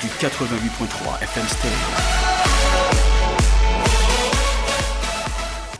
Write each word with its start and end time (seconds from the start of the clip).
du 0.00 0.06
88.3 0.06 1.22
FM 1.22 1.46
Stereo. 1.48 1.74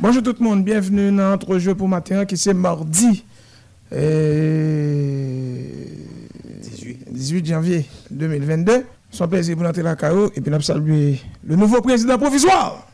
Bonjour 0.01 0.23
tout 0.23 0.35
le 0.39 0.45
monde, 0.45 0.65
bienvenue 0.65 1.09
dans 1.11 1.31
notre 1.31 1.59
jeu 1.59 1.75
pour 1.75 1.89
matin 1.89 2.25
qui 2.25 2.37
c'est 2.37 2.55
mardi 2.55 3.25
euh, 3.93 5.63
18. 7.11 7.47
janvier 7.47 7.87
2022. 8.11 8.87
Son 9.11 9.29
plaisir 9.29 9.57
pour 9.57 9.67
entrer 9.67 9.83
la 9.83 9.95
KO 9.95 10.33
et 10.35 10.41
puis 10.41 10.51
nous 10.51 10.61
saluer 10.61 11.21
le 11.45 11.57
nouveau 11.57 11.81
président 11.81 12.19
provisoire, 12.19 12.89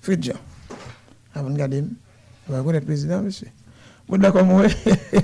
Fred 0.00 0.22
Jean. 0.22 0.34
Avant 1.34 1.48
de 1.48 1.54
regarder, 1.54 1.82
vous 1.82 2.54
va 2.54 2.60
connaître 2.62 2.86
le 2.86 2.92
président, 2.92 3.22
monsieur. 3.22 3.48
Vous 4.08 4.18
d'accord, 4.18 4.44
moi, 4.44 4.64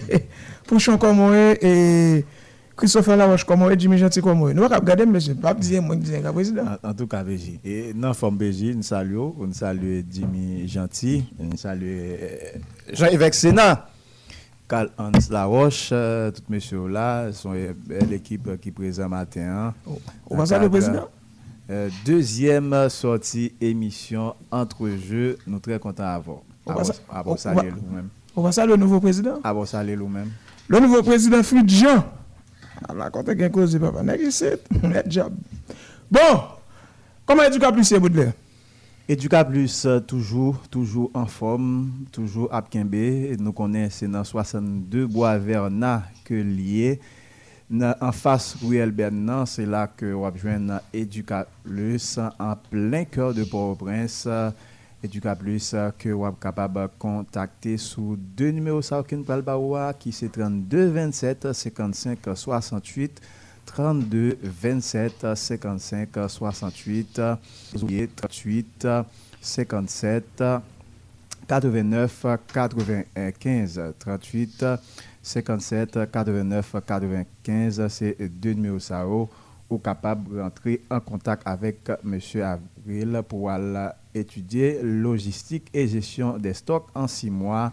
Pouchon 0.66 0.96
comme 0.98 1.16
moi 1.16 1.36
et 1.60 2.24
Christopher 2.76 3.16
Laroche 3.16 3.44
comme 3.44 3.60
moi, 3.60 3.76
Jimmy 3.76 3.96
Gentil 3.96 4.20
comme 4.20 4.38
moi. 4.38 4.52
Nous 4.52 4.62
allons 4.62 4.76
regarder, 4.76 5.06
monsieur. 5.06 5.34
Pas 5.34 5.54
dire 5.54 5.82
moi 5.82 5.96
dis 5.96 6.14
un 6.14 6.32
président. 6.32 6.64
En, 6.82 6.92
tout 6.92 7.06
cas, 7.06 7.24
BJ. 7.24 7.58
Et 7.64 7.94
dans 7.94 8.08
la 8.08 8.14
forme 8.14 8.36
BJ, 8.36 8.74
nous 8.76 8.82
saluons, 8.82 9.34
nous 9.38 9.52
saluons 9.54 10.04
Jimmy 10.10 10.68
Gentil, 10.68 11.24
nous 11.38 11.56
saluons 11.56 11.86
euh, 11.88 12.28
Jean-Yves 12.92 13.32
Sénat. 13.32 13.88
Carl 14.68 14.90
Hans 14.98 15.12
Laroche, 15.30 15.90
euh, 15.92 16.30
tous 16.32 16.42
messieurs 16.48 16.88
là, 16.88 17.32
sont 17.32 17.52
euh, 17.54 17.72
l'équipe 18.10 18.60
qui 18.60 18.72
présente 18.72 19.08
matin. 19.10 19.72
hein. 19.86 19.92
On 20.28 20.36
va 20.36 20.44
saluer 20.44 20.64
le 20.64 20.70
président? 20.70 21.08
Euh, 21.70 21.88
deuxième 22.04 22.88
sortie 22.90 23.52
émission 23.60 24.34
entre 24.50 24.88
jeux, 24.88 25.38
nous 25.46 25.60
très 25.60 25.78
contents 25.78 26.22
on- 26.26 27.22
vous 27.24 27.36
saluer 27.36 27.70
nous-mêmes. 27.70 28.08
On 28.34 28.42
va 28.42 28.52
saluer 28.52 28.72
le 28.74 28.80
nouveau 28.80 29.00
président? 29.00 29.40
Vous 29.42 29.66
saluer 29.66 29.96
nous-mêmes. 29.96 30.30
Le 30.68 30.80
nouveau 30.80 31.02
président 31.02 31.42
Fred 31.42 31.68
Job? 35.08 35.32
Bon, 36.10 36.20
comment 37.24 37.42
est-ce 37.42 37.58
que 37.58 37.72
plus 37.72 37.84
c'est 37.84 37.98
Baudelaire? 38.00 38.32
Educa 39.08 39.44
Plus, 39.44 39.84
euh, 39.86 40.00
toujours, 40.00 40.58
toujours 40.70 41.10
en 41.14 41.26
forme, 41.26 41.90
toujours 42.10 42.52
à 42.52 42.60
Kembe. 42.62 42.94
Nous 43.38 43.52
connaissons 43.52 43.96
c'est 44.00 44.08
dans 44.08 44.24
62 44.24 45.06
bois 45.06 45.38
Verna 45.38 46.02
que 46.24 46.34
lié. 46.34 47.00
Na- 47.70 47.96
En 48.00 48.12
face 48.12 48.56
Ruel 48.62 48.90
Bernan, 48.90 49.46
c'est 49.46 49.66
là 49.66 49.86
que 49.88 50.12
on 50.12 50.34
joindre 50.36 50.80
Educa 50.92 51.46
Plus 51.64 52.18
en 52.38 52.54
plein 52.70 53.04
cœur 53.04 53.32
de 53.34 53.44
Port-au-Prince. 53.44 54.28
Educa 55.06 55.34
Plus 55.34 55.72
euh, 55.74 55.90
que 55.96 56.08
on 56.10 56.32
capable 56.32 56.82
de 56.82 56.88
contacter 56.98 57.76
sous 57.78 58.16
deux 58.16 58.50
numéros 58.50 58.80
qui 59.98 60.12
c'est 60.12 60.28
32 60.30 60.88
27 60.88 61.52
55 61.52 62.18
68 62.34 63.20
32 63.66 64.38
27 64.42 65.34
55 65.34 66.08
68 66.28 67.20
38 68.16 68.88
57 69.40 70.44
89 71.48 72.26
95 72.52 73.80
38 73.98 74.64
57 75.22 76.10
89 76.12 76.76
95 76.86 77.88
c'est 77.88 78.16
deux 78.28 78.52
numéros 78.52 78.78
ça 78.80 79.06
ou 79.68 79.78
capable 79.78 80.34
de 80.34 80.40
rentrer 80.40 80.82
en 80.90 81.00
contact 81.00 81.42
avec 81.44 81.90
M. 82.04 82.20
Avril 82.42 83.22
pour 83.28 83.50
aller 83.50 83.88
étudier 84.16 84.80
logistique 84.82 85.68
et 85.72 85.86
gestion 85.86 86.38
des 86.38 86.54
stocks 86.54 86.88
en 86.94 87.06
six 87.06 87.30
mois 87.30 87.72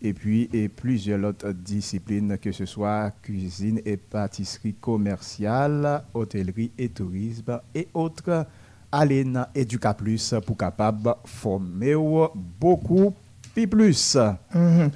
et 0.00 0.12
puis 0.12 0.48
et 0.52 0.68
plusieurs 0.68 1.24
autres 1.24 1.52
disciplines, 1.52 2.36
que 2.38 2.52
ce 2.52 2.66
soit 2.66 3.10
cuisine 3.22 3.80
et 3.84 3.96
pâtisserie 3.96 4.74
commerciale, 4.74 6.04
hôtellerie 6.12 6.72
et 6.78 6.88
tourisme 6.88 7.60
et 7.74 7.88
autres. 7.94 8.46
Dans 8.92 9.46
Educa 9.56 9.92
Plus 9.92 10.36
pour 10.46 10.56
capable 10.56 11.14
former 11.24 11.96
ou 11.96 12.28
beaucoup 12.60 13.12
plus. 13.68 14.16
Mhm. 14.54 14.90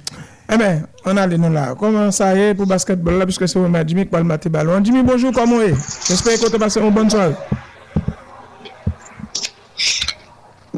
Eh 0.51 0.57
bien, 0.57 0.83
on 1.05 1.17
a 1.17 1.27
les 1.27 1.37
là. 1.37 1.75
Comment 1.77 2.09
ça 2.09 2.33
y 2.33 2.39
est 2.39 2.55
pour 2.55 2.65
basketball 2.65 3.17
là, 3.17 3.25
puisque 3.25 3.45
c'est 3.45 3.59
vraiment 3.59 3.83
Jimmy 3.85 4.03
qui 4.03 4.09
parle 4.09 4.37
de 4.37 4.49
ballon. 4.49 4.81
Jimmy, 4.83 5.03
bonjour, 5.03 5.33
comment 5.33 5.59
est? 5.59 5.75
J'espère 6.07 6.39
que 6.39 6.49
tu 6.49 6.55
as 6.55 6.59
passé 6.59 6.79
une 6.79 6.91
bonne 6.91 7.09
soirée. 7.09 7.35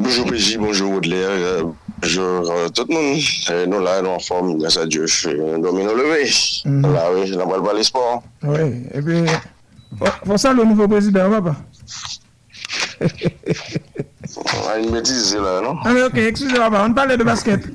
Bonjour 0.02 0.26
PJ, 0.26 0.56
bonjour 0.58 0.94
Baudelaire, 0.94 1.28
euh, 1.30 1.62
bonjour 2.00 2.50
euh, 2.50 2.68
tout 2.70 2.84
le 2.88 2.94
monde. 2.94 3.20
Euh, 3.50 3.66
nous 3.66 3.80
là, 3.80 4.02
nous 4.02 4.08
en 4.08 4.18
forme, 4.18 4.58
grâce 4.58 4.76
à 4.76 4.84
Dieu, 4.84 5.06
euh, 5.26 5.58
domino 5.58 5.94
levé. 5.94 6.28
Mhm. 6.64 6.92
Là, 6.92 7.04
oui, 7.14 7.30
la 7.30 7.46
balle 7.46 7.62
pas 7.62 7.72
les 7.72 7.84
sports. 7.84 8.24
Oui, 8.42 8.82
et 8.92 9.00
puis, 9.00 9.24
faut, 9.96 10.06
faut 10.26 10.36
ça 10.36 10.52
le 10.52 10.64
nouveau 10.64 10.88
président, 10.88 11.30
papa. 11.30 11.54
On 14.34 14.68
a 14.70 14.78
une 14.78 14.90
bêtise 14.90 15.36
là, 15.36 15.60
non? 15.62 15.76
Ah, 15.84 15.92
mais 15.92 16.02
ok, 16.02 16.16
excusez-moi, 16.16 16.68
papa, 16.68 16.84
on 16.88 16.92
parlait 16.94 17.16
de 17.16 17.22
basket. 17.24 17.60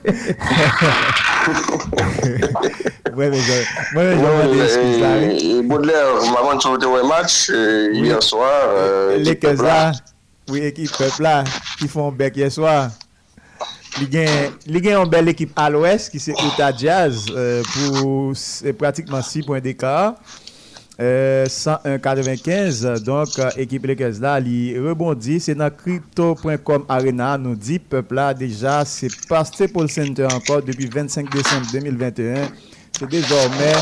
Ouais, 3.15 3.29
mais 3.31 3.39
je, 3.39 3.97
ouais, 3.97 4.15
mais 4.15 5.63
Baudelaire, 5.63 6.07
maman, 6.25 6.57
tu 6.59 6.67
as 6.67 6.71
un 6.71 7.07
match 7.07 7.49
hier 7.49 8.21
soir. 8.21 9.15
les 9.17 9.35
oui, 10.49 10.61
équipe 10.61 10.91
peuple 10.97 11.23
là, 11.23 11.43
qui 11.77 11.87
font 11.87 12.11
bec 12.11 12.35
hier 12.35 12.51
soir. 12.51 12.89
Il 13.99 14.15
a 14.17 15.01
une 15.01 15.09
belle 15.09 15.29
équipe 15.29 15.51
à 15.55 15.69
l'ouest 15.69 16.11
qui 16.11 16.19
c'est 16.19 16.31
Utah 16.31 16.75
Jazz 16.75 17.25
euh, 17.31 17.63
pour 17.73 18.33
pratiquement 18.77 19.21
6 19.21 19.43
points 19.43 19.59
d'écart. 19.59 20.15
Euh, 20.99 21.45
101-95, 21.45 23.03
donc 23.03 23.27
euh, 23.37 23.51
équipe 23.55 23.85
Lakers 23.85 24.19
là, 24.19 24.39
il 24.39 24.79
rebondit, 24.79 25.39
c'est 25.39 25.53
dans 25.53 25.69
crypto.com 25.69 26.85
arena, 26.89 27.37
nous 27.37 27.53
dit 27.53 27.77
peuple 27.77 28.15
là 28.15 28.33
déjà, 28.33 28.83
c'est 28.83 29.11
pas 29.27 29.45
Staples 29.45 29.89
Center 29.89 30.25
encore 30.25 30.63
depuis 30.63 30.87
25 30.87 31.29
décembre 31.31 31.67
2021, 31.71 32.49
c'est 32.97 33.07
désormais 33.07 33.73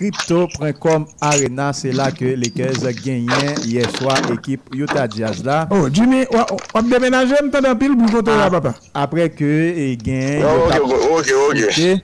Crypto.com 0.00 1.04
Arena, 1.20 1.74
c'est 1.74 1.92
là 1.92 2.10
que 2.10 2.24
les 2.24 2.48
15 2.48 2.88
gagnent 3.04 3.28
hier 3.66 3.84
soir, 3.98 4.16
équipe 4.32 4.62
Utah 4.74 5.06
Jazz 5.14 5.44
là. 5.44 5.68
Oh, 5.70 5.88
Jimmy, 5.92 6.24
on 6.72 6.80
déménage 6.80 7.28
un 7.32 7.74
pile 7.74 7.94
pour 7.94 8.22
là, 8.22 8.44
ah, 8.46 8.50
papa. 8.50 8.74
Après 8.94 9.28
que 9.28 9.44
les 9.44 9.98
gagnent. 9.98 10.42
Oh, 10.42 11.18
ok, 11.18 11.34
ok, 11.50 11.58
ok. 11.68 12.00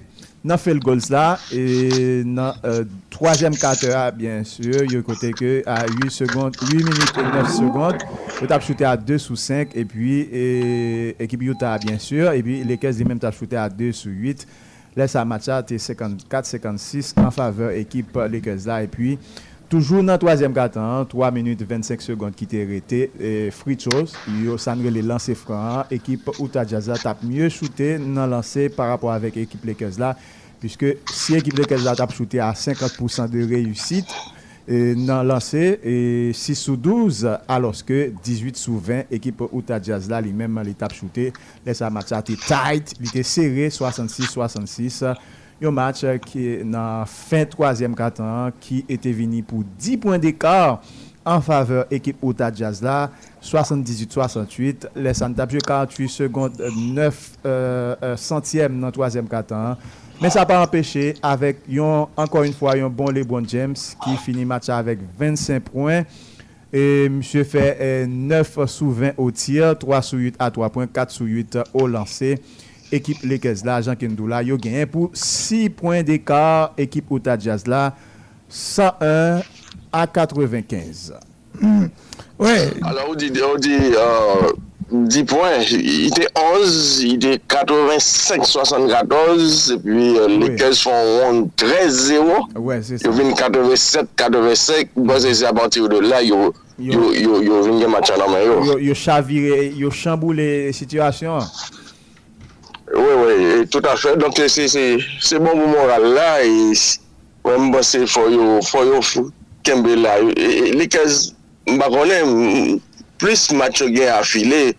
Nan 0.46 0.60
fèl 0.62 0.78
gols 0.78 1.08
la, 1.10 1.40
e 1.50 2.22
nan 2.22 2.52
euh, 2.68 2.84
3èm 3.10 3.56
katera, 3.58 4.04
ah, 4.04 4.10
bien 4.14 4.44
sûr, 4.46 4.84
yo 4.92 5.00
kote 5.02 5.32
ke 5.34 5.64
a 5.66 5.80
8 5.88 6.12
seconde, 6.14 6.54
8 6.68 6.84
minute 6.84 7.18
et 7.18 7.32
9 7.32 7.50
seconde, 7.50 8.04
yo 8.38 8.46
tap 8.46 8.62
choute 8.62 8.84
a 8.86 8.92
2 8.96 9.18
sous 9.18 9.34
5, 9.34 9.74
et 9.74 9.84
puis 9.84 10.20
eh, 10.30 11.16
ekip 11.18 11.42
yo 11.42 11.56
ta, 11.58 11.78
bien 11.82 11.98
sûr, 11.98 12.30
et 12.30 12.44
puis 12.44 12.62
le 12.62 12.76
15 12.76 13.00
di 13.00 13.08
men 13.08 13.18
tap 13.18 13.34
choute 13.34 13.56
a 13.58 13.68
2 13.68 13.90
sous 13.90 14.12
8, 14.12 14.46
Là 14.96 15.06
ça 15.06 15.24
match 15.24 15.48
a 15.48 15.60
été 15.60 15.78
54 15.78 16.46
56 16.46 17.14
en 17.18 17.30
faveur 17.30 17.70
équipe 17.70 18.16
Lakers 18.16 18.80
et 18.80 18.86
puis 18.86 19.18
Toujours 19.68 20.04
dans 20.04 20.12
le 20.12 20.18
troisième 20.18 20.54
quart-temps, 20.54 21.04
3 21.06 21.32
minutes 21.32 21.60
25 21.68 22.00
secondes 22.00 22.34
qui 22.36 22.44
était 22.44 22.62
arrêté. 22.62 23.10
Et 23.18 23.50
Free 23.50 23.76
Chose, 23.76 24.12
yo 24.28 24.56
Sandre 24.56 24.88
les 24.88 25.02
lancers 25.02 25.36
francs. 25.36 25.86
Équipe 25.90 26.30
Utah 26.38 26.64
tape 26.64 27.24
mieux 27.24 27.48
shooté 27.48 27.98
dans 27.98 28.26
le 28.26 28.30
lancer 28.30 28.68
par 28.68 28.90
rapport 28.90 29.10
avec 29.10 29.34
l'équipe 29.34 29.64
Lakers. 29.64 30.14
Puisque 30.60 30.86
si 31.10 31.32
l'équipe 31.32 31.58
Lakers 31.58 31.84
a 31.88 31.96
tape 31.96 32.12
shooté 32.14 32.38
à 32.38 32.52
50% 32.52 33.28
de 33.28 33.44
réussite, 33.44 34.06
dans 34.68 35.22
le 35.22 35.28
lancer, 35.28 35.78
et 35.84 36.32
6 36.32 36.54
sous 36.54 36.76
12, 36.76 37.28
alors 37.48 37.74
que 37.84 38.10
18 38.22 38.56
sous 38.56 38.78
20, 38.78 39.04
équipe 39.10 39.42
Utah 39.52 39.80
Jazz 39.80 40.08
là, 40.08 40.20
lui-même, 40.20 40.60
l'étape 40.64 40.92
shooté. 40.92 41.32
Ça 41.72 41.88
match 41.88 42.12
a 42.12 42.18
été 42.18 42.34
tight, 42.34 42.94
il 43.00 43.06
était 43.06 43.22
serré, 43.22 43.68
66-66. 43.68 45.14
Un 45.62 45.70
match 45.70 46.04
euh, 46.04 46.18
qui 46.18 46.46
est 46.48 46.64
dans 46.64 47.04
fin 47.06 47.46
troisième 47.46 47.94
quart-temps 47.94 48.50
qui 48.60 48.84
était 48.88 49.12
venu 49.12 49.42
pour 49.42 49.64
10 49.78 49.96
points 49.96 50.18
d'écart 50.18 50.82
en 51.24 51.40
faveur 51.40 51.86
équipe 51.90 52.18
Utah 52.22 52.52
Jazz 52.52 52.82
là 52.82 53.10
78-68 53.42 54.88
les 54.96 55.14
Santa 55.14 55.46
48 55.46 56.08
secondes 56.08 56.62
9 56.76 57.30
euh, 57.46 57.96
euh, 58.02 58.16
centièmes 58.18 58.78
dans 58.78 58.88
le 58.88 58.92
troisième 58.92 59.26
quart-temps 59.26 59.78
mais 60.20 60.30
ça 60.30 60.40
n'a 60.40 60.46
pas 60.46 60.62
empêché 60.62 61.14
avec 61.22 61.58
yon, 61.68 62.08
encore 62.16 62.42
une 62.44 62.52
fois 62.52 62.74
un 62.74 62.88
bon 62.88 63.10
LeBron 63.10 63.44
James 63.46 63.74
qui 64.02 64.16
finit 64.16 64.44
match 64.44 64.68
avec 64.68 64.98
25 65.18 65.60
points 65.60 66.04
Et 66.72 67.08
monsieur 67.08 67.44
fait 67.44 67.78
euh, 67.80 68.06
9 68.06 68.66
sous 68.66 68.90
20 68.90 69.12
au 69.16 69.30
tir, 69.30 69.78
3 69.78 70.02
sous 70.02 70.16
8 70.18 70.36
à 70.38 70.50
3 70.50 70.70
points, 70.70 70.86
4 70.86 71.10
sous 71.10 71.24
8 71.24 71.58
au 71.72 71.86
lancer. 71.86 72.38
Équipe 72.92 73.22
Lakers 73.22 73.64
là, 73.64 73.80
Jean 73.80 73.96
Kendoula, 73.96 74.42
yo 74.42 74.56
gagné 74.56 74.84
pour 74.86 75.10
6 75.12 75.70
points 75.70 76.02
d'écart. 76.02 76.72
Équipe 76.76 77.06
Utah 77.10 77.38
Jazz 77.38 77.66
là, 77.66 77.94
101 78.48 79.40
à 79.92 80.06
95. 80.06 81.14
Ouais, 82.38 82.70
Alors, 82.82 83.06
on 83.08 83.14
dit, 83.14 83.32
on 83.42 83.56
dit 83.56 83.70
euh, 83.72 84.52
10 84.90 85.24
points. 85.24 85.58
Il 85.70 86.08
était 86.08 86.28
11, 86.36 87.02
il 87.02 87.24
était 87.24 87.40
85-74, 87.48 89.72
et 89.72 89.78
puis 89.78 90.16
euh, 90.16 90.26
oui. 90.28 90.48
les 90.48 90.56
15 90.56 90.80
font 90.80 91.50
13-0. 91.56 92.58
Ouais, 92.58 92.80
c'est 92.82 92.98
ça. 92.98 93.08
Ils 93.08 93.14
viennent 93.14 93.32
87-85, 93.32 94.88
bon, 94.96 95.14
c'est 95.18 95.44
à 95.44 95.52
partir 95.52 95.88
de 95.88 95.98
là, 95.98 96.22
ils 96.22 96.32
ont 96.32 96.52
eu 96.78 96.92
un 97.84 97.88
match 97.88 98.10
à 98.10 98.16
la 98.16 98.28
main. 98.28 98.38
Ils 98.80 98.90
ont 98.90 98.94
chaviré, 98.94 99.72
ils 99.76 99.84
ont 99.86 99.90
chamboulé 99.90 100.66
la 100.66 100.72
situation. 100.72 101.38
Oui, 102.94 103.02
oui, 103.26 103.66
tout 103.68 103.82
à 103.84 103.96
fait. 103.96 104.16
Donc, 104.16 104.34
c'est 104.36 104.68
c'est, 104.68 104.98
c'est 105.20 105.40
bon 105.40 105.50
pour 105.50 105.66
moral 105.68 106.04
là, 106.14 106.44
et 106.44 106.72
même 107.44 107.72
bon, 107.72 107.82
c'est 107.82 108.06
faut 108.06 108.28
qu'ils 108.28 108.38
aient 108.38 108.60
Kembe 109.64 109.88
là. 109.88 110.20
Les 110.22 110.86
15, 110.86 111.34
je 111.66 111.72
ne 111.72 111.78
plus 113.18 113.52
match 113.52 113.80
yo 113.80 113.88
gen 113.92 114.12
afile, 114.14 114.74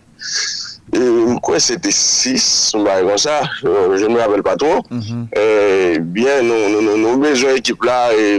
euh, 0.96 1.34
mkwen 1.34 1.60
se 1.62 1.78
te 1.82 1.92
6, 1.94 2.74
mba 2.80 2.98
yon 3.02 3.20
sa, 3.20 3.40
euh, 3.64 3.96
je 3.98 4.08
mwen 4.08 4.22
apel 4.24 4.44
pa 4.46 4.56
tro, 4.60 4.80
mhm. 4.90 5.26
euh, 5.38 5.98
bien 6.14 6.46
nou 6.46 7.16
bezo 7.22 7.50
ekip 7.58 7.84
la 7.86 7.98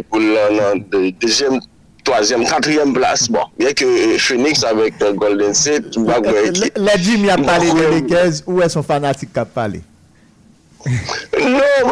pou 0.09 0.23
nan 0.23 0.81
dejem 1.21 1.59
3e, 2.07 2.39
4e 2.47 2.87
plas, 2.95 3.27
bon, 3.29 3.51
bien 3.59 3.75
ke 3.77 3.85
Phoenix 4.17 4.63
avèk 4.65 4.97
Golden 5.19 5.53
State, 5.57 5.93
mba 5.99 6.21
gwen 6.25 6.49
ekip. 6.49 6.79
La 6.79 6.97
jim 6.97 7.27
ya 7.27 7.37
pale 7.41 7.69
de 7.75 7.93
Lekez, 7.97 8.43
ou 8.47 8.63
e 8.63 8.71
son 8.71 8.85
fanatik 8.87 9.33
ka 9.35 9.45
pale? 9.45 9.83
Non, 10.79 11.89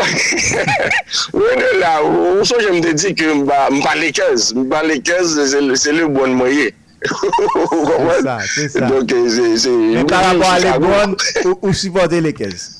mwen 1.35 1.59
de 1.63 1.71
la, 1.83 1.97
ou 2.07 2.45
so 2.47 2.57
jem 2.63 2.79
de 2.81 2.95
di 2.97 3.13
ki 3.19 3.29
mba 3.43 3.95
Lekez, 3.99 4.53
mba 4.57 4.81
Lekez 4.87 5.37
se 5.51 5.93
le 5.93 6.07
bon 6.07 6.33
mwenye. 6.39 6.71
C'est 7.03 8.23
ça, 8.23 8.39
c'est 8.55 8.69
ça. 8.69 8.87
Donc, 8.87 9.09
c'est, 9.09 9.57
c'est, 9.57 9.69
Mais 9.69 10.03
par 10.05 10.23
rapport 10.25 10.49
à 10.49 10.59
l'Ebron, 10.59 11.15
où, 11.45 11.67
où 11.67 11.73
supporter 11.73 12.21
les 12.21 12.33
caisses? 12.33 12.77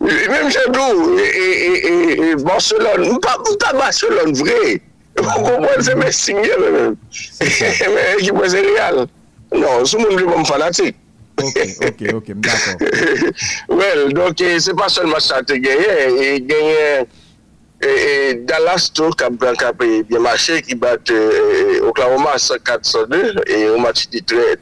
Mèm 0.00 0.50
Jadou 0.50 1.18
E 1.18 2.36
Barcelon 2.36 3.04
Mou 3.04 3.18
pa 3.18 3.72
Barcelon 3.74 4.32
vre 4.32 4.78
Mou 5.18 5.42
kompon 5.42 5.82
se 5.82 5.96
mè 5.98 6.10
singye 6.14 6.54
mè 6.60 6.70
mèm 6.76 6.94
Mè 7.42 8.04
ekipwe 8.20 8.46
se 8.52 8.62
real 8.68 9.02
Non, 9.52 9.82
sou 9.84 9.98
mèm 10.04 10.14
li 10.20 10.28
mèm 10.28 10.46
fanatik 10.46 10.94
Ok, 11.42 11.58
ok, 11.88 12.00
ok, 12.20 12.28
mè 12.36 12.42
d'akon 12.46 12.76
Well, 13.80 14.12
donk 14.14 14.38
se 14.38 14.72
pa 14.78 14.86
sol 14.92 15.10
match 15.10 15.26
sa 15.32 15.42
te 15.42 15.58
genye 15.58 15.92
E 16.14 16.38
genye 16.46 16.86
E, 17.82 17.88
e, 17.88 18.34
Dallas 18.46 18.86
tou 18.94 19.10
kapran 19.18 19.56
kapre 19.58 20.04
bien 20.06 20.22
mache 20.22 20.60
ki 20.62 20.76
bat 20.78 21.10
e, 21.10 21.16
Oklahoma 21.82 22.38
104-102 22.38 23.42
e 23.42 23.56
ou 23.72 23.80
mati 23.82 24.06
di 24.12 24.20
tre 24.22 24.54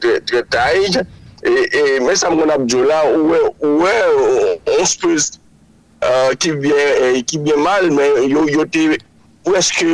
taj 0.49 0.97
men 2.01 2.15
sa 2.17 2.31
mwen 2.33 2.49
apjou 2.53 2.85
la 2.89 3.03
ouwe 3.11 3.93
on 4.73 4.85
spes 4.89 5.37
ki 6.41 6.51
bien 6.57 7.61
mal 7.61 7.93
men 7.93 8.25
yo 8.25 8.65
te 8.73 8.97
ou 9.45 9.53
eske 9.59 9.85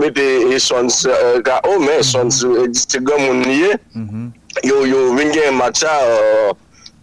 mette 0.00 0.24
sons 0.64 1.04
ka 1.44 1.60
ou 1.68 1.76
men 1.84 2.00
sons 2.00 2.40
distigan 2.72 3.20
moun 3.26 3.44
liye 3.44 3.76
yo 4.64 5.04
venge 5.20 5.44
matcha 5.60 5.92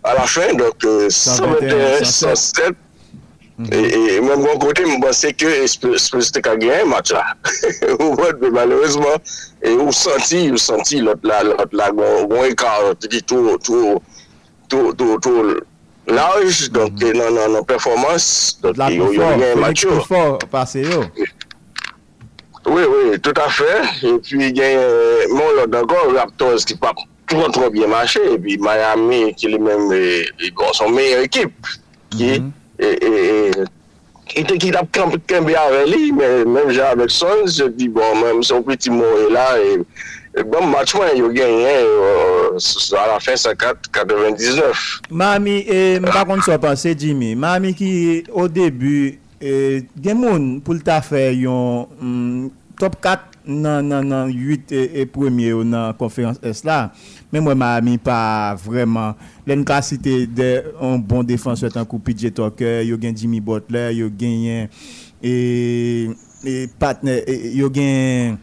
a 0.02 0.18
la 0.18 0.26
fen 0.26 0.58
121-107 0.58 2.87
E 3.58 4.20
mwen 4.22 4.44
bon 4.44 4.60
kote 4.62 4.84
mwen 4.86 5.00
bose 5.02 5.32
ke 5.34 5.50
espèste 5.66 6.44
ka 6.46 6.54
gen 6.62 6.84
yon 6.84 6.92
match 6.92 7.14
la. 7.16 7.24
Ou 7.96 8.12
mwen 8.14 8.36
pe 8.38 8.52
malouzman, 8.54 9.24
ou 9.72 9.94
santi, 9.96 10.44
ou 10.52 10.62
santi 10.62 11.02
lot 11.02 11.26
la, 11.26 11.40
lot 11.48 11.74
la, 11.74 11.88
gwen 11.96 12.52
ekar, 12.52 12.92
te 13.02 13.10
di 13.10 13.24
tou, 13.26 13.56
tou, 13.66 13.98
tou, 14.70 14.94
tou, 15.00 15.18
tou, 15.26 15.56
laj, 16.06 16.68
donk 16.76 17.02
nan, 17.02 17.34
nan, 17.34 17.56
nan 17.58 17.66
performans, 17.66 18.28
donk 18.62 18.94
yo 18.94 19.10
yon 19.16 19.42
gen 19.42 19.64
match 19.64 19.88
yo. 19.88 19.96
La 19.96 20.06
pou 20.06 20.12
fòr, 20.12 20.48
pase 20.54 20.86
yo. 20.86 21.02
Oui, 22.68 22.84
oui, 22.84 23.18
tout 23.24 23.42
a 23.42 23.48
fè, 23.50 23.74
e 24.06 24.14
pi 24.22 24.52
gen, 24.54 24.86
moun 25.34 25.58
lot 25.64 25.80
ankon, 25.82 26.14
Raptors 26.14 26.68
ki 26.68 26.78
pa 26.78 26.94
tron 27.26 27.50
tron 27.58 27.74
bien 27.74 27.90
mache, 27.90 28.22
e 28.22 28.38
pi 28.44 28.62
Miami 28.62 29.34
ki 29.34 29.50
li 29.56 29.66
men, 29.66 29.90
yon 30.46 30.78
son 30.78 30.94
meyer 30.94 31.26
ekip, 31.26 31.74
ki, 32.14 32.36
E, 32.78 32.86
e, 32.86 33.10
e, 33.10 33.66
ite 34.38 34.58
ki 34.62 34.72
tap 34.76 34.92
kembe 34.94 35.56
aveli, 35.58 36.12
menm 36.14 36.70
jan 36.70 36.94
avek 36.94 37.14
Sons, 37.14 37.62
di 37.78 37.88
bon, 37.90 38.20
menm 38.22 38.44
son 38.46 38.66
piti 38.68 38.92
mou 38.94 39.24
e 39.24 39.32
la, 39.34 39.48
bon 40.46 40.68
matchman 40.70 41.16
yo 41.18 41.32
genyen, 41.34 41.88
a 43.02 43.06
la 43.14 43.18
fin 43.24 43.40
54-99. 43.40 44.84
Mami, 45.10 45.58
mba 46.04 46.26
kon 46.30 46.44
so 46.46 46.58
panse, 46.62 46.94
Jimmy, 47.00 47.34
mami 47.40 47.74
ki 47.78 47.90
o 48.30 48.46
debu, 48.52 49.16
gen 49.40 50.22
moun 50.22 50.46
pou 50.66 50.78
lta 50.78 51.00
fe 51.06 51.30
yon 51.40 51.88
mm, 51.98 52.54
top 52.82 53.02
4 53.02 53.37
nan, 53.48 53.88
nan, 53.88 54.08
nan 54.12 54.32
8 54.32 54.74
e, 54.76 54.84
e 55.02 55.06
premier 55.10 55.56
ou 55.58 55.66
nan 55.68 55.96
konferans 56.00 56.40
es 56.46 56.64
la, 56.68 56.92
men 57.34 57.46
mwen 57.46 57.60
mami 57.60 57.98
pa 58.04 58.56
vreman, 58.62 59.16
len 59.48 59.64
ka 59.68 59.80
cite 59.86 60.26
de 60.38 60.50
un 60.84 61.00
bon 61.00 61.26
defanseur 61.28 61.72
tan 61.74 61.88
kou 61.88 62.04
PJ 62.04 62.34
Tucker, 62.36 62.84
yo 62.88 63.00
gen 63.02 63.16
Jimmy 63.18 63.40
Butler, 63.44 63.94
yo 63.96 64.12
gen 64.12 64.44
e, 64.46 64.68
e 65.24 66.68
e, 66.68 67.40
yo 67.58 67.72
gen 67.74 68.38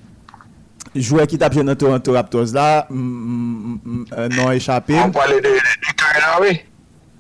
joueur 0.95 1.27
qui 1.27 1.39
tape 1.39 1.55
dans 1.55 1.75
Toronto 1.75 2.13
Raptors 2.13 2.53
là, 2.53 2.87
euh, 2.91 4.29
non 4.37 4.53
échappé. 4.53 4.95
On 5.05 5.11
parlait 5.11 5.41
de, 5.41 5.49
Kyle 5.49 6.23
Lowry. 6.39 6.61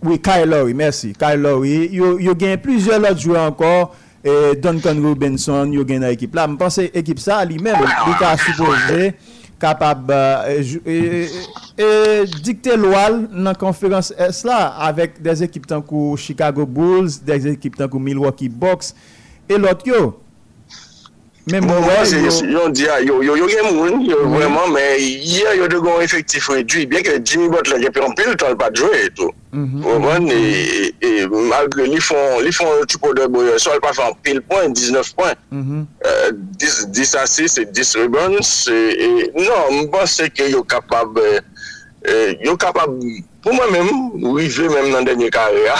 Oui, 0.03 0.21
Kyle 0.21 0.49
Lowry, 0.49 0.75
merci. 0.75 1.13
Kyle 1.13 1.41
Lowry. 1.41 1.89
Yo, 1.93 2.19
yo 2.19 2.35
gen 2.39 2.59
plusieurs 2.59 3.01
autres 3.01 3.19
joueurs 3.19 3.49
encore. 3.49 3.95
eh, 4.25 4.57
Duncan 4.59 5.03
Robinson, 5.05 5.73
yo 5.77 5.85
gen 5.87 6.03
nan 6.03 6.15
ekip 6.17 6.35
la. 6.35 6.49
Mwen 6.49 6.59
panse 6.61 6.89
ekip 6.97 7.21
sa 7.23 7.43
li 7.47 7.61
men, 7.63 7.79
li 7.85 8.19
ka 8.21 8.35
supose 8.41 9.13
kapab 9.63 10.11
e, 10.11 10.57
e, 10.85 10.97
e, 11.79 11.89
dikte 12.45 12.75
lwal 12.77 13.23
nan 13.31 13.57
konferans 13.61 14.11
es 14.27 14.43
la 14.49 14.75
avek 14.89 15.21
des 15.25 15.45
ekip 15.47 15.69
tankou 15.71 16.19
Chicago 16.21 16.67
Bulls, 16.67 17.21
des 17.25 17.47
ekip 17.53 17.79
tankou 17.79 18.03
Milwaukee 18.03 18.51
Bucks, 18.51 18.93
e 19.49 19.61
lot 19.61 19.87
yo. 19.87 20.03
Yon 22.49 22.73
diya, 22.73 23.03
yo 23.05 23.21
gen 23.21 23.67
moun, 23.75 23.99
ah, 23.99 24.05
yo 24.09 24.21
vreman, 24.33 24.71
men 24.73 24.95
yè 24.97 25.51
yo 25.59 25.67
de 25.69 25.77
gon 25.77 26.01
efektif 26.01 26.47
redwi, 26.49 26.87
byen 26.89 27.05
ke 27.05 27.19
Jimmy 27.21 27.51
Butler 27.53 27.83
gen 27.83 27.93
pe 27.93 28.01
anpil 28.01 28.31
tan 28.41 28.55
pa 28.57 28.71
djwe 28.73 29.03
eto. 29.11 29.29
Vreman, 29.53 30.25
e 30.33 31.11
malgre 31.51 31.85
li 31.91 32.01
fon 32.01 32.87
tupo 32.89 33.13
de 33.19 33.29
boye 33.29 33.59
sol 33.61 33.77
pa 33.85 33.93
fan 33.93 34.17
pil 34.25 34.41
point, 34.49 34.73
19 34.73 35.13
point, 35.19 35.37
10 36.65 37.15
asis, 37.21 37.59
10 37.61 37.93
rebounds, 38.01 38.55
non, 39.37 39.83
mpense 39.83 40.31
ke 40.33 40.49
yo 40.49 40.65
kapab, 40.65 41.19
euh, 41.21 41.43
euh, 42.09 42.33
yo 42.41 42.57
kapab, 42.57 42.97
pou 43.45 43.53
mwen 43.53 43.69
men, 43.75 43.93
wive 44.33 44.73
men 44.73 44.89
nan 44.97 45.05
denye 45.05 45.29
kare 45.29 45.69
ya. 45.69 45.77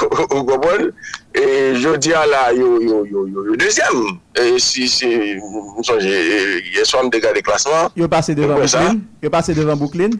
Ou 0.00 0.44
kompon? 0.44 0.90
E 1.36 1.74
jodi 1.80 2.14
a 2.14 2.24
la 2.26 2.52
yo 2.52 2.80
yo 2.80 3.04
yo 3.06 3.26
yo 3.28 3.46
yo 3.46 3.56
dezyem. 3.56 4.18
E 4.34 4.60
si 4.60 4.88
si 4.88 5.06
msonje 5.78 6.08
ye 6.08 6.60
e, 6.60 6.80
e, 6.80 6.84
swan 6.84 7.10
dega 7.10 7.32
de 7.32 7.42
klasman. 7.42 7.90
Yo 7.96 8.08
pase 8.08 8.34
devan 8.34 8.58
Bouklin? 8.58 9.02
Yo 9.22 9.30
pase 9.30 9.54
devan 9.54 9.78
Bouklin? 9.78 10.10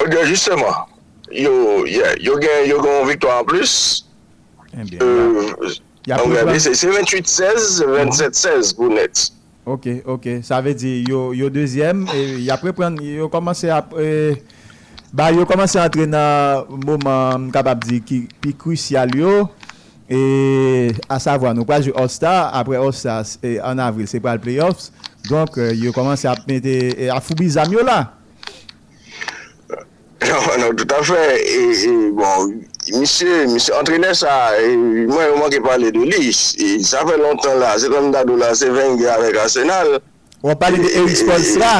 Ou 0.00 0.26
justement. 0.26 0.86
Yo 1.30 1.84
gen 1.86 2.66
yo 2.66 2.82
gen 2.82 3.08
victoire 3.08 3.40
en 3.40 3.44
plus. 3.44 4.04
Se 4.76 6.86
28-16, 6.86 7.82
27-16 7.82 8.74
pou 8.76 8.92
net. 8.92 9.30
Ok, 9.66 9.88
ok. 10.06 10.28
Sa 10.46 10.60
ve 10.62 10.76
di 10.78 11.00
yo 11.08 11.50
dezyem. 11.50 12.06
Yo 12.42 13.30
komanse 13.30 13.70
euh, 13.70 13.78
apre... 13.78 14.10
Ba 15.14 15.30
yo 15.34 15.46
komanse 15.46 15.78
antre 15.80 16.06
nan 16.10 16.66
mouman 16.82 17.50
kapap 17.54 17.84
di 17.86 18.00
ki 18.02 18.24
pi 18.42 18.54
krusyal 18.58 19.14
yo 19.14 19.34
e 20.10 20.90
a 21.10 21.20
savwa 21.22 21.54
nou 21.54 21.66
pral 21.68 21.86
jou 21.86 21.94
All-Star 21.98 22.50
apre 22.58 22.78
All-Star 22.80 23.22
en 23.44 23.82
avril 23.82 24.10
se 24.10 24.22
pral 24.22 24.42
playoffs 24.42 24.90
donk 25.30 25.58
yo 25.78 25.94
komanse 25.94 26.28
ap 26.30 26.44
mette 26.50 27.08
a 27.10 27.20
foubi 27.22 27.50
zam 27.54 27.72
yo 27.74 27.86
la 27.86 28.04
Non, 30.26 30.42
non, 30.58 30.74
tout 30.74 30.88
afe 30.96 31.14
bon, 32.16 32.48
misye 32.96 33.44
entrene 33.76 34.14
sa, 34.16 34.32
mwen 34.64 35.28
yo 35.28 35.36
manke 35.38 35.60
pale 35.62 35.92
de 35.94 36.06
li 36.08 36.32
sa 36.32 37.04
fe 37.06 37.18
lontan 37.20 37.60
la, 37.60 37.74
se 37.78 37.90
kon 37.92 38.08
da 38.14 38.24
do 38.26 38.38
la 38.40 38.54
se 38.56 38.70
venge 38.72 39.06
avek 39.12 39.36
Arsenal 39.44 39.98
Ou 40.40 40.54
an 40.54 40.58
pale 40.58 40.80
de 40.82 40.88
Eric 40.96 41.20
Spolstra 41.20 41.74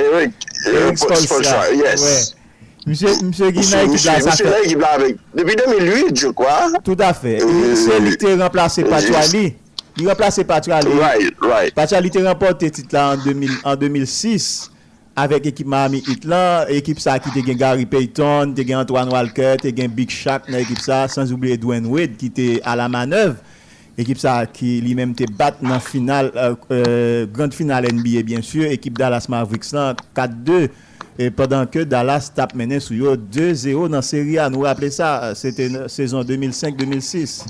Eric, 0.00 0.50
Eric 0.66 0.98
Spolstra, 0.98 1.64
yes. 1.76 2.34
Mse 2.88 3.52
Guina 3.52 3.82
ekip 3.84 4.04
la 4.06 4.16
sa 4.24 4.34
fè. 4.40 5.12
Depi 5.36 5.56
2008, 5.60 6.16
je 6.16 6.30
kwa. 6.36 6.56
Tout 6.86 7.02
a 7.04 7.12
fè. 7.14 7.36
Se 7.76 7.98
li 8.00 8.16
te 8.18 8.32
remplase 8.40 8.86
Patuali, 8.88 9.44
li 10.00 10.08
remplase 10.08 10.46
Patuali. 10.48 10.96
Right, 10.96 11.44
right. 11.44 11.76
Patuali 11.76 12.10
te 12.12 12.24
rempote 12.24 12.70
titla 12.80 13.10
en 13.18 13.76
2006, 13.84 14.48
avèk 15.20 15.50
ekip 15.52 15.68
Miami 15.68 16.00
Heat 16.08 16.24
lan, 16.30 16.72
ekip 16.72 17.04
sa 17.04 17.18
ki 17.20 17.34
te 17.36 17.44
gen 17.44 17.60
Gary 17.60 17.84
Payton, 17.90 18.56
te 18.56 18.64
gen 18.64 18.80
Antoine 18.80 19.12
Walker, 19.12 19.60
te 19.60 19.74
gen 19.76 19.92
Big 19.92 20.10
Shaq 20.14 20.48
nan 20.48 20.62
ekip 20.64 20.80
sa, 20.80 21.04
sans 21.12 21.28
oubliye 21.36 21.60
Dwayne 21.60 21.90
Wade 21.92 22.16
ki 22.20 22.32
te 22.32 22.48
a 22.64 22.78
la 22.80 22.88
manèv. 22.88 23.36
Ekip 23.98 24.20
sa 24.22 24.44
ki 24.46 24.78
li 24.84 24.94
menm 24.98 25.16
te 25.18 25.26
bat 25.38 25.58
nan 25.64 25.80
final, 25.82 26.30
euh, 26.36 26.54
euh 26.70 27.26
grand 27.26 27.50
final 27.54 27.88
NBA 27.90 28.22
bien 28.28 28.42
sur, 28.42 28.64
ekip 28.68 28.98
Dallas 28.98 29.26
Mavericks 29.28 29.72
lan 29.72 29.98
4-2. 30.14 30.68
E 31.20 31.28
padan 31.34 31.66
ke 31.68 31.82
Dallas 31.84 32.30
tap 32.32 32.54
menen 32.56 32.80
sou 32.80 32.96
yo 32.96 33.16
2-0 33.18 33.90
nan 33.92 34.04
seri 34.04 34.38
a, 34.40 34.46
nou 34.48 34.64
rappele 34.64 34.92
sa, 34.94 35.34
se 35.36 35.50
te 35.52 35.66
sezon 35.92 36.24
2005-2006. 36.24 37.42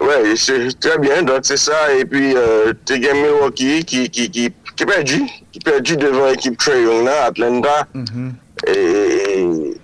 Ouais, 0.00 0.34
c'est 0.36 0.80
très 0.80 0.98
bien, 0.98 1.22
donc 1.22 1.40
c'est 1.42 1.56
ça, 1.56 1.92
et 1.94 2.04
puis 2.04 2.34
euh, 2.36 2.72
te 2.84 2.94
gen 2.94 3.20
Milwaukee 3.20 3.84
ki, 3.84 4.08
ki, 4.10 4.26
ki, 4.32 4.48
ki 4.74 4.86
perdi, 4.88 5.20
ki 5.54 5.62
perdi 5.64 5.96
devan 6.00 6.32
ekip 6.34 6.58
Trae 6.60 6.82
Young 6.82 7.04
nan, 7.06 7.20
Atlanta, 7.28 7.86
mm 7.94 8.04
-hmm. 8.04 8.32
et, 8.66 9.38
et 9.38 9.76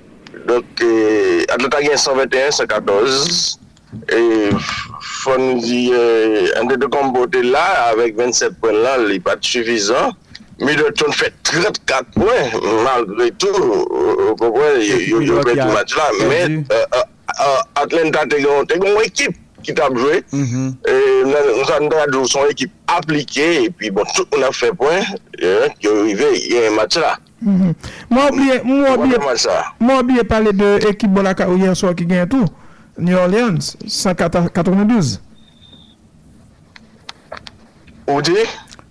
donc 0.49 0.65
et, 0.83 1.47
Atlanta 1.49 1.81
gen 1.85 1.97
121-114, 1.97 3.60
E, 3.91 4.51
fon 5.03 5.59
di 5.59 5.91
e, 5.91 6.03
an 6.61 6.69
de 6.71 6.77
de 6.79 6.87
kombote 6.87 7.43
la 7.43 7.65
avèk 7.89 8.15
27 8.21 8.61
pwen 8.63 8.77
la 8.85 8.95
li 9.03 9.19
pat 9.19 9.43
sufizan 9.43 10.15
Middleton 10.63 11.11
fè 11.17 11.33
34 11.51 12.15
pwen 12.15 12.55
malgré 12.85 13.31
tout 13.43 13.59
yo 15.11 15.41
bè 15.43 15.57
tout 15.57 15.73
match 15.75 15.97
la 15.99 16.07
men 16.31 16.61
Atlanta 17.83 18.23
te 18.31 18.39
yon 18.43 18.69
ekip 19.03 19.35
ki 19.61 19.75
tab 19.77 19.93
jwe. 19.99 20.23
Mm-hmm. 20.33 20.69
E, 20.89 20.95
nou 21.27 21.67
san 21.69 21.91
dradou 21.91 22.31
son 22.31 22.49
ekip 22.49 22.71
aplike 22.95 23.49
e 23.67 23.69
pi 23.75 23.91
bon 23.93 24.07
tout 24.15 24.31
moun 24.31 24.47
a 24.47 24.55
fè 24.55 24.71
pwen 24.79 25.03
yo 25.83 25.99
rive 26.05 26.31
yon 26.47 26.79
match 26.79 27.03
la. 27.03 27.17
Mm-hmm. 27.43 27.73
Mwen 29.83 29.99
oubliye 29.99 30.25
pale 30.31 30.55
de 30.55 30.77
ekip 30.95 31.11
Bolaka 31.11 31.51
ou 31.51 31.59
yon 31.59 31.75
so 31.75 31.91
ki 31.97 32.07
gen 32.07 32.31
tout 32.31 32.61
New 33.01 33.19
Orleans, 33.19 33.77
192. 33.87 35.19
Ou 38.11 38.21
di? 38.23 38.37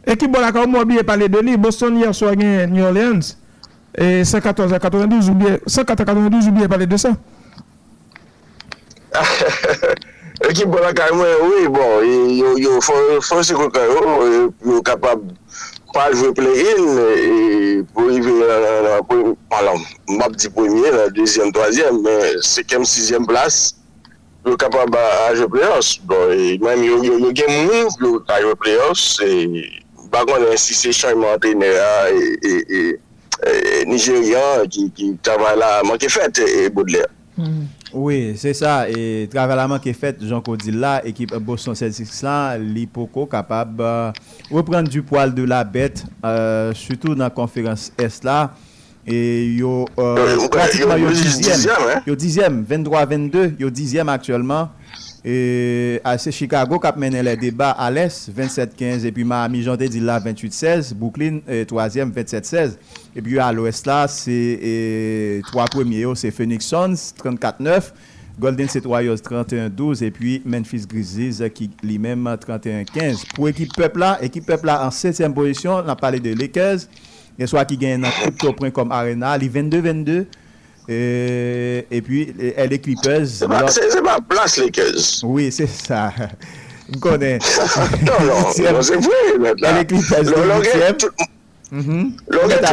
Ekip 0.09 0.31
bon 0.31 0.43
akor 0.47 0.67
mou 0.67 0.85
biye 0.89 1.03
pale 1.05 1.29
de 1.29 1.41
li, 1.45 1.57
Boston 1.57 1.99
yer 2.01 2.13
swa 2.17 2.33
gen 2.39 2.71
New 2.73 2.85
Orleans, 2.87 3.35
114-92 3.99 5.29
ou 5.29 6.55
biye 6.55 6.69
pale 6.71 6.87
de 6.89 6.97
sa. 6.97 7.13
Ekip 10.49 10.67
bon 10.71 10.85
akor 10.87 11.13
mou, 11.19 11.49
oui, 11.49 11.67
bon, 11.67 11.89
yo 12.57 12.79
fonsi 12.81 13.53
kou 13.57 13.69
ka 13.73 13.83
yo, 13.85 14.51
yo 14.65 14.81
kapab 14.87 15.21
pal 15.93 16.13
jwe 16.13 16.31
play-in, 16.37 17.85
pou 17.93 18.11
yi 18.13 18.21
ve 18.21 18.33
la, 18.39 18.57
la, 18.61 18.71
la, 18.85 18.97
pou 19.03 19.17
yi, 19.17 19.25
euh, 19.31 19.37
palan, 19.49 19.81
map 20.19 20.35
di 20.37 20.49
premier, 20.53 20.91
la, 20.91 21.09
deuxième, 21.09 21.51
troisième, 21.51 22.03
cinquième, 22.41 22.85
sixième 22.85 23.25
place, 23.25 23.75
yo 24.46 24.55
kapab 24.58 24.96
a 24.96 25.34
jwe 25.36 25.50
playoffs. 25.51 26.00
Bon, 26.08 26.31
e, 26.34 26.58
mèm 26.63 26.84
yo, 26.88 27.03
yo, 27.03 27.19
yo 27.19 27.34
gen 27.36 27.51
moun 27.67 27.93
yo 28.01 28.15
a 28.27 28.39
jwe 28.43 28.55
playoffs, 28.60 29.19
e, 29.25 29.63
bagon 30.13 30.48
ansi 30.50 30.77
se 30.77 30.93
chanjman 30.96 31.38
antenera 31.38 32.10
e, 32.12 32.58
e 32.69 32.81
Nigerian 33.88 34.67
ki 34.67 35.13
travala 35.24 35.79
manke 35.88 36.10
fèt 36.12 36.41
e 36.43 36.67
Baudelaire. 36.74 37.12
Mm. 37.39 37.67
Oui, 37.96 38.36
se 38.38 38.51
sa, 38.58 38.84
travala 39.31 39.65
manke 39.72 39.93
fèt, 39.98 40.19
Janko 40.27 40.58
di 40.60 40.74
la, 40.75 41.00
ekip 41.08 41.31
Boston 41.46 41.77
Celtics 41.79 42.19
lan, 42.25 42.65
li 42.75 42.84
poko 42.86 43.24
kapab 43.31 43.79
euh, 43.81 44.12
repren 44.51 44.86
du 44.86 45.01
poal 45.08 45.34
de 45.34 45.48
la 45.48 45.63
bet, 45.63 46.03
euh, 46.22 46.74
sütou 46.77 47.15
nan 47.17 47.31
konferans 47.34 47.89
Est 47.98 48.27
la, 48.27 48.51
Et 49.11 49.55
yo, 49.55 49.87
euh, 49.97 50.47
pratiquement 50.49 50.95
yo 50.95 51.07
yo 51.07 51.11
dixième, 51.11 51.55
dixième, 51.55 51.75
hein? 51.95 52.01
yo 52.05 52.15
dixième, 52.15 52.63
23-22, 52.63 53.53
yo 53.59 53.69
dixième 53.71 54.07
actuellement. 54.07 54.69
Et 55.25 55.99
c'est 56.19 56.31
Chicago 56.31 56.79
qui 56.79 56.87
a 56.87 56.95
mené 56.95 57.23
les 57.23 57.35
débats 57.35 57.71
à 57.71 57.89
l'Est, 57.89 58.31
27-15. 58.31 59.05
Et 59.05 59.11
puis 59.11 59.23
Miami, 59.25 59.63
j'en 59.63 59.75
ai 59.75 59.89
dit 59.89 59.99
là, 59.99 60.19
28-16. 60.19 60.93
Brooklyn, 60.93 61.39
euh, 61.49 61.65
troisième, 61.65 62.11
27-16. 62.11 62.77
Et 63.15 63.21
puis 63.21 63.39
à 63.39 63.51
l'Ouest 63.51 63.87
là, 63.87 64.07
c'est 64.07 65.41
trois 65.47 65.65
premiers, 65.65 66.01
yo, 66.01 66.13
c'est 66.13 66.31
Phoenix 66.31 66.67
Suns, 66.67 67.13
34-9. 67.21 67.91
Golden 68.39 68.69
State 68.69 68.85
Warriors 68.85 69.17
31-12 69.17 70.03
et 70.03 70.11
puis 70.11 70.41
Memphis 70.45 70.85
Grizzlies 70.87 71.49
qui 71.53 71.69
lui-même 71.83 72.23
31-15. 72.25 73.33
Pour 73.35 73.49
équipe 73.49 73.73
peuple 73.75 73.99
là, 73.99 74.17
équipe 74.21 74.45
peuple 74.45 74.67
là 74.67 74.85
en 74.85 74.91
7 74.91 75.33
position, 75.33 75.73
on 75.73 75.89
a 75.89 75.95
parlé 75.95 76.21
de 76.21 76.33
Lakers. 76.33 76.87
gen 77.39 77.50
swa 77.50 77.65
ki 77.67 77.79
gen 77.79 78.03
nan 78.03 78.13
crypto.com 78.19 78.91
arena, 78.91 79.38
li 79.39 79.50
22-22, 79.50 80.25
euh, 80.89 81.81
et 81.89 82.01
puis 82.01 82.34
elle 82.58 82.74
est 82.74 82.79
clipeuse. 82.79 83.46
C'est 83.69 84.01
ma 84.01 84.19
place 84.22 84.58
l'équeuse. 84.58 85.22
Oui, 85.24 85.51
c'est 85.51 85.67
ça. 85.67 86.12
M 86.89 87.00
konen. 87.00 87.39
Non, 88.05 88.25
non, 88.25 88.51
c'est 88.51 88.63
vrai, 88.63 89.38
maintenant. 89.39 89.67
Elle 89.69 89.74
mhm. 89.75 89.81
est 89.81 89.86
clipeuse. 89.86 90.31
Lò 90.31 90.62
gen 90.63 90.98
tout 90.98 91.13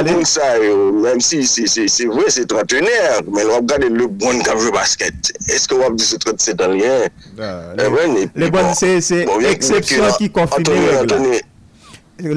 moun 0.09 0.25
sa 0.25 0.47
yo, 0.57 0.93
mèm 1.03 1.21
si 1.21 1.43
se 1.45 2.07
vwe 2.09 2.31
se 2.33 2.47
trentenèr, 2.49 3.27
mè 3.29 3.45
lò 3.45 3.59
ap 3.61 3.67
gade 3.69 3.91
le 3.93 4.07
bon 4.09 4.41
kavyo 4.41 4.73
basket, 4.73 5.35
eske 5.53 5.77
wap 5.77 5.99
di 5.99 6.07
se 6.07 6.17
trente 6.23 6.41
se 6.41 6.55
dan 6.57 6.73
liyen? 6.73 7.05
Le 7.37 8.49
bon 8.55 8.73
se 8.73 8.95
eksepsyon 8.97 10.17
ki 10.17 10.31
konfime 10.33 10.81
regla. 10.97 11.21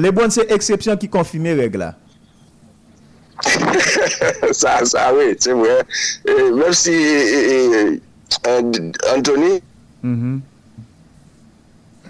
Le 0.04 0.12
bon 0.12 0.36
se 0.36 0.44
eksepsyon 0.52 1.00
ki 1.00 1.08
konfime 1.08 1.56
regla. 1.62 1.94
sa, 4.52 4.84
sa, 4.84 5.14
oui, 5.14 5.34
c'est 5.38 5.52
vrai. 5.52 5.82
Et 6.26 6.50
même 6.50 6.72
si 6.72 6.90
et, 6.90 7.54
et, 7.54 7.98
euh, 8.46 8.92
Anthony... 9.16 9.62
Mm 10.02 10.14
-hmm. 10.16 10.40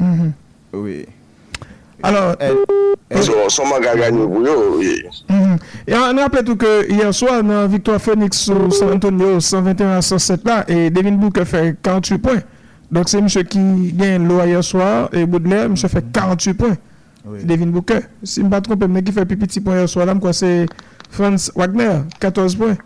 Mm 0.01 0.15
-hmm. 0.19 0.33
Oui. 0.73 1.07
Alors... 2.03 2.37
Eh, 2.41 2.53
eh. 3.11 3.23
Son 3.49 3.67
manga 3.67 3.95
gagne 3.97 4.23
pou 4.31 4.45
yo. 4.47 4.55
An 5.99 6.21
apre 6.23 6.45
tou 6.47 6.55
ke 6.59 6.69
yon 6.95 7.13
swa 7.17 7.41
nan 7.43 7.67
Victoire 7.73 7.99
Phoenix 7.99 8.45
ou 8.55 8.71
San 8.71 8.93
Antonio 8.95 9.41
121-107 9.43 10.47
la, 10.47 10.61
e 10.71 10.91
Devin 10.95 11.19
Bouke 11.19 11.43
fè 11.45 11.75
48 11.83 12.23
poin. 12.23 12.39
Donk 12.91 13.11
se 13.11 13.19
msè 13.23 13.43
ki 13.51 13.65
gen 13.99 14.29
lo 14.31 14.39
a 14.43 14.47
yon 14.47 14.63
swa, 14.63 15.09
e 15.11 15.25
Baudelaire 15.27 15.73
msè 15.75 15.91
fè 15.91 16.05
48 16.07 16.55
poin. 16.61 16.79
Devin 17.43 17.75
Bouke. 17.75 17.99
Si 18.23 18.45
mpa 18.47 18.63
trompe 18.63 18.87
mne 18.87 19.03
ki 19.03 19.17
fè 19.17 19.27
pipiti 19.27 19.63
poin 19.65 19.83
yon 19.83 19.91
swa 19.91 20.07
la, 20.07 20.15
mkwa 20.15 20.35
se... 20.37 20.55
Franz 21.11 21.53
Wagner, 21.55 22.03
14 22.19 22.57
points. 22.57 22.77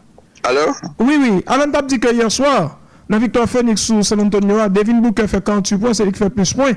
Allô? 0.43 0.73
Oui, 0.99 1.16
oui. 1.21 1.43
Alan 1.47 1.71
Tab 1.71 1.87
dit 1.87 2.00
que 2.00 2.12
hier 2.12 2.31
soir, 2.31 2.78
la 3.09 3.19
victoire 3.19 3.49
Phoenix 3.49 3.83
sous 3.83 4.02
San 4.02 4.21
Antonio, 4.21 4.69
Devin 4.69 5.00
Booker 5.00 5.26
fait 5.26 5.43
48 5.43 5.78
points, 5.78 5.95
c'est 5.95 6.04
lui 6.04 6.12
qui 6.12 6.19
fait 6.19 6.31
plus 6.31 6.52
points. 6.52 6.73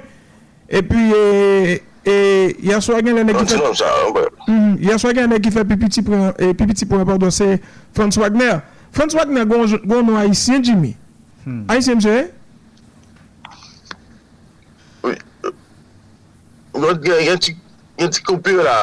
Et 0.69 0.81
puis, 0.81 1.11
et, 1.13 1.83
et, 2.05 2.57
hier 2.61 2.83
soir, 2.83 2.99
il 2.99 3.07
y 3.07 3.09
a 3.09 3.13
un 3.13 3.23
mec 3.23 3.37
qui 3.37 3.55
non, 3.55 3.73
fait... 3.73 4.51
Mm, 4.51 4.75
hier 4.79 4.99
soir, 4.99 5.13
il 5.13 5.17
y 5.17 5.21
a 5.21 5.23
un 5.23 5.27
mec 5.27 5.41
qui 5.41 5.51
fait 5.51 5.63
plus 5.63 5.77
petit 5.77 6.01
point, 6.01 6.33
et 6.37 6.53
plus 6.53 6.67
petit 6.67 6.85
point, 6.85 7.05
pardon, 7.05 7.29
c'est 7.29 7.61
Franz 7.93 8.19
Wagner. 8.19 8.57
Franz 8.91 9.15
Wagner, 9.15 9.45
gros 9.45 10.01
nom 10.01 10.17
haïtien, 10.17 10.61
Jimmy. 10.61 10.95
Hmm. 11.45 11.63
Haïtien, 11.69 11.95
monsieur? 11.95 12.31
Oui. 15.03 15.13
Euh, 15.45 15.51
L'autre 16.73 17.01
gars, 17.01 17.21
il 17.21 17.27
y 17.27 17.29
a 17.29 17.33
un 17.33 17.37
petit 17.37 17.55
yon 17.97 18.13
ti 18.13 18.23
koupure 18.23 18.63
la. 18.65 18.77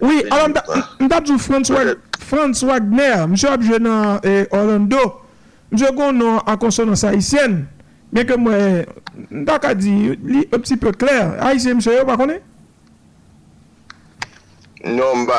Oui, 0.00 0.22
anan 0.30 0.54
mdap 1.00 1.26
zou 1.26 1.38
Frans 1.38 2.62
Wagner, 2.64 3.26
msè 3.28 3.50
apjè 3.52 3.78
nan 3.82 4.22
eh, 4.24 4.46
Orlando, 4.54 5.02
msè 5.72 5.92
kon 5.96 6.16
nan 6.20 6.40
akonsonans 6.48 7.04
Haitienne, 7.08 7.66
mè 8.12 8.24
ke 8.28 8.38
mwen, 8.40 8.86
mdak 9.42 9.68
a 9.68 9.74
di, 9.76 10.14
li 10.16 10.46
e 10.46 10.58
pti 10.58 10.78
pe 10.80 10.94
kler, 10.96 11.36
Haitien 11.42 11.80
msè 11.80 11.98
yo 11.98 12.06
pa 12.08 12.16
konè? 12.20 12.38
Non, 14.82 15.22
mba, 15.22 15.38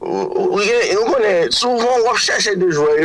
Yo 0.00 1.04
konen, 1.08 1.50
souvan 1.50 2.02
wap 2.04 2.18
chache 2.20 2.52
de 2.60 2.68
jwen, 2.68 2.98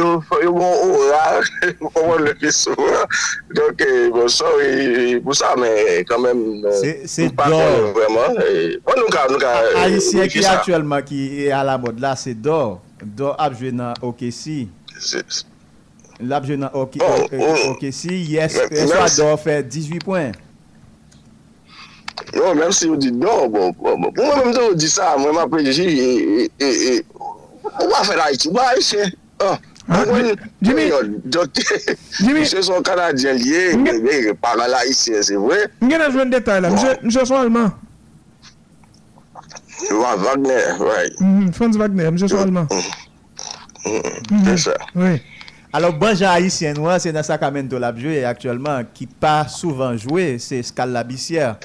yo 0.43 0.51
bon 0.53 0.81
oraj, 0.91 1.47
yo 1.79 1.91
konwen 1.95 2.25
le 2.25 2.33
pi 2.35 2.51
souvan. 2.51 3.07
Donk, 3.55 3.81
euh, 3.85 4.09
bon, 4.11 4.27
sorry 4.27 5.19
pou 5.23 5.35
sa, 5.37 5.53
men, 5.59 6.03
kanmen, 6.09 6.43
nou 6.65 7.37
pa 7.37 7.47
konen 7.47 7.89
vreman. 7.95 8.41
Bon, 8.83 8.99
nou 8.99 9.13
ka, 9.13 9.25
nou 9.31 9.39
ka. 9.41 9.55
Haitien 9.79 10.31
ki 10.31 10.43
aktuelman 10.51 11.07
ki 11.07 11.23
e 11.45 11.49
a 11.49 11.61
euh, 11.61 11.69
la 11.71 11.79
mod 11.81 12.03
la, 12.03 12.17
se 12.19 12.35
do, 12.35 12.59
do 13.01 13.31
apjwe 13.39 13.71
nan 13.75 13.95
okesi. 14.05 14.65
L'apjwe 16.21 16.59
nan 16.59 16.75
okesi, 16.75 18.19
yes, 18.35 18.59
so 18.59 18.99
a 18.99 19.07
do 19.15 19.33
fe 19.41 19.61
18 19.63 20.03
poin. 20.05 20.35
Yo, 22.33 22.53
menm 22.55 22.71
si 22.71 22.87
yo 22.87 22.95
di 22.95 23.11
do, 23.11 23.33
pou 23.51 23.97
mwen 23.97 24.13
menm 24.15 24.53
do 24.55 24.71
di 24.77 24.89
sa, 24.89 25.15
mwen 25.17 25.33
mwen 25.33 25.43
apre 25.45 25.63
di 25.65 25.73
si, 25.75 25.87
e, 25.87 26.47
e, 26.59 26.69
e, 26.69 26.93
ou 27.17 27.33
ah, 27.67 27.73
ah, 27.73 27.85
mwen 27.89 28.07
fè 28.09 28.17
la 28.19 28.29
iti, 28.35 28.51
mwen 28.53 28.65
a 28.65 28.75
iti. 28.79 29.01
Jimmy, 30.61 30.85
Jimmy, 32.21 32.41
mse 32.45 32.63
son 32.63 32.85
Kanadyen 32.85 33.41
liye, 33.41 33.75
mwen 33.77 34.35
para 34.41 34.67
la 34.71 34.85
iti, 34.85 35.17
se 35.23 35.37
vwe. 35.37 35.65
Mwen 35.81 36.05
a 36.05 36.11
jwen 36.13 36.31
detay 36.33 36.61
la, 36.61 36.71
mse 36.71 36.97
bon. 37.01 37.25
son 37.25 37.41
Alman. 37.41 37.71
Wagner, 39.91 40.77
wè. 40.79 41.03
Mhm, 41.19 41.51
Franz 41.57 41.77
Wagner, 41.77 42.11
mse 42.11 42.31
son 42.31 42.47
Alman. 42.47 42.67
Mwen 44.31 44.57
se. 44.57 44.77
Wè. 44.95 44.95
Mm, 44.95 45.01
mm, 45.01 45.05
mm, 45.05 45.11
mhm, 45.11 45.19
Alors, 45.73 45.93
banje 45.95 46.25
Haitien, 46.27 46.75
wè, 46.83 46.97
se 46.99 47.13
nan 47.15 47.23
Sakamento 47.23 47.79
la 47.79 47.93
bjwe, 47.95 48.25
aktuellement, 48.27 48.83
ki 48.91 49.05
pa 49.23 49.45
souvan 49.47 49.95
jwe, 49.95 50.33
se 50.43 50.59
Skalabissière. 50.67 51.55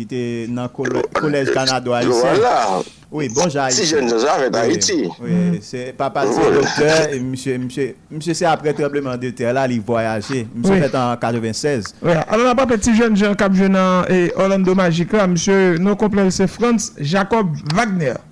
ki 0.00 0.08
te 0.08 0.22
nan 0.48 0.72
kolej 0.72 1.52
Kanado 1.52 1.92
Haitien. 1.92 2.88
Oui, 3.10 3.26
bon 3.34 3.50
jayi. 3.50 3.74
Si 3.74 3.88
jen 3.90 4.06
nou 4.06 4.22
jave 4.22 4.46
da 4.54 4.60
Haiti. 4.62 5.02
Oui, 5.18 5.58
se 5.66 5.88
papa 5.98 6.22
se 6.30 6.44
doktor, 6.54 7.14
msè 7.26 8.36
se 8.38 8.46
apre 8.46 8.70
trebleman 8.78 9.18
de 9.18 9.32
ter 9.34 9.50
la 9.56 9.64
li 9.66 9.80
voyaje, 9.82 10.44
msè 10.54 10.78
fet 10.84 10.94
an 10.94 11.16
96. 11.18 11.90
Oui, 12.06 12.14
alon 12.22 12.46
la 12.46 12.54
pape 12.58 12.78
ti 12.78 12.94
jen 12.94 13.18
jen 13.18 13.34
kap 13.38 13.56
jen 13.58 13.74
nan 13.74 14.06
Orlando 14.38 14.76
Magica, 14.78 15.26
msè 15.26 15.56
nou 15.82 15.98
komplel 15.98 16.30
se 16.34 16.46
Frans 16.50 16.92
Jacob 17.02 17.50
Wagner. 17.74 18.22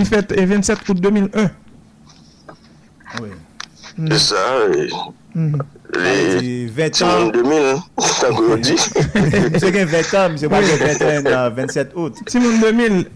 Li 0.00 0.08
fet 0.08 0.32
27 0.32 0.80
kout 0.88 1.04
2001. 1.04 1.52
Oui. 3.20 3.36
Se 4.08 4.22
sa, 4.30 4.46
oui. 4.72 4.88
Ti 5.32 6.68
moun 7.04 7.30
2000, 7.32 7.82
tan 8.20 8.34
kou 8.36 8.50
yo 8.50 8.56
di. 8.60 8.74
Mse 9.54 9.70
gen 9.72 9.86
20 9.88 10.16
an, 10.20 10.34
mse 10.34 10.50
pa 10.52 10.60
gen 10.64 10.78
21 10.82 11.30
an, 11.32 11.54
27 11.56 11.94
out. 11.96 12.20
Ti 12.28 12.40
moun 12.42 12.58
2000, 12.60 13.06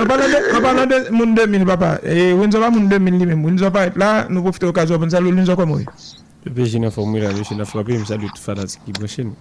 apanan 0.00 0.88
de 0.88 1.02
moun 1.12 1.34
2000 1.36 1.66
papa, 1.68 1.90
wè 2.04 2.46
nzo 2.48 2.62
pa 2.62 2.70
moun 2.72 2.88
2000 2.88 3.20
li 3.20 3.28
men, 3.28 3.42
wè 3.44 3.56
nzo 3.58 3.68
pa 3.74 3.86
et 3.90 3.96
la, 4.00 4.10
nou 4.30 4.46
profite 4.46 4.68
okazwa, 4.70 5.00
wè 5.00 5.08
nzo 5.10 5.20
lou, 5.24 5.34
wè 5.34 5.44
nzo 5.44 5.56
kwa 5.58 5.68
mwen. 5.68 5.84
Pepe 6.44 6.68
jina 6.70 6.88
formou 6.94 7.20
la, 7.20 7.32
jina 7.34 7.66
frapi, 7.68 7.98
msa 7.98 8.16
li 8.16 8.28
tout 8.30 8.40
fanatik 8.40 8.80
ki 8.86 8.92
bweshen. 9.00 9.34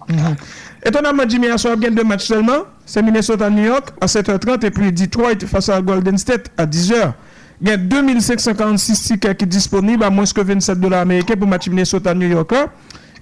Etonanman 0.88 1.30
Jimmy 1.30 1.52
Asso 1.54 1.72
ap 1.72 1.80
gen 1.84 1.96
2 1.96 2.04
match 2.10 2.26
selman, 2.28 2.66
se 2.88 3.00
Minnesota-New 3.06 3.68
York 3.68 3.94
a 4.02 4.08
7h30 4.12 4.66
et 4.66 4.72
puis 4.72 4.92
Detroit 4.92 5.46
face 5.46 5.70
a 5.70 5.82
Golden 5.82 6.18
State 6.18 6.52
a 6.58 6.66
10h. 6.66 7.14
gen 7.64 7.88
2556 7.90 9.04
tiket 9.08 9.40
ki 9.42 9.48
disponib 9.50 10.04
a 10.06 10.12
mwens 10.14 10.34
ke 10.36 10.46
27 10.46 10.82
dola 10.82 11.02
Amerike 11.06 11.38
pou 11.38 11.50
match 11.50 11.72
Minnesota 11.72 12.14
New 12.14 12.30
York 12.30 12.54
la 12.54 12.68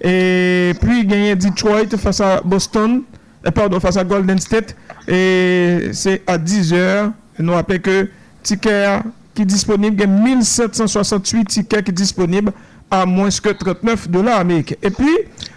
e 0.00 0.74
pi 0.80 1.02
genye 1.08 1.36
Detroit 1.40 1.96
fasa 2.00 2.36
Boston 2.44 3.00
eh, 3.42 3.50
pardon 3.50 3.80
fasa 3.80 4.04
Golden 4.04 4.38
State. 4.42 4.76
E 5.06 5.92
se 5.94 6.18
a 6.26 6.36
10 6.36 6.72
or 6.76 7.12
nou 7.38 7.56
apè 7.56 7.78
ke 7.80 7.98
tiket 8.46 9.06
ki 9.36 9.44
disponib 9.48 9.98
gen 10.00 10.16
1768 10.24 11.60
tiket 11.60 11.88
ki 11.88 11.94
disponib 11.94 12.50
a 12.92 13.04
mwens 13.08 13.40
ke 13.42 13.52
39 13.56 14.08
dola 14.12 14.40
Amerike 14.42 14.78
e 14.80 14.92
pi 14.92 15.12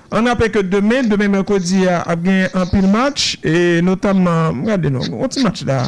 An 0.09 0.25
apè 0.25 0.47
ke 0.49 0.63
demè, 0.65 1.03
demè 1.05 1.27
mè 1.29 1.43
kodi 1.45 1.83
ap 1.85 2.23
gen 2.25 2.47
an 2.57 2.69
pil 2.71 2.87
match, 2.89 3.35
e 3.45 3.77
notamman, 3.85 4.57
mwade 4.63 4.89
nou, 4.89 5.05
an 5.21 5.29
ti 5.29 5.43
match. 5.45 5.61
La, 5.69 5.83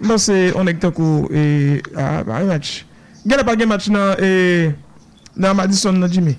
Mwen 0.00 0.18
se 0.18 0.52
onek 0.58 0.80
takou 0.82 1.28
e 1.32 1.80
a 1.96 2.22
yon 2.22 2.44
e 2.44 2.50
match. 2.52 2.84
Gen 3.24 3.40
ap 3.40 3.52
gen 3.58 3.68
match 3.68 3.88
nan 3.92 4.16
e 4.22 4.72
nan 5.36 5.56
Madison 5.56 5.98
nan 5.98 6.10
Jimmy. 6.10 6.36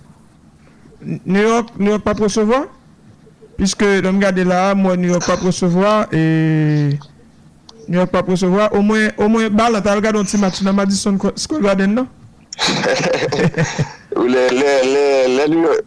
New 1.26 1.42
York, 1.42 1.78
New 1.80 1.92
York 1.92 2.04
pa 2.04 2.16
prosevo. 2.16 2.66
Piske 3.58 4.02
lom 4.04 4.20
gade 4.20 4.44
la, 4.44 4.74
mwen 4.76 5.00
New 5.02 5.12
York 5.14 5.26
pa 5.26 5.38
prosevo 5.38 6.06
e 6.12 7.00
New 7.88 8.00
York 8.00 8.12
pa 8.12 8.24
prosevo. 8.24 8.70
O 8.72 8.82
mwen, 8.82 9.12
o 9.18 9.30
mwen 9.30 9.50
bal 9.56 9.76
anta 9.80 9.94
al 9.94 10.02
gade 10.02 10.20
onti 10.20 10.38
match 10.38 10.62
nan 10.62 10.76
Madison 10.76 11.20
Square 11.36 11.64
Garden 11.64 11.96
nan. 12.02 12.08
Ou 14.16 14.28
le, 14.28 14.48
le, 14.50 14.72
le, 14.88 15.06
le 15.38 15.48
New 15.50 15.64
York, 15.64 15.86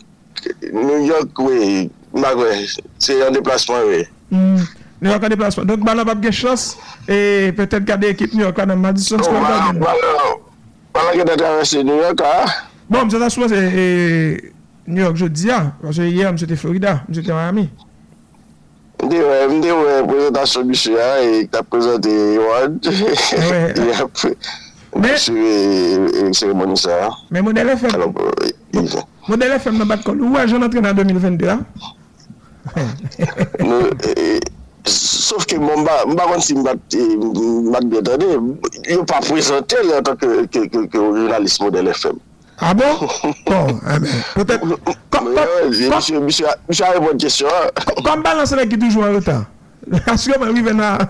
New 0.72 1.07
York 1.07 1.38
we, 1.38 1.88
magwe, 2.12 2.66
se 3.01 3.16
yon 3.16 3.33
deplasman 3.33 3.87
we. 3.88 4.03
Hmm. 4.31 4.66
New 5.00 5.11
York 5.11 5.22
a 5.22 5.28
deplasman. 5.28 5.66
Donk 5.66 5.84
bala 5.87 6.04
pap 6.04 6.22
gen 6.22 6.32
chans 6.32 6.76
e 7.06 7.52
petet 7.54 7.87
kade 7.87 8.11
ekip 8.11 8.34
New 8.34 8.42
York 8.42 8.58
a 8.58 8.66
nan 8.66 8.80
Madison 8.80 9.22
Square 9.22 9.46
Garden. 9.46 9.80
Bala 10.92 11.14
gen 11.14 11.26
dek 11.26 11.42
avese 11.42 11.84
New 11.84 12.00
York 12.02 12.20
a. 12.20 12.46
Bon, 12.90 13.06
mse 13.06 13.18
ta 13.18 13.30
souwese 13.30 13.54
e, 13.54 13.84
New 14.87 15.02
York 15.04 15.16
jodi 15.16 15.50
a. 15.50 15.72
Mse 15.82 16.11
ye 16.11 16.32
mse 16.32 16.46
te 16.46 16.56
Florida, 16.56 17.02
mse 17.08 17.22
te 17.22 17.32
Miami. 17.32 17.68
Mde 19.04 19.22
wè, 19.22 19.37
mde 19.48 19.72
wè 19.72 20.02
prezentasyon 20.08 20.66
msye 20.66 20.98
a 20.98 21.22
e 21.22 21.46
ta 21.46 21.62
prezente 21.62 22.11
Ward. 22.42 22.90
Mse 24.98 26.34
seremoni 26.34 26.76
sa 26.76 27.06
a. 27.06 27.14
Men 27.30 27.44
model 27.44 27.76
FM. 27.76 28.02
E, 28.42 28.50
e, 28.82 29.06
model 29.28 29.58
FM 29.61 29.78
nan 29.78 29.94
bat 29.94 30.02
kol. 30.02 30.18
Ou 30.26 30.34
a 30.34 30.46
jen 30.50 30.66
entren 30.66 30.82
nan 30.82 30.98
2022 30.98 31.54
a? 31.54 31.61
Nou, 33.62 33.94
e... 34.02 34.58
Sof 34.88 35.44
ke 35.48 35.59
mwen 35.61 35.85
ba, 35.85 36.01
mwen 36.07 36.16
ba 36.16 36.27
kon 36.31 36.42
si 36.44 36.57
mwen 36.57 36.64
bat 36.68 37.85
biye 37.90 38.03
tade, 38.07 38.29
yo 38.88 39.05
pa 39.09 39.20
prezante 39.24 39.83
lè 39.85 39.98
an 39.98 40.07
tan 40.07 40.16
ke 40.48 40.64
jounalist 40.94 41.61
model 41.62 41.92
FM. 41.92 42.18
A 42.59 42.72
bon? 42.74 43.05
Bon, 43.46 43.79
a 43.92 43.98
men. 44.03 44.22
Petè. 44.35 44.59
Mwen 44.64 46.33
chare 46.74 47.03
bon 47.05 47.20
kèsyon. 47.20 47.72
Kon 48.03 48.24
balanse 48.24 48.59
lè 48.59 48.66
ki 48.70 48.81
toujou 48.81 49.05
an 49.07 49.18
wotan? 49.18 49.44
Asyo 50.11 50.40
mwen 50.40 50.57
wive 50.57 50.74
nan 50.77 51.05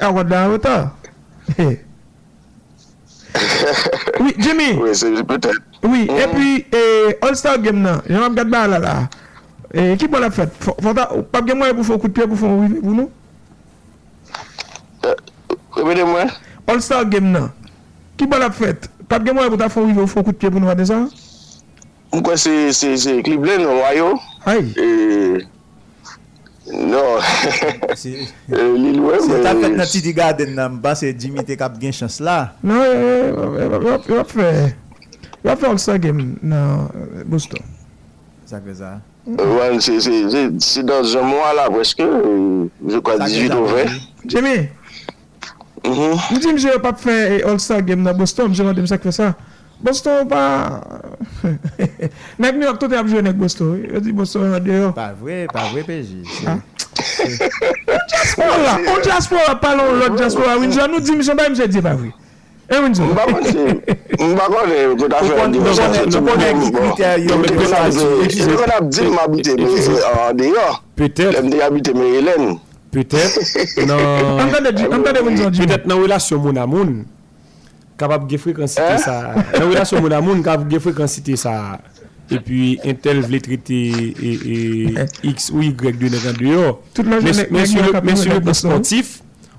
an 0.00 0.50
wotan? 0.54 0.88
Oui, 4.20 4.34
Jimmy. 4.38 4.72
Oui, 4.78 4.94
c'est 4.94 5.10
peut-être. 5.24 5.60
Oui, 5.82 6.08
et 6.08 6.26
puis, 6.28 6.64
All 7.20 7.36
Star 7.36 7.58
Game 7.58 7.82
nan, 7.82 8.00
yon 8.08 8.22
an 8.22 8.34
gade 8.34 8.50
ba 8.50 8.66
la 8.68 8.78
la. 8.78 8.94
E 9.74 9.96
ki 9.98 10.06
pou 10.06 10.22
la 10.22 10.30
fèt? 10.30 10.54
Fanta, 10.62 11.08
pap 11.34 11.48
gen 11.48 11.58
mwen 11.58 11.74
pou 11.74 11.86
fò 11.86 11.96
kout 11.98 12.14
pè 12.14 12.28
pou 12.30 12.38
fò 12.38 12.46
ou 12.46 12.62
vive 12.62 12.78
pou 12.78 12.94
nou? 12.94 13.10
Repete 15.74 16.04
mwen? 16.06 16.28
All 16.70 16.82
Star 16.84 17.02
Game 17.10 17.32
nan. 17.34 17.48
Ki 18.14 18.28
pou 18.30 18.38
la 18.38 18.52
fèt? 18.54 18.86
Pap 19.10 19.24
gen 19.26 19.34
mwen 19.34 19.48
pou 19.50 19.58
ta 19.58 19.66
fò 19.72 19.82
ou 19.82 19.90
vive 19.90 20.04
ou 20.04 20.10
fò 20.10 20.22
kout 20.22 20.38
pè 20.38 20.46
pou 20.46 20.62
nou 20.62 20.70
vade 20.70 20.86
sa? 20.86 21.00
Mwen 22.12 22.22
kwa 22.22 22.36
se, 22.38 22.52
se, 22.78 22.92
se, 23.02 23.16
Cleveland 23.26 23.66
ou 23.66 23.80
Wayo. 23.82 24.12
Ay. 24.46 24.62
Non. 26.70 27.18
Lil 28.78 29.00
Web. 29.02 29.24
Se 29.26 29.40
ta 29.42 29.56
fèt 29.58 29.74
nan 29.74 29.90
Titi 29.90 30.12
Garden 30.14 30.54
nan 30.54 30.76
mba 30.76 30.92
se 31.00 31.10
Jimmy 31.18 31.42
te 31.48 31.56
kap 31.58 31.80
gen 31.82 31.96
chans 31.98 32.20
la. 32.22 32.52
Non, 32.62 32.78
wap 33.88 34.30
fè. 34.30 34.52
Wap 35.42 35.58
fè 35.58 35.72
All 35.72 35.82
Star 35.82 35.98
Game 35.98 36.36
nan 36.46 37.26
Boston. 37.26 37.66
Sakwe 38.46 38.78
za. 38.78 38.92
C'est 40.60 40.84
dans 40.84 41.16
un 41.16 41.22
mois 41.22 41.54
là, 41.54 41.70
presque. 41.70 42.00
Euh, 42.00 42.66
je 42.86 42.98
crois 42.98 43.18
18 43.18 43.54
ou 43.54 43.64
20. 43.64 43.84
Jimmy, 44.26 44.68
mm-hmm. 45.82 46.30
vous 46.30 46.38
dites 46.38 46.52
que 46.52 46.58
je 46.58 46.68
n'ai 46.68 46.78
pas 46.78 46.92
fait 46.94 47.38
eh, 47.38 47.42
All-Star 47.44 47.82
Game 47.82 48.02
dans 48.02 48.14
Boston, 48.14 48.54
je 48.54 48.62
vais 48.62 48.86
ça 48.86 48.98
que 48.98 49.10
ça. 49.10 49.34
Boston 49.80 50.26
pas. 50.28 50.80
Nek 52.38 52.54
New 52.56 52.62
York, 52.62 52.78
tout 52.78 52.92
est 52.92 52.96
abjoué 52.96 53.18
avec 53.18 53.36
Boston. 53.36 53.82
Je 53.92 53.98
dis 53.98 54.12
Boston 54.12 54.54
en 54.54 54.60
dehors. 54.60 54.90
Oh. 54.90 54.92
Pas 54.92 55.12
vrai, 55.12 55.46
pas 55.52 55.64
vrai, 55.72 55.82
PJ. 55.82 56.24
On 56.46 56.48
ah. 56.48 56.58
diaspora, 58.08 58.78
on 58.96 59.00
diaspora, 59.02 59.60
parlons 59.60 59.92
l'autre 59.94 60.14
diaspora. 60.16 60.56
Oui, 60.58 60.68
nous 60.68 61.00
dit, 61.00 61.16
monsieur, 61.16 61.34
pas, 61.34 61.48
monsieur, 61.48 61.66
dit 61.66 61.82
pas 61.82 61.94
vrai. 61.94 62.10
Mba 62.64 62.80
konti, 62.80 63.00
mba 64.24 64.44
konti 64.48 64.78
kote 64.96 65.14
a 65.14 65.20
fè 65.20 65.40
an 65.42 65.52
diversasyon. 65.52 66.22
Mba 66.22 66.32
konti 66.32 66.70
kriter 66.72 67.18
yo 67.20 67.36
diversasyon. 67.42 68.10
Mba 68.48 68.56
konti 68.56 68.72
ap 68.72 68.84
di 68.88 69.02
m'abite 69.12 69.52
mè 69.58 69.68
an 70.12 70.38
deyo. 70.38 70.68
Petèp. 70.96 71.32
Lèm 71.34 71.50
dey 71.50 71.60
abite 71.62 71.92
mè 71.94 72.06
Hélène. 72.18 72.54
Petèp. 72.94 73.36
Nan. 73.84 73.98
Petèp 75.50 75.86
nan 75.86 75.98
relasyon 76.00 76.40
moun 76.40 76.58
a 76.58 76.66
moun, 76.66 76.94
kapap 78.00 78.24
ge 78.30 78.38
frekansite 78.40 78.96
sa. 79.02 79.34
Nan 79.58 79.68
relasyon 79.68 80.00
moun 80.00 80.14
a 80.14 80.22
moun, 80.24 80.40
kapap 80.46 80.64
ge 80.70 80.80
frekansite 80.80 81.36
sa. 81.36 81.80
E 82.32 82.38
pi 82.40 82.78
entel 82.88 83.20
vle 83.26 83.42
trite 83.44 83.80
x 85.20 85.50
ou 85.52 85.60
y 85.60 85.74
de 85.74 86.08
nan 86.14 86.38
deyo. 86.40 86.78
Tout 86.96 87.04
nan 87.04 87.20
jen 87.20 87.44
mè 87.52 87.66
sou 87.68 88.40
le 88.40 88.56
sportif. 88.56 89.18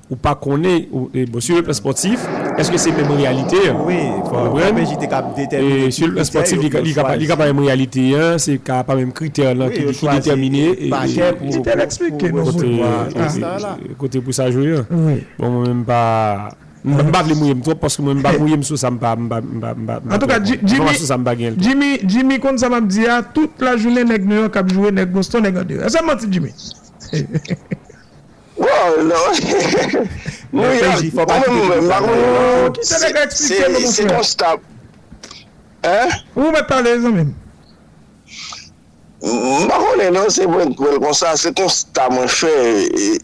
ou 0.10 0.18
pa 0.22 0.36
konen 0.38 0.86
bon, 0.92 1.42
sur 1.42 1.58
le 1.58 1.64
plan 1.66 1.74
sportif, 1.78 2.26
eske 2.62 2.80
se 2.82 2.94
mèm 2.94 3.14
realite? 3.18 3.62
Oui, 3.86 4.02
mèm 4.62 4.84
jite 4.86 5.10
kap 5.12 5.32
determine. 5.38 5.92
Sur 5.92 6.12
le 6.12 6.20
plan 6.20 6.28
sportif, 6.28 6.62
li 6.62 7.30
kap 7.30 7.42
mèm 7.42 7.64
realite, 7.66 8.06
se 8.42 8.60
kap 8.66 8.92
mèm 8.94 9.14
kriter 9.16 9.56
lan 9.58 9.74
ki 9.74 9.88
determine. 10.04 10.68
Jite 11.50 11.80
l'explike 11.82 12.34
nou 12.36 12.54
pou. 12.54 13.96
Kote 14.04 14.22
pou 14.22 14.36
sa 14.36 14.52
jouye. 14.54 14.86
Bon 15.40 15.64
mèm 15.64 15.82
pa... 15.88 16.04
Mwen 16.86 17.08
bak 17.10 17.26
li 17.26 17.34
mouye 17.34 17.56
mtro, 17.58 17.74
poske 17.82 18.04
mwen 18.06 18.20
bak 18.22 18.38
mouye 18.38 18.60
msou 18.62 18.78
sa 18.78 18.92
mba... 18.94 19.16
En 19.18 20.20
tout 20.20 20.28
ka, 20.30 20.38
Jimmy, 21.58 21.98
Jimmy 22.06 22.38
kon 22.40 22.60
sa 22.62 22.70
mabdi 22.70 23.08
ya, 23.08 23.18
ah, 23.18 23.24
tout 23.24 23.50
la 23.66 23.74
jounen 23.74 24.06
neg 24.14 24.28
New 24.30 24.44
York 24.44 24.60
ap 24.62 24.70
jouen 24.70 24.94
neg 25.00 25.10
Boston 25.10 25.48
neg 25.48 25.58
Andera. 25.58 25.90
E 25.90 25.90
sa 25.90 26.06
mwanti 26.06 26.30
Jimmy? 26.30 26.54
Bon, 28.58 29.04
non. 29.04 29.32
Mwen 30.56 30.78
yon, 30.80 31.12
mwen 31.12 31.40
mwen, 32.72 33.82
se 33.92 34.06
konstab. 34.08 34.62
Ou 36.36 36.52
mwen 36.52 36.68
pale 36.70 36.94
zan 37.04 37.18
men? 37.18 37.34
Mwen 39.26 39.72
konen 39.72 40.16
nan 40.16 40.30
se 40.32 40.48
mwen 40.48 40.72
kwen 40.80 41.02
konsa, 41.04 41.34
se 41.40 41.52
konstab 41.58 42.14
mwen 42.16 42.32
fè, 42.32 42.54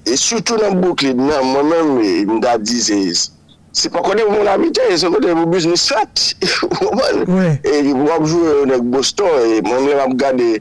e 0.04 0.18
soutou 0.20 0.60
nan 0.60 0.82
boukli 0.82 1.14
nan, 1.16 1.46
mwen 1.54 1.72
men 1.72 1.94
mwen 2.28 2.44
da 2.44 2.58
dizez. 2.60 3.30
Se 3.72 3.88
pa 3.94 4.04
konen 4.04 4.28
moun 4.34 4.50
abite, 4.52 4.84
se 5.00 5.08
konen 5.14 5.38
moun 5.40 5.54
biznis 5.54 5.88
fat. 5.88 6.28
E 6.42 7.78
wap 7.96 8.28
jwè 8.28 8.58
yon 8.60 8.76
ek 8.76 8.84
boston, 8.92 9.32
mwen 9.70 9.88
mwen 9.88 10.04
ap 10.04 10.20
gade 10.20 10.52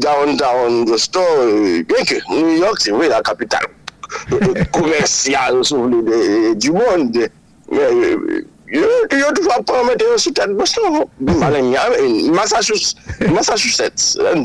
downtown 0.00 0.98
store, 0.98 1.84
bien 1.86 2.04
que 2.04 2.16
New 2.30 2.56
York 2.58 2.78
c'est 2.80 2.90
vrai 2.90 3.08
la 3.08 3.22
capitale 3.22 3.66
commerciale 4.72 5.60
du 6.56 6.72
monde, 6.72 7.28
mais 7.70 8.44
yo 8.70 9.30
tou 9.34 9.42
fwa 9.42 9.58
pou 9.66 9.78
an 9.80 9.88
mette 9.88 10.06
yo 10.06 10.16
sou 10.20 10.32
tèt 10.34 10.52
Boston. 10.54 11.00
Malen 11.40 11.72
ya, 11.72 11.88
Massachusetts, 13.34 14.14
an 14.30 14.44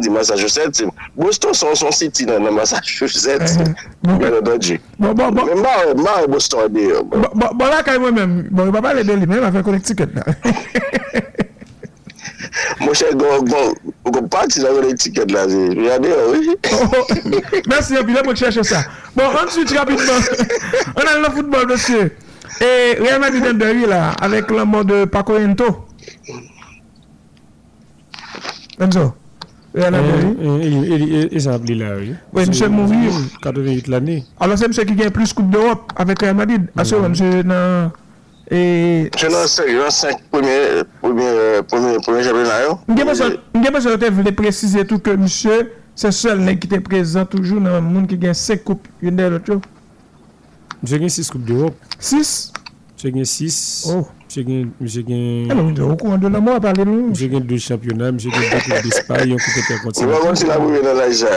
di 0.00 0.10
Massachusetts, 0.10 0.84
Boston 1.16 1.54
son 1.54 1.74
son 1.74 1.90
siti 1.94 2.26
nan 2.28 2.46
Massachusetts, 2.54 3.58
mwen 4.06 4.38
an 4.38 4.44
dodje. 4.46 4.78
Mwen 5.02 5.62
mare 5.64 6.28
Boston 6.30 6.70
de 6.72 6.86
euh, 6.86 6.94
yo. 6.94 7.04
Bon 7.34 7.66
la 7.66 7.82
kay 7.86 7.98
mwen 8.02 8.14
men, 8.14 8.36
mwen 8.50 8.74
pa 8.74 8.84
pale 8.86 9.06
de 9.06 9.18
li 9.18 9.26
men, 9.26 9.42
mwen 9.42 9.56
fè 9.58 9.64
konektiket 9.66 10.14
nan. 10.14 10.30
Moshe 12.80 13.06
gon 13.16 14.28
pati 14.28 14.60
sa 14.60 14.70
yon 14.70 14.90
etiket 14.90 15.32
la 15.32 15.48
zi. 15.48 15.62
Yade 15.86 16.10
yo, 16.10 16.22
oui. 16.32 16.56
Mersi 17.70 17.96
epi, 17.96 18.12
lè 18.12 18.22
mwen 18.26 18.36
chèche 18.36 18.64
sa. 18.66 18.82
Bon, 19.16 19.32
answit 19.40 19.72
rapidman. 19.72 20.26
An 20.98 21.08
al 21.08 21.22
nan 21.24 21.32
foutbol, 21.32 21.68
monsye. 21.72 22.10
E, 22.60 22.68
Real 23.00 23.20
Madrid 23.20 23.48
en 23.48 23.60
deri 23.60 23.88
la, 23.88 24.10
avèk 24.22 24.52
la 24.56 24.64
mò 24.68 24.82
de 24.84 25.04
Paco 25.12 25.38
Ento. 25.40 25.70
Enzo. 28.78 29.08
Real 29.76 29.96
Madrid. 29.96 31.32
E 31.32 31.40
sa 31.40 31.56
ap 31.56 31.64
li 31.68 31.78
la, 31.80 31.94
oui. 31.96 32.12
Oui, 32.32 32.44
monsye 32.44 32.68
mouni. 32.68 33.08
88 33.42 33.88
l'année. 33.88 34.24
Alors, 34.38 34.60
se 34.60 34.68
monsye 34.68 34.84
ki 34.88 34.98
gen 35.00 35.12
plus 35.16 35.32
Coupe 35.32 35.48
d'Europe 35.50 35.96
avèk 35.96 36.28
Real 36.28 36.36
Madrid. 36.36 36.68
Ah, 36.76 36.84
Asyo, 36.84 37.00
monsye 37.00 37.40
nan... 37.44 37.92
Je 38.50 39.26
nan 39.26 39.48
se, 39.50 39.62
je 39.66 39.74
nan 39.74 39.90
se 39.90 40.06
premier 40.30 40.84
championat 42.22 42.62
yo. 42.62 42.76
Mwen 42.86 42.98
gen 43.64 43.72
mwen 43.74 43.82
se 43.82 43.94
te 43.98 44.10
vle 44.14 44.32
prezize 44.38 44.84
tou 44.86 45.02
ke 45.02 45.16
msye, 45.18 45.64
se 45.98 46.12
sol 46.14 46.38
nek 46.46 46.60
ki 46.62 46.68
te 46.70 46.78
prezant 46.84 47.26
toujou 47.32 47.58
nan 47.62 47.82
moun 47.82 48.06
ki 48.06 48.18
gen 48.22 48.36
5 48.38 48.62
koup 48.68 48.86
yon 49.02 49.18
de 49.18 49.26
lot 49.34 49.50
yo. 49.50 49.58
Mwen 50.78 51.02
gen 51.02 51.10
6 51.16 51.32
koup 51.34 51.42
d'Europe. 51.48 51.96
6? 51.98 52.36
Mwen 53.02 53.18
gen 53.18 53.26
6. 53.32 53.56
Oh. 53.96 54.04
Mwen 54.36 54.46
gen 54.46 54.68
2 57.50 57.58
championat, 57.64 58.14
mwen 58.14 58.22
gen 58.22 58.30
2 58.30 58.60
koup 58.60 58.78
d'Espagne, 58.86 59.32
yon 59.32 59.42
koup 59.42 59.58
intercontinental. 59.64 60.22
Mwen 60.22 60.28
gen 60.28 60.38
si 60.38 60.52
la 60.52 60.60
mwen 60.62 60.78
gen 60.78 60.86
nan 60.86 61.02
la 61.02 61.08
jè. 61.10 61.34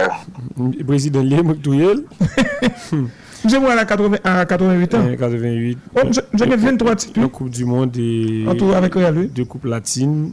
Prezident 0.86 1.26
liye 1.26 1.42
mwen 1.42 1.58
tou 1.66 1.74
yel. 1.74 2.06
a 3.46 3.86
80 3.86 4.20
a 4.24 4.46
88 4.46 4.94
an. 4.96 5.16
88 5.18 5.78
Oh, 5.96 6.06
mse 6.08 6.22
mse 6.34 6.46
gen 6.50 6.60
23 6.60 6.90
Yon 6.90 6.96
titou. 6.96 7.30
Coupe 7.30 7.50
du 7.50 7.66
Monde 7.66 7.98
et 7.98 8.46
An 8.48 8.56
tou 8.56 8.74
avek 8.74 8.96
Real 8.96 9.28
deux 9.28 9.46
coupes 9.46 9.66
latines. 9.66 10.32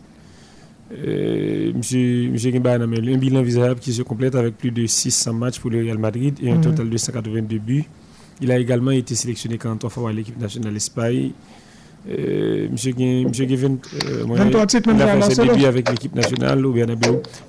Euh, 0.92 1.72
monsieur, 1.74 2.30
monsieur 2.30 2.52
Gimba 2.52 2.74
un 2.74 2.86
bilan 3.18 3.42
visable 3.42 3.80
qui 3.80 3.92
se 3.92 4.02
complète 4.02 4.34
avec 4.36 4.56
plus 4.56 4.70
de 4.70 4.86
600 4.86 5.32
matchs 5.32 5.58
pour 5.58 5.70
le 5.70 5.82
Real 5.82 5.98
Madrid 5.98 6.34
et 6.42 6.50
un 6.50 6.56
Mhm. 6.56 6.60
total 6.62 6.90
de 6.90 6.96
182 6.96 7.58
buts. 7.58 7.84
Il 8.40 8.52
a 8.52 8.58
également 8.58 8.92
été 8.92 9.14
sélectionné 9.14 9.58
43 9.58 9.90
fois 9.90 10.10
à 10.10 10.12
l'équipe 10.12 10.38
nationale 10.38 10.74
d'Espagne. 10.74 11.30
Euh, 12.08 12.68
monsieur 12.70 12.92
Guin, 12.92 13.24
euh, 13.26 14.24
moi, 14.26 14.36
23 14.36 14.66
titres 14.66 14.86
même 14.88 14.96
il 14.98 15.02
à 15.02 15.12
a 15.12 15.20
fait 15.22 15.34
ses 15.34 15.42
débuts 15.42 15.64
avec 15.64 15.90
l'équipe 15.90 16.14
nationale 16.14 16.64
au. 16.64 16.72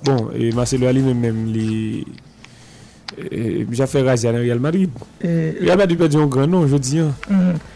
Bon, 0.04 0.30
et 0.36 0.50
Marcelo 0.50 0.86
Ali 0.88 1.00
même, 1.00 1.20
même 1.20 1.46
les 1.52 2.04
Jafè 3.74 4.02
Razia 4.06 4.32
nan 4.32 4.42
Real 4.42 4.60
Madrid. 4.60 4.90
Real 5.22 5.78
Madrid 5.78 5.98
pe 5.98 6.08
di 6.08 6.16
yon 6.20 6.30
gran 6.32 6.50
non, 6.50 6.66
jodi 6.68 7.00
yon. 7.00 7.14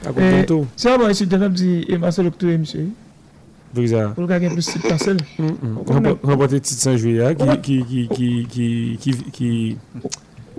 Akontanto. 0.07 0.66
Se 0.76 0.90
a 0.90 0.98
bon, 0.98 1.09
esi 1.11 1.26
janab 1.26 1.52
di 1.57 1.81
Emasel 1.92 2.26
Oktoe, 2.33 2.59
msye? 2.59 2.90
Briza. 3.72 4.11
Pou 4.12 4.26
lga 4.26 4.38
gen 4.42 4.52
plus 4.52 4.68
tit 4.68 4.85
pasel. 4.85 5.20
Rempote 5.38 6.61
tit 6.61 6.76
Sanjouya 6.76 7.33
ki 7.35 7.78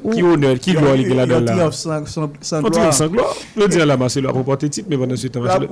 ki 0.03 0.23
oner, 0.25 0.57
ki 0.59 0.73
gloa 0.75 0.95
li 0.97 1.05
gela 1.07 1.27
dan 1.29 1.45
la. 1.45 1.53
Yon 1.61 1.71
triyaf 1.71 1.75
san 2.41 2.65
gloa. 2.65 3.29
Le 3.55 3.69
diyan 3.69 3.87
la 3.87 3.97
Marcelo 4.01 4.31
a 4.31 4.35
rempote 4.35 4.67
tit, 4.69 4.89
men 4.89 4.97
banan 5.03 5.19
suite 5.21 5.37
Marcelo. 5.37 5.69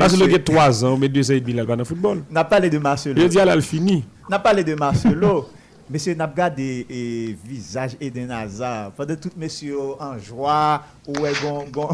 Marcelo 0.00 0.30
gen 0.32 0.46
3 0.48 0.84
an, 0.88 0.96
men 0.98 1.12
2 1.12 1.30
an 1.30 1.36
et 1.36 1.40
demi 1.44 1.58
la 1.60 1.68
gana 1.68 1.84
football. 1.84 2.24
Na 2.30 2.44
pale 2.48 2.72
de 2.72 2.80
Marcelo. 2.80 3.20
Le 3.20 3.28
diyan 3.28 3.52
la 3.52 3.58
al 3.58 3.62
fini. 3.66 4.02
Na 4.32 4.40
pale 4.40 4.64
de 4.64 4.74
Marcelo. 4.74 5.42
Monsieur 5.92 6.14
n'a 6.14 6.26
gardé 6.26 6.86
et 6.88 7.36
visage 7.46 7.90
Eden 8.00 8.30
Hazard. 8.30 8.92
Pendant 8.92 9.14
tout 9.14 9.28
monsieur 9.36 9.76
en 10.00 10.18
joie, 10.18 10.82
ou 11.06 11.12
gon, 11.12 11.66
gon, 11.70 11.88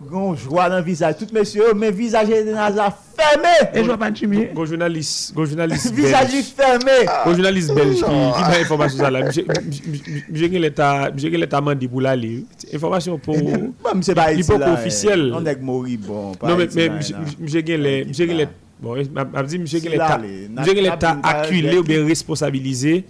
gon 0.00 0.36
joie 0.36 0.70
dans 0.70 0.76
le 0.76 0.84
visage. 0.84 1.16
Tout 1.18 1.26
monsieur, 1.34 1.74
mais 1.74 1.90
visage 1.90 2.30
Eden 2.30 2.54
Hazard 2.54 2.96
fermé. 3.16 3.48
Et 3.74 3.80
je 3.80 3.86
vois 3.86 3.98
pas 3.98 4.12
Gon 4.54 4.66
journaliste, 4.66 5.34
gon 5.34 5.46
journaliste 5.46 5.92
Visage 5.92 6.30
fermé. 6.56 7.06
Gon 7.24 7.34
journaliste 7.34 7.74
belge 7.74 7.96
qui 7.96 8.02
m'a 8.04 8.56
information 8.60 8.98
ça 8.98 9.10
là. 9.10 9.28
J'ai 9.30 10.48
l'état, 10.48 11.10
j'ai 11.16 11.30
l'état 11.30 11.60
mandi 11.60 11.88
pour 11.88 12.02
la 12.02 12.14
lire. 12.14 12.42
Information 12.72 13.18
pour 13.18 13.34
Bah 13.82 13.94
monsieur 13.96 14.14
pas 14.14 14.32
ici 14.32 14.56
là. 14.56 14.74
officiel. 14.74 15.32
On 15.34 15.44
est 15.44 15.60
mori 15.60 15.96
bon. 15.96 16.30
Non 16.40 16.56
mais 16.56 16.68
mais 16.72 17.00
j'ai 17.46 17.62
les 17.62 18.12
gen 18.12 18.28
les 18.30 18.46
bon, 18.80 18.94
m'a 19.12 19.42
dit 19.42 19.58
monsieur 19.58 19.80
que 19.80 19.88
l'état, 19.88 20.20
j'ai 20.64 20.74
l'état 20.74 21.18
acculé 21.20 21.78
ou 21.78 21.82
bien 21.82 22.06
responsabilisé. 22.06 23.06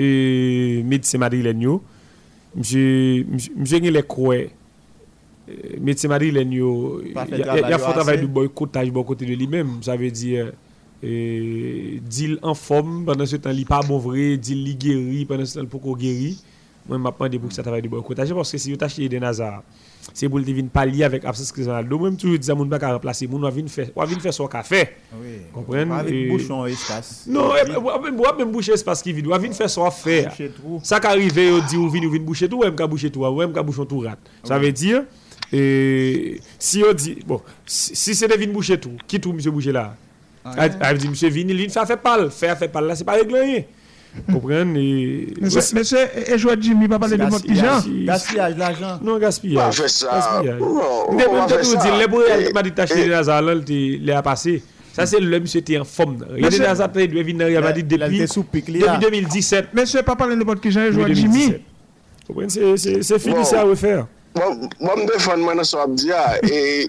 Euh, 0.00 0.82
médecin 0.84 1.18
madrilène 1.18 1.60
yo. 1.60 1.82
Monsieur, 2.56 3.26
monsieur 3.56 3.78
les 3.78 4.02
croix, 4.02 4.34
euh, 4.34 4.48
médecin 5.80 6.08
madrilène 6.08 6.52
yo, 6.52 7.00
Pas 7.14 7.26
il 7.30 7.38
y 7.38 7.42
a- 7.42 7.56
il 7.70 7.78
fort 7.78 7.92
travail 7.94 8.20
de 8.22 8.26
boycottage 8.26 8.90
bon 8.90 9.04
côté 9.04 9.24
de 9.26 9.34
lui-même, 9.34 9.82
ça 9.82 9.96
veut 9.96 10.10
dire, 10.10 10.52
euh, 11.04 11.98
deal 12.08 12.38
en 12.42 12.54
forme. 12.54 13.04
Pendant 13.04 13.26
ce 13.26 13.36
temps, 13.36 13.50
il 13.50 13.64
pas 13.66 13.80
bon 13.82 13.98
vrai, 13.98 14.36
deal 14.36 14.64
li 14.64 14.74
guéri 14.74 15.24
pendant 15.26 15.44
ce 15.44 15.58
temps, 15.60 15.66
pour 15.66 15.80
qu'on 15.80 15.94
guéri. 15.94 16.42
Moi, 16.90 16.98
je 16.98 17.02
m'attends 17.04 17.38
pour 17.38 17.48
que 17.48 17.54
ça 17.54 17.62
travaille 17.62 17.82
de 17.82 17.88
boycottage 17.88 18.34
parce 18.34 18.50
que 18.50 18.58
si 18.58 18.72
vous 18.72 18.78
achetez 18.80 19.08
des 19.08 19.20
Nazar, 19.20 19.62
c'est 20.12 20.28
pour 20.28 20.40
le 20.40 20.62
pallier 20.64 21.04
avec 21.04 21.24
absence 21.24 21.52
Cristiano. 21.52 21.98
Moi, 21.98 22.10
toujours 22.18 22.36
dire, 22.36 22.56
moun 22.56 22.68
pas 22.68 22.80
qu'à 22.80 22.92
remplacer, 22.92 23.28
moun 23.28 23.40
va 23.40 23.50
venir 23.50 23.70
faire, 23.70 23.86
va 23.94 24.04
venir 24.06 24.20
faire 24.20 24.34
son 24.34 24.48
café. 24.48 24.88
Oui. 25.14 25.28
Comprendre, 25.52 25.94
Avec 25.94 26.28
bouchon 26.28 26.66
espace. 26.66 27.26
Non, 27.28 27.52
eh, 27.54 27.68
même 27.68 28.16
moi 28.16 28.34
même 28.36 28.50
boucher 28.50 28.72
espace 28.72 29.02
qui 29.02 29.12
vide, 29.12 29.28
va 29.28 29.38
venir 29.38 29.54
faire 29.54 29.70
son 29.70 29.84
affaire. 29.84 30.34
Ça 30.82 30.98
qui 30.98 31.06
arrive, 31.06 31.32
on 31.38 31.64
dit 31.64 31.76
ou 31.76 31.88
vient 31.88 32.02
ou 32.02 32.10
vient 32.10 32.20
boucher 32.20 32.48
tout, 32.48 32.56
ou 32.58 32.64
même 32.64 32.74
qu'à 32.74 32.88
boucher 32.88 33.08
tout, 33.08 33.24
ou 33.24 33.38
même 33.38 33.52
qu'à 33.52 33.62
boucher 33.62 33.86
tout 33.86 34.00
rat. 34.00 34.16
Ça 34.42 34.58
veut 34.58 34.72
dire 34.72 35.04
et 35.52 36.40
si 36.58 36.82
on 36.88 36.92
dit 36.92 37.18
bon, 37.24 37.40
si, 37.66 38.16
c'est 38.16 38.26
de 38.26 38.34
venir 38.34 38.52
boucher 38.52 38.80
tout, 38.80 38.96
qui 39.06 39.20
tout 39.20 39.32
monsieur 39.32 39.52
boucher 39.52 39.70
là? 39.70 39.94
Elle 40.80 40.98
dit 40.98 41.08
monsieur 41.08 41.28
vini, 41.28 41.52
il 41.52 41.70
fait 41.70 41.86
fait 41.86 41.96
pas, 41.96 42.28
faire 42.30 42.58
fait 42.58 42.68
pas 42.68 42.80
là, 42.80 42.96
c'est 42.96 43.04
pas 43.04 43.12
réglé 43.12 43.68
Comprenez 44.30 44.80
et... 44.80 45.34
Mais 45.40 45.50
c'est 45.84 46.38
joie 46.38 46.54
Jimmy, 46.60 46.88
pas 46.88 46.98
parler 46.98 47.16
de 47.16 47.24
mot 47.24 47.38
pigeon. 47.38 47.82
Gaspillage, 48.04 48.56
l'argent. 48.56 48.98
Non, 49.02 49.18
gaspillage. 49.18 49.80
Gaspillage. 49.80 50.60
Les 51.98 52.52
m'a 52.52 52.62
dit 52.62 52.72
taché 52.72 53.04
de 53.04 53.10
Lazare, 53.10 53.42
il 53.68 54.10
a 54.10 54.22
passé. 54.22 54.62
Ça, 54.92 55.06
c'est 55.06 55.20
le 55.20 55.38
monsieur 55.40 55.60
qui 55.60 55.74
est 55.74 55.78
en 55.78 55.84
forme. 55.84 56.26
Il 56.36 56.44
est 56.44 56.58
dans 56.58 56.74
sa 56.74 56.90
il 56.96 57.12
doit 57.12 57.22
venir 57.22 57.46
Real 57.46 57.62
Madrid 57.62 57.86
depuis 57.86 58.26
2017. 59.00 59.68
Monsieur, 59.72 60.02
pas 60.02 60.16
parler 60.16 60.36
de 60.36 60.42
mot 60.44 60.56
pigeon, 60.56 60.90
joie 60.90 61.12
Jimmy. 61.12 61.54
Comprenez, 62.26 62.48
c'est 62.48 63.18
fini 63.18 63.44
ça 63.44 63.60
à 63.60 63.64
refaire. 63.64 64.06
Moi, 64.34 64.94
je 64.96 65.02
me 65.02 65.06
défends 65.12 65.36
maintenant 65.36 65.64
sur 65.64 65.80
Abdia. 65.80 66.38
Et 66.48 66.88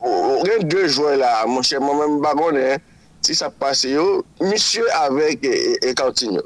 on 0.00 0.42
a 0.42 0.62
deux 0.62 0.88
joueurs 0.88 1.16
là, 1.16 1.44
mon 1.46 1.62
cher, 1.62 1.80
moi-même, 1.80 2.20
je 2.22 2.54
ne 2.54 2.76
si 3.20 3.34
sa 3.34 3.50
pase 3.50 3.90
yo, 3.96 4.24
misye 4.40 4.82
avek 5.02 5.44
e 5.44 5.94
Coutinho. 5.94 6.42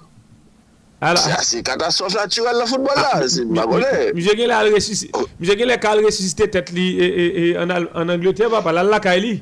Se 1.43 1.59
katastrofe 1.67 2.15
naturel 2.15 2.57
la 2.61 2.67
foutbol 2.71 2.95
la, 2.95 3.29
se 3.29 3.43
bagole. 3.45 4.13
Misye 4.15 4.37
gen 4.39 5.67
le 5.67 5.79
kal 5.83 5.99
resisite 6.05 6.47
tet 6.55 6.71
li 6.71 7.55
en 7.59 7.71
Angleterre, 8.09 8.51
papa, 8.55 8.71
la 8.73 8.85
laka 8.87 9.17
li. 9.19 9.41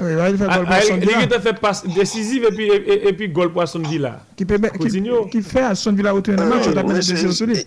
Li 0.00 1.16
gen 1.18 1.28
te 1.28 1.40
fe 1.42 1.52
pas 1.58 1.82
decisive 1.96 2.54
epi 3.10 3.26
gol 3.34 3.50
Poisson 3.52 3.82
Villa. 3.90 4.20
Ki 4.38 4.46
fe 4.46 5.64
a 5.66 5.74
Son 5.74 5.98
Villa 5.98 6.14
wote 6.14 6.30
nan 6.38 6.46
match, 6.48 6.70
ou 6.70 6.78
ta 6.78 6.86
kone 6.86 7.02
se 7.02 7.18
se 7.18 7.26
yo 7.26 7.34
soli. 7.34 7.58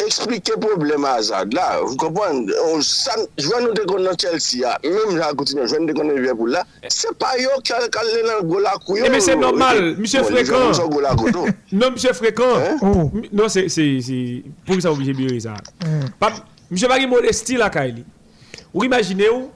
Eksplike 0.00 0.52
problem 0.60 1.04
a 1.04 1.14
Hazard. 1.14 1.52
La, 1.52 1.80
vous 1.82 1.96
comprenez, 1.96 2.52
jwen 3.40 3.64
nou 3.64 3.74
dekon 3.76 4.04
nan 4.04 4.16
Chelsea 4.20 4.62
ya, 4.62 4.76
mèm 4.84 5.16
jan 5.18 5.36
koutine, 5.38 5.66
jwen 5.68 5.86
dekon 5.88 6.08
nan 6.08 6.18
Liverpool 6.18 6.54
la, 6.54 6.62
se 6.88 7.10
pa 7.20 7.32
yo 7.40 7.58
kal 7.66 7.86
le 8.08 8.22
nan 8.26 8.44
gola 8.48 8.76
kouyo. 8.84 9.04
Eh, 9.04 9.08
Eme 9.10 9.20
se 9.20 9.36
normal, 9.36 9.80
bon, 9.94 10.00
Monsieur 10.00 10.22
Fréquent, 10.24 10.70
non 11.72 11.90
Monsieur 11.90 12.12
Fréquent, 12.12 12.78
oh. 12.82 13.10
non 13.32 13.48
se, 13.48 13.66
se, 13.68 13.86
se, 14.04 14.20
pou 14.66 14.80
sa 14.80 14.92
oblige 14.92 15.16
biyo 15.16 15.34
Hazard. 15.34 15.72
Monsieur 16.70 16.88
Barry 16.88 17.08
Modesti 17.10 17.58
la 17.58 17.70
ka 17.70 17.84
eli, 17.88 18.04
ou 18.72 18.84
imagine 18.84 19.28
ou, 19.32 19.50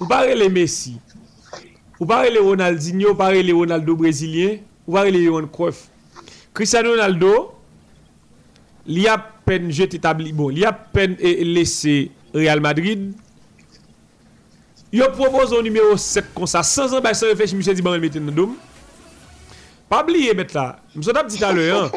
ou 0.00 0.10
pare 0.10 0.34
le 0.34 0.48
Messi, 0.50 0.98
ou 1.98 2.06
pare 2.06 2.32
le 2.34 2.42
Ronaldinho, 2.42 3.12
ou 3.12 3.14
pare 3.14 3.42
le 3.42 3.54
Ronaldo 3.54 3.96
Brésilien, 3.96 4.58
ou 4.86 4.98
pare 4.98 5.14
le 5.14 5.22
Yohan 5.22 5.46
Cruyff, 5.46 5.86
Cristiano 6.52 6.90
Ronaldo, 6.90 7.59
li 8.90 9.06
a 9.08 9.16
peine 9.18 9.70
jeté 9.74 10.00
tabli 10.02 10.32
bon, 10.34 10.50
li 10.50 10.64
a 10.66 10.72
peine 10.72 11.16
laissé 11.54 12.10
Real 12.34 12.60
Madrid. 12.60 13.12
Yo 14.92 15.06
propose 15.12 15.54
un 15.54 15.62
numéro 15.62 15.96
7 15.96 16.34
comme 16.34 16.46
ça, 16.46 16.62
sans 16.62 16.92
un 16.94 17.14
sans 17.14 17.26
réfléchir, 17.26 17.56
monsieur 17.56 17.74
dit 17.74 17.82
bon, 17.82 17.92
le 17.92 18.00
mettre 18.00 18.18
dans 18.18 18.32
dôme. 18.32 18.56
Pas 19.88 20.02
oublier 20.02 20.34
mettre 20.34 20.56
là. 20.56 20.80
Monsieur 20.94 21.12
t'a 21.12 21.22
dit 21.22 21.38
tout 21.38 21.44
à 21.44 21.52
l'heure. 21.52 21.92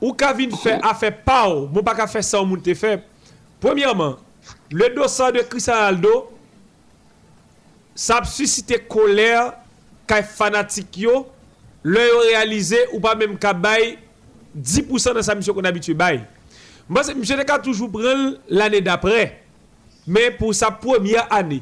Ou 0.00 0.12
Kavin 0.14 0.50
fait 0.56 0.80
a 0.82 0.94
fait 0.94 1.10
bon, 1.10 1.16
pas, 1.24 1.48
mon 1.48 1.82
pas 1.82 2.06
fait 2.06 2.22
ça 2.22 2.40
au 2.40 2.46
monde 2.46 2.62
te 2.62 2.74
fait. 2.74 3.04
Premièrement, 3.60 4.16
le 4.70 4.94
dossier 4.94 5.30
de 5.32 5.40
Cristiano 5.40 5.78
Ronaldo 5.80 6.32
ça 7.94 8.18
a 8.18 8.24
suscité 8.24 8.78
colère 8.78 9.52
kay 10.06 10.22
fanatique 10.22 10.96
yo 10.96 11.26
lè 11.84 12.06
yo 12.08 12.22
realize 12.28 12.78
ou 12.92 13.02
pa 13.02 13.16
mèm 13.18 13.34
ka 13.40 13.54
bay 13.56 13.96
10% 14.54 15.16
nan 15.16 15.24
sa 15.26 15.36
misyon 15.38 15.56
kon 15.56 15.68
abitue 15.68 15.96
bay. 15.98 16.22
Mwen 16.88 17.06
se 17.06 17.14
msye 17.16 17.38
de 17.38 17.46
ka 17.48 17.58
toujou 17.62 17.88
pren 17.92 18.34
l'anè 18.52 18.82
d'apre, 18.84 19.28
mè 20.06 20.28
pou 20.38 20.54
sa 20.56 20.72
pwemye 20.74 21.22
anè, 21.32 21.60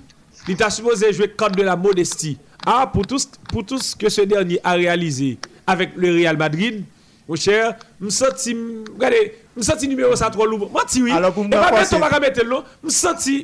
li 0.49 0.57
ta 0.59 0.71
suppose 0.73 1.13
jwe 1.13 1.29
kante 1.39 1.61
de 1.61 1.67
la 1.67 1.77
modesti. 1.79 2.37
A, 2.67 2.85
pou 2.91 3.05
tout 3.09 3.87
ke 4.01 4.11
se 4.13 4.27
derni 4.29 4.59
a 4.65 4.75
realize 4.77 5.37
avèk 5.71 5.95
le 6.01 6.13
Real 6.19 6.37
Madrid, 6.41 6.83
mwen 7.29 7.41
chè, 7.41 7.57
mwen 8.01 8.13
senti, 8.13 8.57
mwen 8.57 9.65
senti 9.65 9.89
numero 9.89 10.17
sa 10.19 10.33
tro 10.35 10.49
loup. 10.49 10.67
Mwen 10.73 10.91
ti 10.91 11.05
wè, 11.07 11.17
mwen 11.17 12.93
senti 12.93 13.39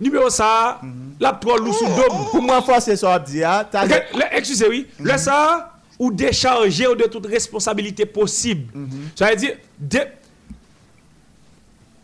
numero 0.00 0.30
sa 0.32 0.50
la 1.20 1.34
tro 1.42 1.58
loup 1.58 1.76
sou 1.76 1.92
dom. 1.98 2.22
Pou 2.32 2.42
mwen 2.42 2.64
fwa 2.66 2.80
se 2.82 2.96
so 2.98 3.10
ap 3.12 3.26
di 3.28 3.42
ya, 3.44 3.60
Excuse 4.32 4.70
wè, 4.70 4.84
lè 5.06 5.18
sa 5.22 5.38
ou 5.98 6.12
décharger 6.12 6.86
ou 6.86 6.94
de 6.94 7.04
toute 7.04 7.26
responsabilité 7.26 8.06
possible. 8.06 8.72
Ça 9.16 9.30
veut 9.30 9.36
dire, 9.36 9.56
dé, 9.78 10.02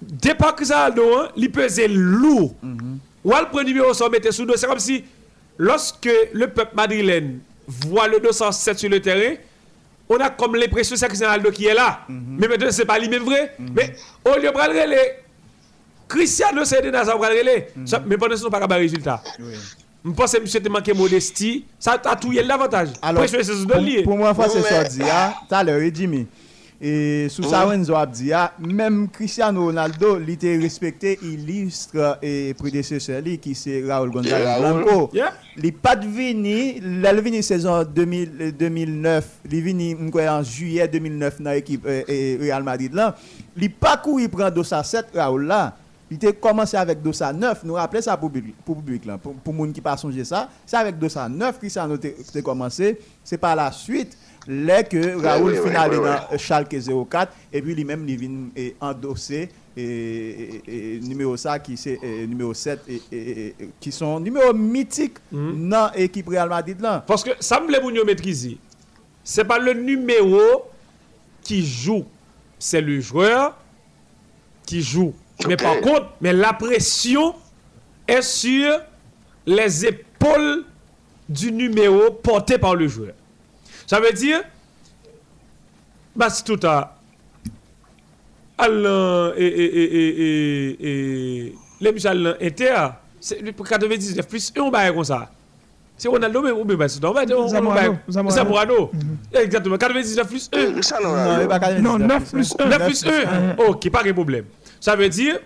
départ 0.02 0.54
que 0.54 0.64
ça 0.64 0.86
a 0.86 0.90
il 1.36 1.50
pesait 1.50 1.88
lourd. 1.88 2.54
Ou 3.24 3.32
al 3.32 3.48
prend 3.48 3.62
numéro 3.62 3.94
100 3.94 4.10
mettre 4.10 4.32
sous 4.32 4.44
dos. 4.44 4.56
C'est 4.56 4.66
comme 4.66 4.78
si, 4.78 5.04
lorsque 5.56 6.10
le 6.32 6.48
peuple 6.48 6.76
madrilène 6.76 7.40
voit 7.66 8.08
le 8.08 8.20
207 8.20 8.78
sur 8.78 8.90
le 8.90 9.00
terrain, 9.00 9.36
on 10.08 10.16
a 10.16 10.28
comme 10.28 10.56
l'impression 10.56 10.94
que 10.94 11.00
c'est 11.00 11.06
Cristiano 11.06 11.32
Ronaldo 11.32 11.50
qui 11.50 11.66
est 11.66 11.74
là. 11.74 12.00
Mais 12.08 12.46
maintenant, 12.48 12.70
c'est 12.70 12.84
pas 12.84 12.98
lui-même 12.98 13.22
vrai. 13.22 13.54
Mais 13.58 13.94
au 14.24 14.38
lieu 14.38 14.48
de 14.48 14.50
prendre 14.50 14.74
les 14.74 15.24
Cristiano, 16.06 16.64
c'est 16.64 16.82
des 16.82 16.90
nazars, 16.90 17.18
mais 18.06 18.18
pendant 18.18 18.36
ce 18.36 18.42
temps, 18.42 18.50
pas 18.50 18.66
de 18.66 18.74
résultat. 18.74 19.22
Oui. 19.40 19.54
Je 20.04 20.10
pense 20.10 20.32
que 20.32 20.40
monsieur 20.42 20.60
te 20.60 20.68
manqué 20.68 20.92
modestie. 20.92 21.64
Ça 21.78 22.00
a 22.04 22.16
tout 22.16 22.30
l'avantage. 22.30 22.88
Alors, 23.00 23.24
pour, 24.04 24.16
moi, 24.18 24.34
face 24.34 24.56
à 24.70 24.84
dit, 24.84 24.98
tout 24.98 25.54
à 25.54 25.64
l'heure, 25.64 25.80
Jimmy. 25.92 26.26
Et 26.80 27.28
sous 27.30 27.44
ça, 27.44 27.64
Renzo 27.64 27.94
Abdia, 27.94 28.52
même 28.58 29.08
Cristiano 29.08 29.64
Ronaldo, 29.64 30.18
il 30.20 30.28
était 30.30 30.58
respecté, 30.58 31.18
illustre 31.22 32.18
et 32.20 32.52
prédécesseur, 32.52 33.22
qui 33.40 33.54
c'est 33.54 33.82
Raoul 33.86 34.10
Gonzalez 34.10 34.60
Blanco. 34.60 35.10
Il 35.56 35.72
pas 35.72 35.96
devenu, 35.96 36.74
il 36.76 37.06
a 37.06 37.12
venu 37.14 37.42
saison 37.42 37.84
2009, 37.84 39.26
il 39.50 39.54
est 39.54 39.60
venu 39.62 39.96
en 40.28 40.42
juillet 40.42 40.86
2009 40.86 41.40
dans 41.40 41.52
l'équipe 41.52 41.86
euh, 41.86 42.36
Real 42.40 42.62
Madrid. 42.62 42.90
Il 42.92 42.96
n'a 42.96 43.68
pas 43.80 43.96
couru 43.96 44.28
prendre 44.28 44.50
207 44.50 45.06
Raoul 45.14 45.46
là. 45.46 45.76
Il 46.10 46.26
a 46.26 46.32
commencé 46.32 46.76
avec 46.76 47.02
Dossa 47.02 47.32
9, 47.32 47.64
nous 47.64 47.74
rappelons 47.74 48.02
ça 48.02 48.16
pour 48.16 48.30
le 48.32 48.42
public, 48.64 49.04
là, 49.06 49.18
pour 49.18 49.34
les 49.54 49.58
gens 49.66 49.72
qui 49.72 49.80
pas 49.80 49.96
songer 49.96 50.24
ça. 50.24 50.48
C'est 50.66 50.76
avec 50.76 50.98
Dossa 50.98 51.28
9 51.28 51.58
que 51.58 51.68
ça 51.68 51.84
a 51.84 52.42
commencé. 52.42 52.98
C'est 53.24 53.38
par 53.38 53.56
la 53.56 53.72
suite, 53.72 54.16
là 54.46 54.82
que 54.82 55.20
Raoul 55.20 55.56
finale 55.56 55.92
dans 55.92 56.38
Schalke 56.38 56.76
04, 57.10 57.32
et 57.52 57.62
puis 57.62 57.74
lui-même, 57.74 58.04
il 58.08 58.18
vient 58.18 58.30
endosser 58.80 59.48
et, 59.76 61.00
numéro 61.02 61.36
ça 61.36 61.58
qui 61.58 61.76
c'est 61.76 61.98
numéro 62.28 62.54
7 62.54 62.80
et, 63.10 63.54
qui 63.80 63.90
sont 63.90 64.20
numéros 64.20 64.52
mythiques 64.52 65.18
mm 65.32 65.68
dans 65.68 65.90
l'équipe 65.96 66.28
Real 66.28 66.48
Madrid 66.48 66.80
là. 66.80 67.02
Parce 67.06 67.24
que 67.24 67.30
ça 67.40 67.60
me 67.60 67.66
plaît 67.66 67.80
maîtriser. 68.04 68.58
C'est 69.22 69.44
pas 69.44 69.58
le 69.58 69.72
numéro 69.72 70.38
qui 71.42 71.64
joue, 71.66 72.04
c'est 72.58 72.80
le 72.80 73.00
joueur 73.00 73.56
qui 74.66 74.82
joue. 74.82 75.12
Mais 75.48 75.56
par 75.56 75.80
contre, 75.80 76.06
mais 76.20 76.32
la 76.32 76.52
pression 76.52 77.34
est 78.06 78.22
sur 78.22 78.80
les 79.46 79.86
épaules 79.86 80.64
du 81.28 81.52
numéro 81.52 82.10
porté 82.10 82.58
par 82.58 82.74
le 82.74 82.86
joueur. 82.88 83.12
Ça 83.86 84.00
veut 84.00 84.12
dire, 84.12 84.40
tout 86.44 86.60
à 86.62 86.96
Alain 88.56 89.32
et, 89.36 89.44
et, 89.46 89.84
et, 89.84 91.46
et, 91.46 91.54
les 91.80 91.92
Michel 91.92 92.36
Inter, 92.40 92.88
c'est 93.20 93.42
99 93.42 94.28
plus 94.28 94.52
1, 94.56 94.60
on 94.60 94.70
va 94.70 94.92
comme 94.92 95.04
ça. 95.04 95.30
C'est 95.96 96.08
Ronaldo, 96.08 96.42
mais 96.42 96.50
on 96.50 96.64
va 96.64 96.88
C'est 96.88 97.00
Zamorano. 98.08 98.90
Exactement. 99.32 99.76
99 99.78 100.28
plus 100.28 100.50
1. 100.52 101.80
Non, 101.80 101.98
9 101.98 102.30
plus 102.32 102.54
1. 102.58 102.66
9 102.68 102.86
plus 102.86 103.04
1. 103.06 103.56
Ok, 103.66 103.90
pas 103.90 104.02
de 104.02 104.12
problème. 104.12 104.44
Ça 104.84 104.96
veut 104.96 105.08
dire, 105.08 105.38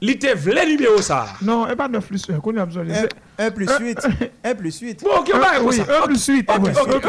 il 0.00 0.18
te 0.18 0.34
vle 0.34 0.66
numéro 0.66 0.96
ça. 1.02 1.26
Non, 1.42 1.68
et 1.68 1.76
pas 1.76 1.88
9 1.88 2.06
plus 2.06 2.24
1, 2.26 2.40
qu'on 2.40 2.56
a 2.56 2.64
besoin 2.64 2.84
de 2.84 2.90
1 3.38 3.50
plus 3.50 3.68
8, 3.78 3.98
1 4.02 4.08
euh, 4.08 4.26
euh, 4.46 4.54
plus 4.54 4.80
8. 4.80 5.04
Bon, 5.04 5.10
ok, 5.18 5.30
on 5.34 5.38
va 5.38 5.58
comme 5.58 5.72
ça. 5.72 5.82
1 6.02 6.06
plus 6.06 6.26
8. 6.26 6.50
Ok, 6.50 6.68
ok, 6.94 7.04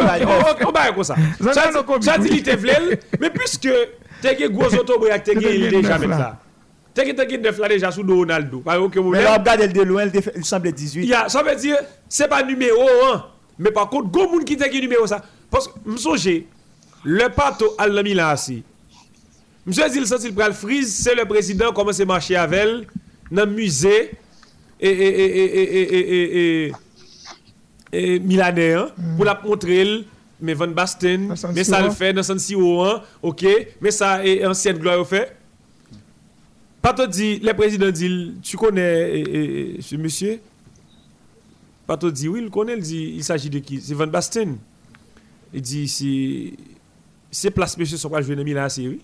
on 0.68 0.72
va 0.72 0.92
comme 0.92 1.04
ça. 1.06 1.16
Ça 2.02 2.18
dit, 2.18 2.28
il 2.32 2.44
te 2.44 2.54
vle, 2.58 3.00
mais 3.22 3.30
puisque 3.30 3.70
tu 4.22 4.28
as 4.28 4.34
gros 4.50 4.76
autobriac, 4.76 5.24
tu 5.24 5.38
as 5.38 5.42
il 5.42 5.70
déjà 5.70 5.98
même 5.98 6.12
ça. 6.12 6.38
Tu 6.94 7.00
as 7.00 7.38
9 7.38 7.60
là 7.60 7.68
déjà 7.70 7.92
sous 7.92 8.06
Ronaldo. 8.06 8.62
Mais 8.66 9.24
là, 9.24 9.38
regarde, 9.38 9.62
elle 9.62 9.72
de 9.72 9.84
loin, 9.84 10.08
il 10.36 10.44
semble 10.44 10.74
18. 10.74 11.14
Ça 11.30 11.44
veut 11.44 11.56
dire, 11.56 11.78
c'est 12.10 12.28
pas 12.28 12.44
numéro 12.44 12.90
1. 13.14 13.26
Mais 13.60 13.72
par 13.72 13.90
contre, 13.90 14.10
go 14.10 14.28
moun 14.30 14.44
qui 14.44 14.58
te 14.58 14.70
numéro 14.82 15.08
ça. 15.08 15.22
Parce 15.50 15.70
que, 15.70 15.76
me 15.86 16.44
le 17.06 17.30
pato 17.30 17.74
à 17.78 17.88
la 17.88 18.04
Milan, 18.04 18.36
Monsieur 19.66 19.90
dit 19.90 20.00
le 20.00 20.32
pral 20.34 20.54
frise, 20.54 20.96
c'est 20.96 21.16
le 21.16 21.26
président 21.26 21.74
commence 21.74 22.00
à 22.00 22.06
marcher 22.06 22.36
avec 22.36 22.60
elle 22.60 22.88
dans 23.32 23.46
le 23.46 23.52
musée 23.52 24.12
et, 24.80 24.90
et, 24.90 25.40
et, 25.40 26.68
et, 26.68 26.72
et 27.92 28.20
milanais 28.20 28.74
hein, 28.74 28.90
pour 29.16 29.26
la 29.26 29.42
montrer 29.44 30.06
mais 30.40 30.54
Van 30.54 30.68
Basten, 30.68 31.34
mais 31.54 31.64
ça 31.64 31.82
le 31.82 31.90
fait 31.92 32.14
dans 32.14 32.22
San 32.22 32.38
Siro, 32.38 32.84
hein, 32.84 33.02
ok, 33.22 33.46
mais 33.80 33.90
ça 33.90 34.24
est 34.26 34.46
ancienne 34.46 34.78
gloire 34.78 35.00
au 35.00 35.06
fait. 35.06 35.36
Pas 36.82 36.94
toi 36.94 37.08
dit, 37.08 37.40
le 37.40 37.54
président 37.54 37.90
dit, 37.90 38.34
tu 38.44 38.58
connais 38.58 39.24
ce 39.80 39.96
monsieur 39.96 40.40
Pas 41.88 41.98
toi 41.98 42.12
dit, 42.12 42.28
oui, 42.28 42.42
il 42.44 42.50
connaît, 42.52 42.76
il 42.76 42.84
dit, 42.84 43.14
il 43.16 43.24
s'agit 43.24 43.50
de 43.50 43.60
qui 43.60 43.82
C'est 43.82 43.94
Van 43.96 44.08
Basten. 44.08 44.58
Il 45.54 45.62
dit, 45.62 46.54
c'est 47.32 47.52
place 47.52 47.78
monsieur, 47.78 47.98
sur 47.98 48.10
quoi 48.10 48.22
je 48.22 48.28
viens 48.28 48.36
de 48.36 48.44
Milan, 48.44 48.68
c'est 48.70 48.88
oui. 48.88 49.02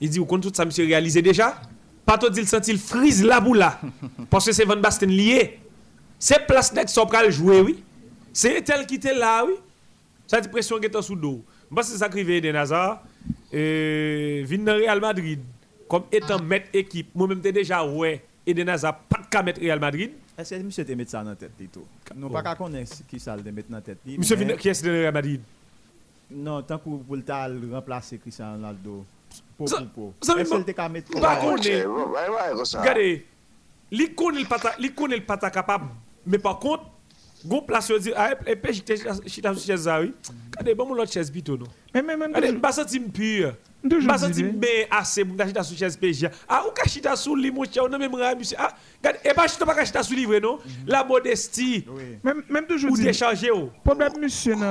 Il 0.00 0.08
dit, 0.08 0.18
vous 0.18 0.26
compte 0.26 0.42
tout 0.42 0.52
ça, 0.54 0.64
monsieur, 0.64 0.86
réalisé 0.86 1.20
déjà? 1.22 1.60
Pas 2.06 2.16
tout 2.16 2.30
dit, 2.30 2.40
il 2.40 2.48
sent, 2.48 2.60
il 2.68 2.78
frise 2.78 3.24
la 3.24 3.40
boule 3.40 3.58
là. 3.58 3.80
Parce 4.30 4.46
que 4.46 4.52
c'est 4.52 4.64
Van 4.64 4.76
Basten 4.76 5.10
lié. 5.10 5.60
C'est 6.18 6.46
place 6.46 6.72
net 6.72 6.88
sopral 6.88 7.30
jouer, 7.30 7.60
oui. 7.60 7.82
C'est 8.32 8.62
tel 8.62 8.86
qui 8.86 8.96
était 8.96 9.14
là, 9.14 9.44
oui. 9.46 9.54
Ça 10.26 10.40
dit 10.40 10.48
pression 10.48 10.78
qui 10.78 10.86
est 10.86 11.02
sous 11.02 11.16
dos. 11.16 11.42
Moi, 11.70 11.82
c'est 11.82 11.98
ça 11.98 12.08
qui 12.08 12.22
vient 12.22 12.40
de 12.40 12.50
Nazar. 12.50 13.02
Euh, 13.52 14.44
vin 14.46 14.58
dans 14.58 14.74
Real 14.74 15.00
Madrid. 15.00 15.40
Comme 15.88 16.04
étant 16.12 16.40
maître 16.40 16.68
équipe. 16.72 17.08
Moi-même, 17.14 17.40
t'es 17.40 17.52
déjà, 17.52 17.84
ouais. 17.84 18.22
Et 18.46 18.54
de 18.54 18.62
Nazar, 18.62 18.98
pas 19.00 19.22
de 19.22 19.26
cas 19.26 19.42
mettre 19.42 19.60
Real 19.60 19.80
Madrid. 19.80 20.12
Est-ce 20.36 20.54
que 20.54 20.62
monsieur 20.62 20.84
te 20.84 20.92
met 20.92 21.04
ça 21.04 21.22
dans 21.22 21.30
la 21.30 21.36
tête, 21.36 21.52
tout? 21.72 21.84
Non, 22.16 22.30
pas 22.30 22.42
qu'à 22.42 22.54
connaître 22.54 22.92
qui 23.08 23.20
ça 23.20 23.36
le 23.36 23.52
mettre 23.52 23.68
dans 23.68 23.76
la 23.76 23.82
tête. 23.82 23.98
Monsieur, 24.06 24.36
qui 24.56 24.68
est-ce 24.68 24.84
de 24.84 24.90
Real 24.90 25.12
Madrid? 25.12 25.40
Non, 26.30 26.62
tant 26.62 26.78
pour, 26.78 27.02
pour 27.02 27.16
le 27.16 27.72
remplacer 27.72 28.18
Cristiano 28.18 28.52
Ronaldo. 28.54 29.04
Regardez, 32.78 33.26
il 33.92 34.14
connaît 34.14 35.16
le 35.16 35.24
pata 35.24 35.50
capable, 35.50 35.88
mais 36.26 36.38
par 36.38 36.58
contre, 36.58 36.84
Gon 37.44 37.62
place 37.64 37.88
yo 37.88 37.98
di, 37.98 38.12
a 38.12 38.34
e 38.44 38.54
pe 38.56 38.72
chita 38.74 39.54
sou 39.54 39.62
oui. 40.02 40.12
Kade 40.52 40.74
bon 40.76 40.90
moun 40.90 40.98
lot 40.98 41.08
Kade 42.34 42.50
mba 42.52 42.72
mpur. 43.00 43.54
Toujours 43.82 44.04
Mba 44.04 44.16
dit, 44.18 44.24
senti 44.26 44.42
oui. 44.44 44.52
mbe 44.52 44.72
ase 44.92 45.24
moun 45.24 45.38
ka 45.38 45.46
chita 45.48 45.62
sou 45.64 45.74
pe 46.02 46.10
jia. 46.12 46.30
Ah 46.46 46.66
ou 46.66 46.74
ka 46.76 46.84
chita 46.84 47.14
sou 47.16 47.34
li 47.34 47.50
moun 47.50 47.64
chè 47.64 47.80
ou 47.80 47.88
nan. 47.88 48.02
Ah, 48.58 48.74
kade 49.00 49.24
e 49.24 49.32
pa 49.32 49.46
chita 49.48 49.64
pa 49.64 49.74
ka 49.74 49.86
chita 49.88 50.02
sou 50.04 50.14
livre 50.18 50.36
non? 50.38 50.58
La 50.86 51.02
modestie 51.02 51.86
Oui. 51.88 52.18
même 52.22 52.42
même 52.50 52.66
toujours 52.66 52.92
ou 52.92 52.96
ou. 53.56 53.70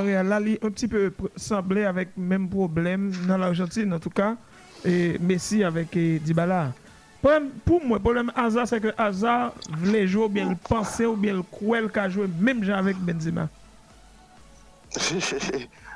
Real, 0.06 0.28
là, 0.28 0.40
il 0.40 0.60
un 0.62 0.70
petit 0.70 0.88
peu 0.88 1.10
pr- 1.10 1.32
semblé 1.36 1.86
avec 1.86 2.16
même 2.18 2.48
problème 2.48 3.12
dans 3.28 3.38
l'Argentine 3.38 3.92
en 3.94 4.00
tout 4.00 4.12
cas 4.12 4.38
et 4.86 5.18
Messi 5.20 5.64
avec 5.64 5.96
eh, 5.96 6.20
Dybala. 6.20 6.74
Problème, 7.22 7.50
pour 7.66 7.84
moi, 7.84 8.00
problème 8.00 8.32
Hazard 8.36 8.68
c'est 8.68 8.80
que 8.80 8.94
Hazard 8.98 9.54
voulait 9.78 10.08
jouer 10.08 10.26
ou 10.26 10.30
bien 10.30 10.50
le 10.50 10.56
penser 10.56 11.06
ou 11.06 11.16
bien 11.16 11.34
le 11.34 11.44
croire 11.44 11.92
qu'a 11.92 12.08
joué 12.10 12.28
même 12.40 12.64
genre 12.64 12.78
avec 12.78 12.98
Benzema. 12.98 13.50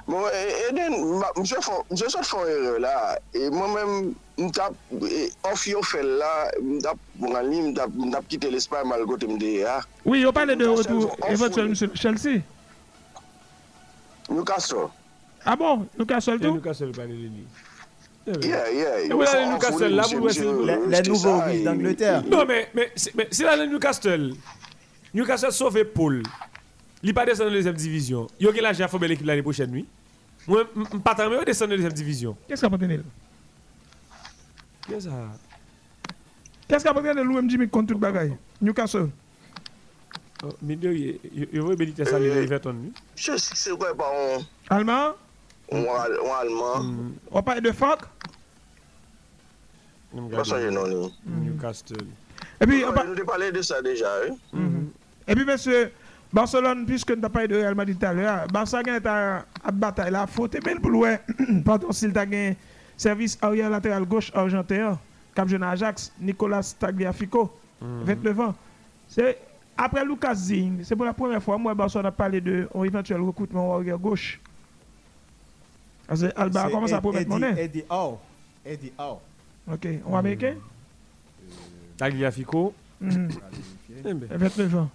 Bon, 0.05 0.19
Eden, 0.67 0.97
mse 1.39 2.09
sot 2.11 2.27
fon 2.27 2.47
erreur 2.51 2.79
la, 2.83 2.93
e 3.31 3.45
mwen 3.53 3.71
men, 3.71 4.09
mtap, 4.49 4.75
e, 4.99 5.29
off 5.47 5.63
yo 5.67 5.79
li, 5.79 7.61
mtap, 7.69 7.95
mtap 7.95 8.27
kite 8.27 8.51
l'Espagne 8.51 8.89
mal 8.89 9.05
mde 9.07 9.53
ya. 9.61 9.79
Oui, 10.03 10.25
on 10.25 10.33
parle 10.33 10.57
de 10.57 10.65
retour 10.65 11.03
sont 11.03 11.27
éventuel 11.29 11.65
off, 11.65 11.69
monsieur 11.69 11.91
Chelsea. 11.95 12.41
Newcastle. 14.29 14.89
Ah 15.45 15.55
bon, 15.55 15.87
Newcastle 15.97 16.35
Et 16.35 16.39
tout? 16.39 16.53
Newcastle 16.53 16.91
pa 16.91 17.05
le 17.05 17.13
li. 17.13 17.47
Yeah, 18.25 18.71
yeah. 18.71 19.13
Voilà, 19.13 19.45
le 19.45 19.53
Newcastle, 19.53 19.87
là, 19.93 20.03
vous 20.03 20.27
Les, 20.89 21.01
nouveaux 21.01 21.41
d'Angleterre. 21.63 22.23
Non, 22.25 22.45
mais, 22.45 22.69
mais, 22.73 22.91
c'est- 22.95 23.13
mais 23.15 23.27
c'est 23.31 23.43
là 23.43 23.55
le 23.57 23.65
Newcastle. 23.65 24.33
Newcastle 25.13 25.51
sauve 25.51 25.83
Paul. 25.85 26.23
Il 27.03 27.13
pas 27.13 27.25
descendre 27.25 27.45
dans 27.49 27.51
la 27.51 27.57
deuxième 27.57 27.75
division. 27.75 28.27
Il 28.39 28.47
y 28.47 28.49
a 28.59 28.61
l'argent 28.61 28.85
à 28.85 28.87
faire 28.87 28.99
l'équipe 29.01 29.25
l'année 29.25 29.41
prochaine, 29.41 29.71
oui. 29.73 29.85
Moi, 30.47 30.63
je 30.73 30.79
ne 30.95 31.01
pas 31.01 31.13
descendre 31.45 31.69
dans 31.69 31.71
la 31.71 31.75
deuxième 31.75 31.93
division. 31.93 32.37
Qu'est-ce 32.47 32.61
qu'a 32.61 32.67
apporté 32.67 32.87
Nel? 32.87 33.03
Qu'est-ce 34.87 35.05
que 35.05 35.11
ça? 35.11 35.27
Qu'est-ce 36.67 36.83
qu'a 36.83 36.91
apporté 36.91 37.13
Nel 37.13 37.27
ou 37.27 37.49
Jimmy 37.49 37.67
contre 37.67 37.93
tout 37.93 37.99
bagaille 37.99 38.37
Newcastle. 38.61 39.09
Oh, 40.45 40.49
Mais 40.61 40.73
il 40.75 41.17
y 41.53 41.59
a 41.59 41.75
Benitez 41.75 42.07
à 42.13 42.19
l'Everton, 42.19 42.75
oui. 42.81 42.91
Je 43.15 43.37
sais 43.37 43.53
c'est 43.55 43.77
quoi, 43.77 43.95
pas 43.95 44.11
on, 44.13 44.45
Allemand, 44.69 45.13
on, 45.73 45.85
on 46.25 46.33
allemand. 46.33 46.85
on 47.31 47.41
parle 47.43 47.61
de 47.61 47.71
Franck? 47.71 48.01
Non. 50.13 50.29
Newcastle. 51.25 52.05
Et 52.61 52.67
puis, 52.67 52.83
on 52.85 53.15
nous 53.15 53.25
parlé 53.25 53.51
de 53.51 53.61
ça 53.61 53.81
déjà, 53.81 54.07
hein. 54.27 54.59
Et 55.27 55.35
puis, 55.35 55.45
monsieur, 55.45 55.91
Barcelone, 56.31 56.85
puisque 56.85 57.11
nous 57.11 57.19
avons 57.23 57.29
parlé 57.29 57.47
de 57.47 57.55
Real 57.55 57.75
Madrid 57.75 57.97
tout 57.99 58.05
à 58.05 58.13
l'heure, 58.13 58.47
Barça 58.47 58.79
a 58.79 58.83
gagné 58.83 58.99
à 59.07 59.71
bataille 59.71 60.11
là, 60.11 60.27
faute 60.27 60.57
belle 60.63 60.79
pour 60.79 60.91
ouais. 60.95 61.21
Pardon, 61.65 61.91
s'il 61.91 62.11
t'a 62.11 62.25
gagné 62.25 62.57
service 62.97 63.37
arrière 63.41 63.69
latéral 63.69 64.03
gauche 64.05 64.31
argentin, 64.33 64.99
cap 65.35 65.47
jeune 65.47 65.63
Ajax, 65.63 66.11
Nicolas 66.19 66.75
Tagliafico, 66.79 67.51
29 67.81 68.39
ans. 68.39 68.55
C'est 69.07 69.37
après 69.77 70.05
Lucas 70.05 70.35
Zing, 70.35 70.83
c'est 70.83 70.95
pour 70.95 71.05
la 71.05 71.13
première 71.13 71.41
fois 71.41 71.57
moi 71.57 71.73
Barcelone 71.73 72.05
a 72.07 72.11
parlé 72.11 72.39
de 72.39 72.67
un 72.73 72.83
éventuel 72.83 73.21
recrutement 73.21 73.75
arrière 73.75 73.97
gauche. 73.97 74.39
Parce 76.07 76.21
que 76.21 76.27
Alba 76.35 76.61
a 76.61 76.65
C'est 76.67 76.71
commencé 76.71 76.93
à 76.93 77.01
promettre 77.01 77.21
Eddie- 77.21 77.29
monnaie? 77.29 77.63
Eddie 77.63 77.83
Howe. 77.89 78.17
Eddie 78.65 78.91
Howe. 78.97 79.19
OK, 79.71 79.87
on 80.05 80.15
américain? 80.17 80.55
Tagliafico. 81.97 82.73
Mhm. 83.01 83.29
Eh 84.05 84.13
ben, 84.13 84.27
29 84.37 84.75
ans. 84.75 84.89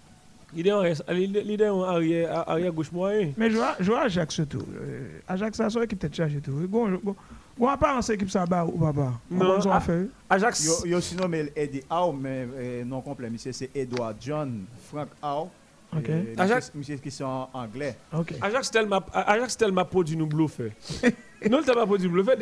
Il 0.55 0.67
est 0.67 0.73
en 0.73 0.81
reste- 0.81 1.05
il 1.11 1.37
est- 1.37 1.61
est 1.61 1.69
en 1.69 1.83
arrière 1.83 2.49
arrière 2.49 2.73
gauche 2.73 2.91
moyen. 2.91 3.33
Mais 3.37 3.51
je 3.51 3.57
vois 3.91 4.01
Ajax 4.03 4.35
surtout. 4.35 4.65
Euh, 4.81 5.21
Ajax, 5.29 5.57
ça, 5.57 5.69
c'est 5.69 5.83
équipe 5.85 5.99
peut-être 5.99 6.15
chargée 6.15 6.41
tout. 6.41 6.53
Bon, 6.67 6.89
bon, 7.03 7.15
bon, 7.57 7.67
apparence 7.69 8.09
équipe 8.11 8.31
ça 8.31 8.47
bas 8.47 8.65
ou 8.65 8.79
pas 8.79 8.93
bas. 8.93 9.13
Non, 9.31 9.59
ont 9.67 9.71
ah. 9.71 9.81
fait? 9.81 10.09
Ajax. 10.29 10.65
Yo, 10.65 10.87
yo 10.87 11.01
si 11.03 11.17
nommé 11.17 11.53
Eddie 11.55 11.83
Howe, 11.91 12.15
mais 12.15 12.49
euh, 12.57 12.85
non 12.85 13.03
complet. 13.03 13.29
Monsieur, 13.29 13.53
c'est 13.53 13.71
Edward 13.75 14.17
John 14.21 14.65
Frank 14.91 15.09
Howe. 15.23 15.49
Ok. 15.97 16.11
Ajax- 16.37 16.73
monsieur, 16.75 16.97
qui 16.97 17.11
sont 17.11 17.49
anglais. 17.53 17.97
Ok. 18.13 18.35
Ajax 18.41 18.71
tellement 18.71 19.03
Ajax 19.13 19.57
tellement 19.57 19.85
produit 19.85 20.17
nous 20.17 20.27
bluffer. 20.27 20.73
non, 21.51 21.63
tellement 21.63 21.87
produit 21.87 22.09
bluffer. 22.09 22.35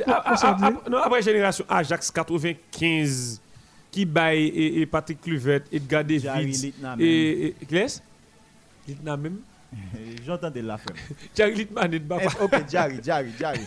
Non, 0.90 0.98
après 0.98 1.22
génération 1.22 1.64
Ajax 1.68 2.10
95 2.10 3.40
qui 3.90 4.04
baille 4.04 4.48
et, 4.48 4.80
et 4.80 4.86
Patrick 4.86 5.20
Kluivert, 5.20 5.60
Edgar 5.72 6.04
Jarry 6.08 6.44
Davids 6.46 6.62
Litmanen. 6.62 7.00
et 7.00 7.46
et 7.46 7.54
Glass. 7.68 8.02
Litna 8.86 9.16
même? 9.16 9.38
J'entendais 10.26 10.62
la 10.62 10.78
femme. 10.78 10.96
Jarry 11.36 11.54
Litman 11.54 11.92
et 11.92 11.98
Baba. 11.98 12.22
Eh, 12.24 12.42
ok, 12.42 12.70
Jarry, 12.70 13.00
Jarry, 13.02 13.30
Jarry. 13.38 13.60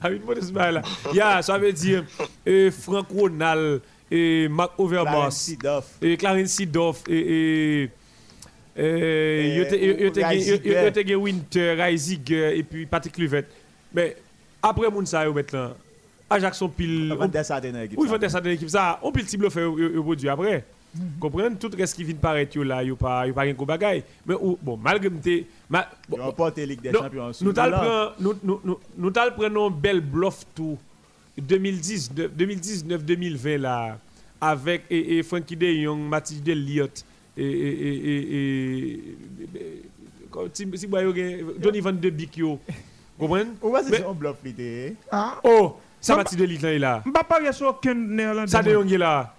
Avec 0.00 0.22
ce 0.42 0.52
bail 0.52 0.74
là. 0.74 0.82
Ya, 1.12 1.42
ça 1.42 1.58
veut 1.58 1.72
dire 1.72 2.04
euh, 2.46 2.70
Frank 2.70 3.06
Ronald 3.08 3.82
et 4.10 4.48
Clarence 4.48 4.72
Overmars 4.78 5.32
et 6.02 6.16
Clarence 6.16 6.48
Seedorf 6.50 7.02
et 7.08 7.82
et 7.84 7.90
yo 9.58 9.64
te- 9.68 9.84
yo- 9.86 9.96
yo 9.98 10.10
te 10.10 10.20
gen- 10.20 10.40
yo- 10.40 10.56
yo- 10.64 10.82
yo 10.84 10.90
te 10.92 11.06
gen 11.06 11.16
Winter, 11.16 11.74
Reisiger 11.76 12.56
et 12.56 12.62
puis 12.62 12.86
Patrick 12.86 13.14
Kluivert. 13.14 13.44
Mais 13.92 14.16
après 14.62 14.90
moun 14.90 15.06
ça 15.06 15.24
yo 15.24 15.32
met 15.32 15.46
là. 15.52 15.74
Ajax 16.32 16.58
son 16.58 16.68
pile. 16.68 17.12
Der 17.32 17.44
Sar 17.44 17.60
dans 17.60 17.72
l'équipe. 17.80 17.98
Oui, 17.98 18.06
vendait 18.08 18.28
ça 18.28 18.40
dans 18.40 18.48
l'équipe 18.48 18.68
ça. 18.70 18.98
On 19.02 19.10
peut 19.10 19.20
le 19.20 19.26
cible 19.26 19.50
faire 19.50 19.68
au 19.70 20.02
produit 20.02 20.28
après. 20.28 20.64
Comprenez 21.20 21.54
tout 21.56 21.70
reste 21.76 21.94
qui 21.94 22.02
vient 22.04 22.14
de 22.14 22.18
paraître 22.20 22.56
yo 22.56 22.62
là, 22.64 22.82
yo 22.82 22.96
pas 22.96 23.26
yo 23.26 23.32
pas 23.34 23.42
rien 23.42 23.54
bagay. 23.54 24.02
Mais 24.26 24.34
ou- 24.34 24.58
bon 24.60 24.76
malgré 24.76 25.08
m'te 25.08 25.44
ma- 25.68 25.88
bon, 26.08 26.18
la 26.56 26.64
Ligue 26.64 26.80
des 26.80 26.92
Champions. 26.92 27.30
nous 27.42 27.52
t'al 27.52 27.70
prend 27.72 28.08
nous 28.18 28.34
nous 28.42 28.60
nous 28.64 28.78
nous 28.96 29.10
t'al 29.10 29.34
prenons 29.34 29.66
un 29.68 29.70
bel 29.70 30.00
bluff 30.00 30.44
tout 30.54 30.78
2010 31.38 32.12
2019 32.12 33.04
2020 33.04 33.58
là 33.58 33.98
avec 34.40 34.82
et, 34.90 35.18
et 35.18 35.22
Frankie 35.22 35.54
De 35.56 35.66
Jong, 35.72 36.08
Mathilde 36.08 36.48
Elliott 36.48 37.04
et 37.44 37.78
et 37.78 37.96
et 38.10 38.34
et, 38.36 38.92
et 39.54 39.82
comme 40.30 40.48
si 40.52 40.64
yo 41.02 41.14
gen 41.14 41.52
Donny 41.58 41.80
van 41.80 41.92
de 41.92 42.10
Beek 42.10 42.36
yo. 42.36 42.58
Comprenez 43.18 43.50
Ou 43.62 43.70
Mais- 43.90 43.96
c'est 43.98 44.04
un 44.06 44.12
bluff 44.14 44.36
l'idée. 44.44 44.94
Ah, 45.10 45.38
Oh, 45.44 45.76
ça 46.00 46.14
Non, 46.14 46.18
Mathilde 46.18 46.40
Elliott 46.42 46.62
là 46.78 47.02
je 47.04 47.08
ne 47.08 47.12
pas 47.12 47.52
sur 47.52 47.68
aucun 47.68 47.94
néerlandais. 47.94 48.50
Ça 48.50 48.62
De 48.62 48.70
là. 48.96 49.34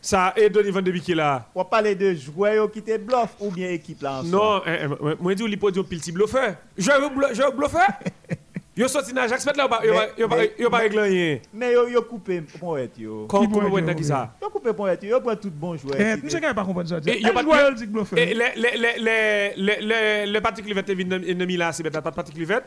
Ça 0.00 0.32
et 0.36 0.50
Donny 0.50 0.70
van 0.70 0.82
de 0.82 0.90
est 0.90 1.14
là. 1.14 1.48
On 1.54 1.64
parler 1.64 1.94
de 1.94 2.12
joueurs 2.14 2.70
qui 2.70 2.80
étaient 2.80 2.98
bluff 2.98 3.36
ou 3.40 3.50
bien 3.50 3.70
équipe 3.70 4.02
là. 4.02 4.20
Non, 4.24 4.60
eh, 4.66 4.80
eh, 4.82 4.86
moi 5.22 5.34
dis 5.34 5.42
ou 5.42 5.46
li 5.46 5.56
podi 5.56 5.78
un 5.78 5.84
pile 5.84 6.00
ti 6.00 6.10
bluffer. 6.12 6.54
Joueur 6.76 7.10
blu- 7.14 7.34
joueur 7.34 7.54
bluffer. 7.54 7.86
Yo 8.74 8.88
sorti 8.88 9.12
dans 9.12 9.20
Ajax, 9.22 9.44
là 9.44 9.52
yo 9.54 9.68
pas- 9.68 9.84
yo 9.84 10.28
pas- 10.28 10.44
yo 10.44 10.50
yo 10.58 11.02
rien. 11.02 11.40
Mais 11.52 11.72
yo, 11.74 11.88
yo 11.88 12.00
coupé 12.02 12.40
poète 12.40 12.96
yo. 12.96 13.26
Comme 13.26 13.50
pourrait 13.50 13.70
comme 13.70 13.84
dire, 13.84 13.94
qui 13.96 14.04
ça? 14.04 14.32
Yo 14.40 14.48
coupé 14.48 14.72
poète 14.72 15.02
yo, 15.02 15.10
yo 15.10 15.20
prend 15.20 15.36
tout 15.36 15.50
bon 15.50 15.76
joueur. 15.76 15.96
Eh, 16.00 16.16
qui 16.16 16.24
monsieur 16.24 16.40
ne 16.40 16.52
pas 16.54 16.64
comprendre 16.64 16.88
ça. 16.88 16.96
Et 17.06 17.20
y 17.20 17.26
a 17.26 17.30
Un 17.30 17.32
pas 17.34 17.42
joueur 17.42 17.74
dit 17.74 17.86
bluff. 17.86 18.14
Et 18.16 18.32
les 18.32 18.52
les 18.56 18.76
les 18.78 18.98
les 18.98 19.52
les 19.56 19.80
les 19.82 20.26
les 20.26 20.40
Patrick 20.40 20.64
Kluivert 20.64 20.84
est 20.88 20.94
venu 20.94 21.30
ennemi 21.30 21.58
là, 21.58 21.70
c'est 21.72 21.82
pas 21.90 22.00
Patrick 22.00 22.34
Kluivert. 22.34 22.62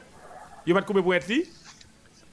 Yo 0.67 0.75
pas 0.75 0.83
pour 0.83 1.15
être 1.15 1.27
li. 1.27 1.43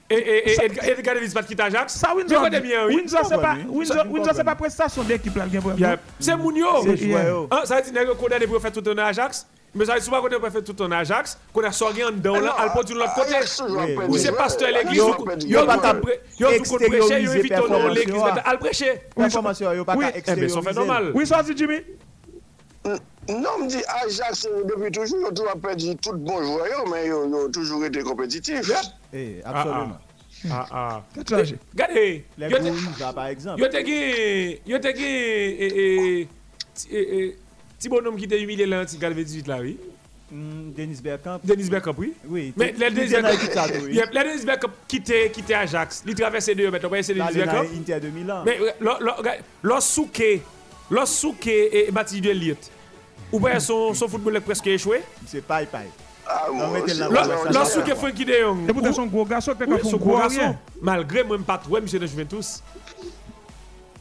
Et 0.07 0.15
et 0.17 0.99
et 0.99 1.01
Davids 1.01 1.33
pas 1.33 1.41
quitter 1.41 1.63
Ajax. 1.63 1.93
Ça, 1.95 2.09
Yo 2.11 2.17
Windsor, 2.17 2.49
bien. 2.61 2.85
Windsor, 2.85 3.25
c'est 3.25 3.41
pas. 3.41 3.55
Windsor, 3.67 4.05
Windsor, 4.07 4.35
c'est 4.35 4.43
pas 4.43 4.53
prestation 4.55 5.01
d'équipe 5.03 5.35
là. 5.35 5.45
Yeah. 5.75 5.97
C'est 6.19 6.37
moun 6.37 6.55
yo. 6.55 6.67
C'est 6.83 6.97
joueur 6.97 7.27
yo. 7.27 7.47
Hein, 7.49 7.61
ça 7.65 7.77
veut 7.77 7.81
dire 7.91 7.93
nèg 7.93 8.07
condamné 8.17 8.45
pour 8.45 8.61
faire 8.61 8.71
tout 8.71 8.87
en 8.87 8.97
Ajax. 8.99 9.47
Mais 9.75 9.85
ça 9.85 9.99
souvent 9.99 10.21
qu'on 10.21 10.27
a 10.27 10.51
fait 10.51 10.61
tout 10.61 10.79
en 10.83 10.91
Ajax, 10.91 11.39
qu'on 11.51 11.63
a 11.63 11.71
sorti 11.71 12.03
en 12.03 12.11
dedans 12.11 12.39
là, 12.39 12.55
al 12.59 12.71
pot 12.73 12.83
de 12.83 12.93
l'autre 12.93 13.15
côté. 13.15 13.33
Oui, 13.69 14.05
Ou 14.07 14.17
c'est 14.17 14.31
pasteur 14.31 14.69
l'église, 14.71 14.97
Yo- 14.97 15.15
ou 15.19 15.25
yo 15.47 15.59
yo 15.59 15.65
pas 15.65 15.77
pas 15.77 15.95
invite 17.15 17.53
dans 17.53 17.87
l'église, 17.87 18.21
al 18.45 18.59
prêcher. 18.59 19.01
Information 19.17 19.73
yo 19.73 19.83
pas 19.83 19.95
Oui. 19.95 20.05
Eh 20.13 20.21
ben, 20.35 20.49
ça 20.49 20.61
fait 20.61 20.73
normal. 20.73 21.11
Oui, 21.15 21.25
ça 21.25 21.41
dit 21.41 21.53
Jimmy. 21.57 21.79
Non, 23.29 23.57
me 23.59 23.67
dit 23.67 23.81
Ajax 24.05 24.45
euh, 24.45 24.63
depuis 24.65 24.91
toujours, 24.91 25.21
yo 25.21 25.31
toujours 25.31 25.59
perdu 25.61 25.95
tout 25.95 26.11
bon 26.17 26.43
joueur, 26.43 26.83
mais 26.91 27.07
yo, 27.07 27.47
toujours 27.49 27.83
été 27.85 28.03
compétitif. 28.03 28.69
Eh, 29.13 29.41
absolument. 29.45 29.97
Ah 30.51 30.65
ah. 30.71 31.01
Qu'est-ce 31.13 31.23
que 31.23 31.27
tu 31.47 31.53
as 31.53 31.57
Regardez, 31.71 32.25
Les 32.37 32.49
là 32.49 33.13
par 33.13 33.27
exemple. 33.27 33.61
yo 33.61 33.67
te 33.69 33.77
gen, 33.77 34.57
yo 34.67 34.77
te 34.77 34.87
gen, 34.87 34.97
et 34.99 36.27
et 36.27 36.27
et 36.91 37.37
petit 37.83 37.89
bonhomme 37.89 38.15
qui 38.15 38.27
t'a 38.27 38.37
humilié 38.37 38.65
là, 38.65 38.85
petit 38.85 38.97
Galvé 38.97 39.25
18 39.25 39.47
là, 39.47 39.57
oui. 39.59 39.77
Hmm, 40.31 40.71
Denis 40.75 40.99
Bergkamp. 41.03 41.39
Denis 41.43 41.69
Bergkamp, 41.69 41.93
oui. 41.97 42.13
Oui. 42.27 42.53
Mais 42.55 42.71
tu 42.73 42.79
Denis 42.79 43.09
Bergkamp, 43.09 43.67
les 43.85 43.93
Denis 44.23 44.45
Bergkamp 44.45 44.71
quitté 44.87 45.29
quitté 45.29 45.53
Ajax, 45.53 46.01
il 46.07 46.15
traversait 46.15 46.55
deux 46.55 46.71
mètres, 46.71 46.87
on 46.87 46.89
va 46.89 46.99
essayer 46.99 47.19
Là, 47.19 47.27
Denis 47.27 47.43
Bergkamp. 47.43 47.63
Inter 47.77 47.99
de 47.99 48.07
Milan. 48.09 48.43
Mais 48.45 48.57
lorsque 49.61 50.23
lorsque 50.89 51.47
et 51.47 51.89
Mathilde 51.91 52.25
Elliott 52.25 52.71
ou 53.33 53.39
bien 53.39 53.59
son 53.59 53.93
son 53.93 54.07
football 54.07 54.37
est 54.37 54.41
presque 54.41 54.67
échoué. 54.67 55.01
C'est 55.27 55.41
paille 55.43 55.65
paille. 55.65 55.89
C'est- 56.87 57.53
Lorsque 57.53 57.93
Frankie 57.95 58.23
De 58.23 58.33
Jong. 58.33 58.65
Pourtant, 58.71 58.89
ou- 58.89 58.93
son 58.93 59.05
gros 59.07 59.25
garçon, 59.25 59.51
son 59.83 59.97
gros 59.97 60.17
garçon. 60.17 60.55
Malgré 60.81 61.23
moi, 61.23 61.37
pas 61.45 61.57
trop, 61.57 61.81
monsieur 61.81 61.99
de 61.99 62.07
Juventus. 62.07 62.63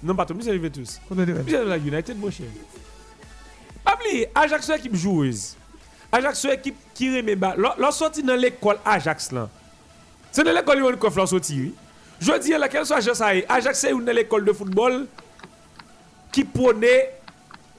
Non, 0.00 0.14
pas 0.14 0.24
trop, 0.24 0.34
monsieur 0.34 0.52
de 0.52 0.56
Juventus. 0.56 1.00
Monsieur 1.10 1.64
de 1.64 1.68
la 1.68 1.78
United, 1.78 2.16
mon 2.16 2.30
cher. 2.30 2.46
Oublier, 3.86 4.28
Ajax, 4.34 4.68
une 4.68 4.74
équipe 4.74 4.96
joueuse? 4.96 5.56
Ajax 6.10 6.40
c'est 6.40 6.54
équipe 6.54 6.76
qui 6.94 7.16
remet 7.16 7.36
bas? 7.36 7.54
Leur 7.56 7.92
sorti 7.92 8.22
dans 8.22 8.36
l'école 8.36 8.78
Ajax 8.84 9.32
là. 9.32 9.48
C'est 10.30 10.44
dans 10.44 10.52
l'école 10.52 10.82
où 10.82 10.90
on 11.02 11.26
sorti. 11.26 11.72
Je 12.20 12.38
dis 12.38 12.50
là 12.50 12.68
quelle 12.68 12.84
soit 12.86 12.98
Ajax 12.98 13.20
Ajax 13.48 13.78
c'est 13.78 13.90
une 13.90 14.08
école 14.08 14.44
de 14.44 14.52
football 14.52 15.06
qui 16.30 16.44
prenait 16.44 17.14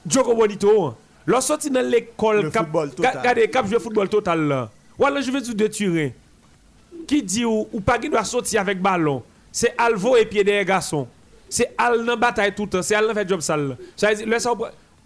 Djoko 0.06 0.34
Bonito. 0.34 0.94
Leur 1.26 1.42
sorti 1.42 1.70
dans 1.70 1.80
l'école 1.80 2.50
cap 2.50 2.68
regardez 2.72 3.48
cap 3.48 3.66
jouer 3.66 3.78
football 3.78 4.08
total 4.08 4.48
là. 4.48 4.70
Voilà, 4.98 5.20
je 5.20 5.30
veux 5.30 5.40
dire 5.40 5.54
de 5.54 5.66
Turin. 5.66 6.10
Qui 7.06 7.22
dit 7.22 7.44
ou, 7.44 7.68
ou 7.72 7.80
pas 7.80 7.98
qui 7.98 8.08
doit 8.08 8.24
sortir 8.24 8.60
avec 8.60 8.80
ballon? 8.80 9.22
C'est 9.50 9.74
Alvo 9.78 10.16
et 10.16 10.26
pied 10.26 10.42
des 10.42 10.64
garçons. 10.64 11.06
C'est 11.48 11.72
Al 11.78 12.04
dans 12.04 12.16
bataille 12.16 12.54
tout 12.54 12.64
le 12.64 12.70
temps, 12.70 12.82
c'est 12.82 12.94
Al 12.94 13.06
dans 13.06 13.14
fait 13.14 13.28
job 13.28 13.40
sale. 13.40 13.76
Ça 13.96 14.12
veut 14.12 14.24
dire 14.26 14.26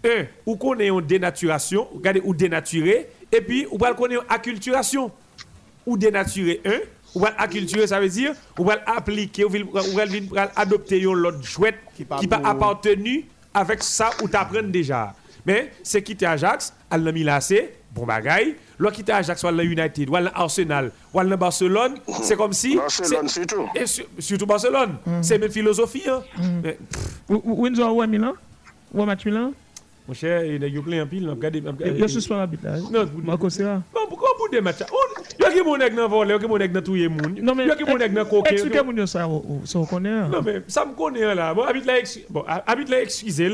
un, 0.05 0.25
ou 0.45 0.55
connaît 0.55 0.87
une 0.87 1.01
dénaturation, 1.01 1.87
regardez, 1.93 2.21
ou 2.23 2.33
dénaturé, 2.33 3.09
et 3.31 3.41
puis, 3.41 3.67
ou 3.69 3.77
va 3.77 3.93
connaître 3.93 4.23
une 4.23 4.33
acculturation. 4.33 5.11
Ou 5.85 5.97
dénaturer 5.97 6.61
un, 6.65 6.79
ou 7.15 7.19
va 7.19 7.33
acculturer, 7.37 7.87
ça 7.87 7.99
veut 7.99 8.09
dire, 8.09 8.33
ou 8.57 8.65
va 8.65 8.77
appliquer, 8.85 9.45
ou 9.45 9.49
va 9.49 10.51
adopter 10.55 10.99
une 10.99 11.07
autre 11.07 11.43
chouette 11.43 11.75
qui 11.95 12.05
pas 12.05 12.41
appartenu 12.43 13.25
avec 13.53 13.83
ça 13.83 14.11
ou 14.21 14.27
t'apprends 14.27 14.63
déjà. 14.63 15.13
Mais 15.45 15.71
c'est 15.83 16.03
quitter 16.03 16.25
Ajax, 16.25 16.73
al 16.91 17.01
n'a 17.01 17.11
mis 17.11 17.25
bon 17.91 18.05
bagaille. 18.05 18.55
L'autre 18.77 18.95
quitter 18.95 19.13
Ajax, 19.13 19.43
ou 19.43 19.47
al 19.47 19.61
United, 19.61 20.09
ou 20.09 20.15
al 20.15 20.31
Arsenal, 20.35 20.91
ou 21.13 21.19
al 21.19 21.35
Barcelone, 21.37 21.95
c'est 22.21 22.35
comme 22.35 22.53
si. 22.53 22.75
Barcelone 22.75 23.27
surtout. 23.27 23.67
Et 23.75 23.85
surtout 24.19 24.45
Barcelone. 24.45 24.97
Mm. 25.05 25.23
C'est 25.23 25.37
même 25.37 25.51
philosophie. 25.51 26.03
Hein. 26.07 26.21
Mm. 26.37 26.69
Où 27.29 27.67
est-ce 27.67 27.75
que 27.75 28.05
Milan? 28.05 28.33
Où 28.93 29.05
match 29.05 29.25
Milan? 29.25 29.51
Mon 30.09 30.15
cher, 30.15 30.43
il 30.43 30.59
y 30.63 30.77
a 30.77 30.81
plein 30.81 31.05
de 31.05 31.07
pile. 31.07 31.31
Il 31.85 32.03
a 32.03 32.07
soir 32.07 32.39
l'arbitrage. 32.39 32.81
Non, 32.91 33.07
Marco 33.23 33.47
Serra. 33.47 33.83
Pourquoi 33.93 34.29
vous 34.39 34.49
des 34.49 34.59
matchs 34.59 34.79
Il 35.37 35.43
y 35.43 35.45
a 35.45 35.51
il 35.51 35.57
y 35.57 37.05
a. 37.05 37.09
Non 37.43 37.53
mais 37.53 37.63
il 37.65 37.67
y 37.67 37.71
a 37.71 37.75
qui 37.75 37.83
mon 37.83 37.95
nèg 37.95 38.11
dans 38.11 38.25
coquet. 38.25 38.55
Expliquez 38.55 38.81
moi 38.81 39.05
ça 39.05 39.29
ça 39.65 39.79
connaît. 39.87 40.27
Non 40.27 40.41
mais 40.43 40.63
ça 40.67 40.83
me 40.83 40.95
connaît 40.95 41.35
là. 41.35 41.53
Bon, 41.53 41.61
habite 41.61 41.85
là 41.85 41.93
bon, 42.27 42.43
habite 42.65 42.89
là 42.89 43.03
excusez 43.03 43.51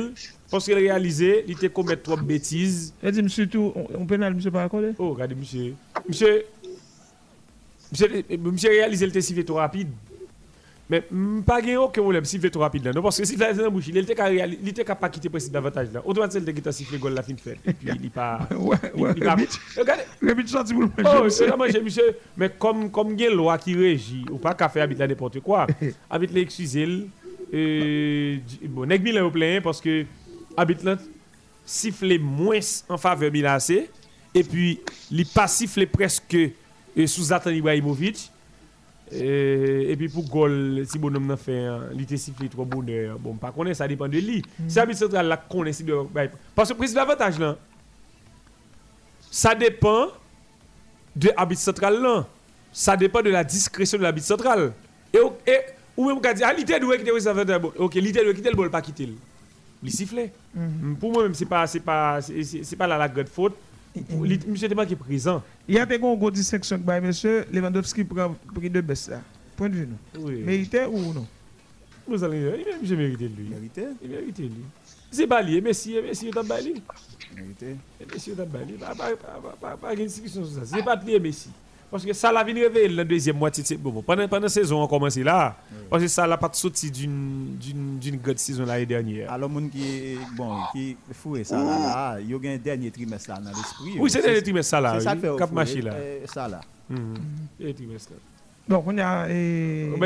parce 0.50 0.64
qu'il 0.64 0.76
réalisé, 0.76 1.44
il 1.46 1.56
était 1.56 1.68
commettre 1.68 2.04
trop 2.04 2.16
de 2.16 2.22
bêtises. 2.22 2.94
Et 3.04 3.12
dit 3.12 3.22
monsieur 3.22 3.48
tout 3.48 3.74
on 3.94 4.06
pénal 4.06 4.34
monsieur 4.34 4.50
pas 4.52 4.64
accordé. 4.64 4.92
Oh, 4.98 5.10
regardez 5.10 5.36
monsieur. 5.36 5.74
Monsieur 6.08 6.46
Monsieur, 7.92 8.24
monsieur 8.40 8.70
réalisé 8.70 9.06
le 9.06 9.12
test 9.12 9.46
trop 9.46 9.56
rapide. 9.56 9.90
Mais 10.88 11.04
pas 11.46 11.62
gagner 11.62 11.78
aucun 11.78 12.02
problème 12.02 12.26
siffler 12.26 12.52
trop 12.52 12.60
rapide 12.60 12.86
là. 12.86 12.92
Non, 12.94 13.02
parce 13.02 13.18
que 13.18 13.26
si 13.26 13.36
dans 13.36 13.72
bouche, 13.72 13.88
il 13.88 13.98
était 13.98 14.16
il 14.62 14.70
était 14.70 14.84
capable 14.86 15.12
de 15.12 15.16
quitter 15.16 15.30
précis 15.30 15.50
davantage 15.50 15.88
là. 15.92 16.02
Automatique 16.06 16.44
il 16.46 16.50
était 16.50 16.72
siffler 16.72 17.00
goal 17.00 17.14
la 17.14 17.24
fin 17.24 17.34
de 17.34 17.40
fête. 17.40 17.58
Et 17.66 17.74
puis 17.74 17.90
il 18.04 18.12
pas 18.12 18.48
Ouais, 18.56 18.78
ouais. 18.96 19.12
Regardez. 19.12 19.48
Rebit 20.22 20.48
sorti 20.48 20.74
pour 20.76 20.84
Oh, 21.04 21.28
c'est 21.30 21.48
vraiment 21.48 21.66
monsieur, 21.84 22.16
mais 22.38 22.52
comme 22.60 22.92
comme 22.92 23.14
il 23.14 23.22
y 23.22 23.26
a 23.26 23.32
une 23.32 23.38
loi 23.38 23.58
qui 23.58 23.74
régit 23.76 24.26
ou 24.30 24.38
pas 24.38 24.54
qu'à 24.54 24.70
faire 24.70 24.84
habiter 24.84 25.08
n'importe 25.08 25.40
quoi. 25.40 25.66
Habite 26.10 26.32
l'excuser 26.32 27.08
euh 27.54 28.38
bon, 28.68 28.86
nèg 28.86 29.04
Milan 29.04 29.26
au 29.26 29.32
plein 29.32 29.62
parce 29.62 29.82
que 29.82 30.06
habite 30.58 30.84
là 30.84 30.98
siffler 31.66 32.20
moins 32.20 32.60
en 32.90 32.98
faveur 32.98 33.32
Milan 33.32 33.58
et 34.34 34.44
puis 34.44 34.80
il 35.10 35.26
pas 35.26 35.48
siffler 35.48 35.86
presque 35.86 36.38
sous 37.08 37.24
Zlatan 37.24 37.52
Ibrahimovic 37.52 38.32
et, 39.12 39.96
puis 39.98 40.10
pour 40.10 40.28
goal, 40.28 40.84
si 40.88 40.98
bonhomme 40.98 41.28
n'a 41.28 41.38
fait, 41.38 41.66
hein, 41.66 41.82
il 41.94 42.02
était 42.02 42.18
sifflé 42.18 42.50
trop 42.50 42.66
bonheur. 42.66 43.20
Bon, 43.20 43.36
pas 43.36 43.52
connaître, 43.52 43.78
ça 43.78 43.88
dépend 43.88 44.08
de 44.08 44.18
lui. 44.18 44.42
Mm. 44.60 44.70
Si 44.70 44.76
l'arbitre 44.78 45.00
central 45.00 45.28
la 45.28 45.38
connaît, 45.38 45.74
si 45.74 45.86
parce 46.56 46.70
que 46.70 46.74
le 46.74 46.78
président 46.78 47.02
avantage 47.02 47.40
là, 47.40 47.56
ça 49.30 49.54
dépend 49.54 50.08
de 51.16 51.30
l'arbitre 51.36 51.62
central 51.62 52.02
là. 52.02 52.28
Ça 52.74 52.98
dépend 52.98 53.22
de 53.22 53.30
la 53.30 53.44
discrétion 53.44 53.98
de 53.98 54.04
l'arbitre 54.04 54.28
central. 54.28 54.74
Et, 55.14 55.20
et 55.48 55.60
ou 55.96 56.12
dit, 56.14 56.44
ah, 56.44 56.54
l'idée 56.54 56.78
doit 56.80 56.98
quitter 56.98 57.12
le 57.12 57.28
avantage. 57.28 57.62
Ok, 57.78 57.96
l'idée 57.96 58.24
doit 58.24 58.34
quitter 58.34 58.50
le 58.50 58.56
bol, 58.56 58.70
pas 58.70 58.82
quitter 58.82 59.06
le. 59.06 59.14
Il 59.82 59.92
sifflait. 59.92 60.34
Mm. 60.54 60.96
Pour 60.96 61.12
moi, 61.12 61.24
même, 61.24 61.34
c'est 61.34 61.46
pas, 61.46 61.68
c'est 61.68 61.80
pas, 61.80 62.20
c'est 62.22 62.76
pas 62.76 62.88
la, 62.88 62.98
la 62.98 63.08
grande 63.08 63.30
faute. 63.30 63.56
Monsieur 64.48 64.68
Deman 64.68 64.86
qui 64.86 64.94
est 64.94 64.98
présent. 64.98 65.42
Il 65.68 65.76
y 65.76 65.80
a 65.80 65.86
des 65.86 65.98
gros 65.98 66.32
distinction 66.32 66.78
que 66.80 67.00
monsieur 67.00 67.46
Lewandowski 67.52 68.04
prend 68.04 68.36
prix 68.54 68.70
de 68.70 68.82
baisse 68.82 69.10
là. 69.10 69.22
Point 69.56 69.70
de 69.70 69.76
vue 69.76 69.88
nous. 69.88 70.22
Oui. 70.22 70.42
Mérité 70.42 70.86
ou 70.86 71.14
non 71.14 71.26
allons 72.24 72.34
dire, 72.34 72.54
il 72.84 72.94
a 72.94 72.98
mérité 72.98 73.28
lui. 73.28 73.50
Mérité 73.50 73.86
Il 74.04 74.10
mérité 74.10 74.44
lui. 74.44 74.66
C'est 75.10 75.26
Bali, 75.26 75.62
Messi, 75.62 75.96
Messi 76.02 76.28
est 76.28 76.38
en 76.38 76.44
Bali. 76.44 76.84
Mérité. 77.36 77.76
En 78.02 78.46
Bali. 78.46 78.74
Pas 79.60 79.78
pas 79.78 79.96
discussion 79.96 80.46
sur 80.46 80.56
ça. 80.56 80.66
C'est 80.66 80.84
pas 80.84 80.96
lui 80.96 81.20
Messi. 81.20 81.50
Parce 81.92 82.04
que 82.04 82.14
ça 82.14 82.32
l'a 82.32 82.44
venu 82.44 82.62
révéler 82.64 82.90
la 82.90 83.04
deuxième 83.04 83.38
moitié. 83.38 83.78
Bon, 83.78 84.02
pendant, 84.02 84.28
pendant 84.28 84.44
la 84.44 84.50
saison, 84.50 84.82
on 84.82 84.88
commence 84.88 85.18
là. 85.18 85.56
Parce 85.90 86.04
que 86.04 86.10
ça 86.10 86.28
l'a 86.28 86.38
pas 86.38 86.50
sorti 86.52 86.92
d'une 86.92 87.58
d'une 87.58 88.18
grande 88.18 88.40
saison 88.40 88.66
l'année 88.66 88.86
dernière. 88.86 89.32
Alors, 89.32 89.50
monde 89.50 89.70
qui 89.70 90.18
bon, 90.36 90.58
qui 90.74 90.98
ça 91.44 91.64
là, 91.64 92.18
il 92.20 92.30
y 92.30 92.34
a 92.34 92.52
un 92.52 92.58
dernier 92.58 92.92
trimestre 92.92 93.30
là 93.30 93.40
dans 93.40 93.52
l'esprit. 93.52 94.00
Oui, 94.00 94.10
c'est 94.10 94.20
le 94.20 94.26
dernier 94.26 94.42
trimestre 94.42 94.80
là. 94.80 94.96
C'est 95.00 95.06
ça 95.06 95.16
fait 95.16 95.36
Cap 95.38 95.52
Machi 95.52 95.82
là. 95.82 95.94
Ça 96.26 96.48
là. 96.48 96.62
Dernier 97.58 97.74
trimestre 97.74 98.14
là. 98.14 98.18
Donc, 98.68 98.84
on 98.88 98.98
a. 98.98 99.26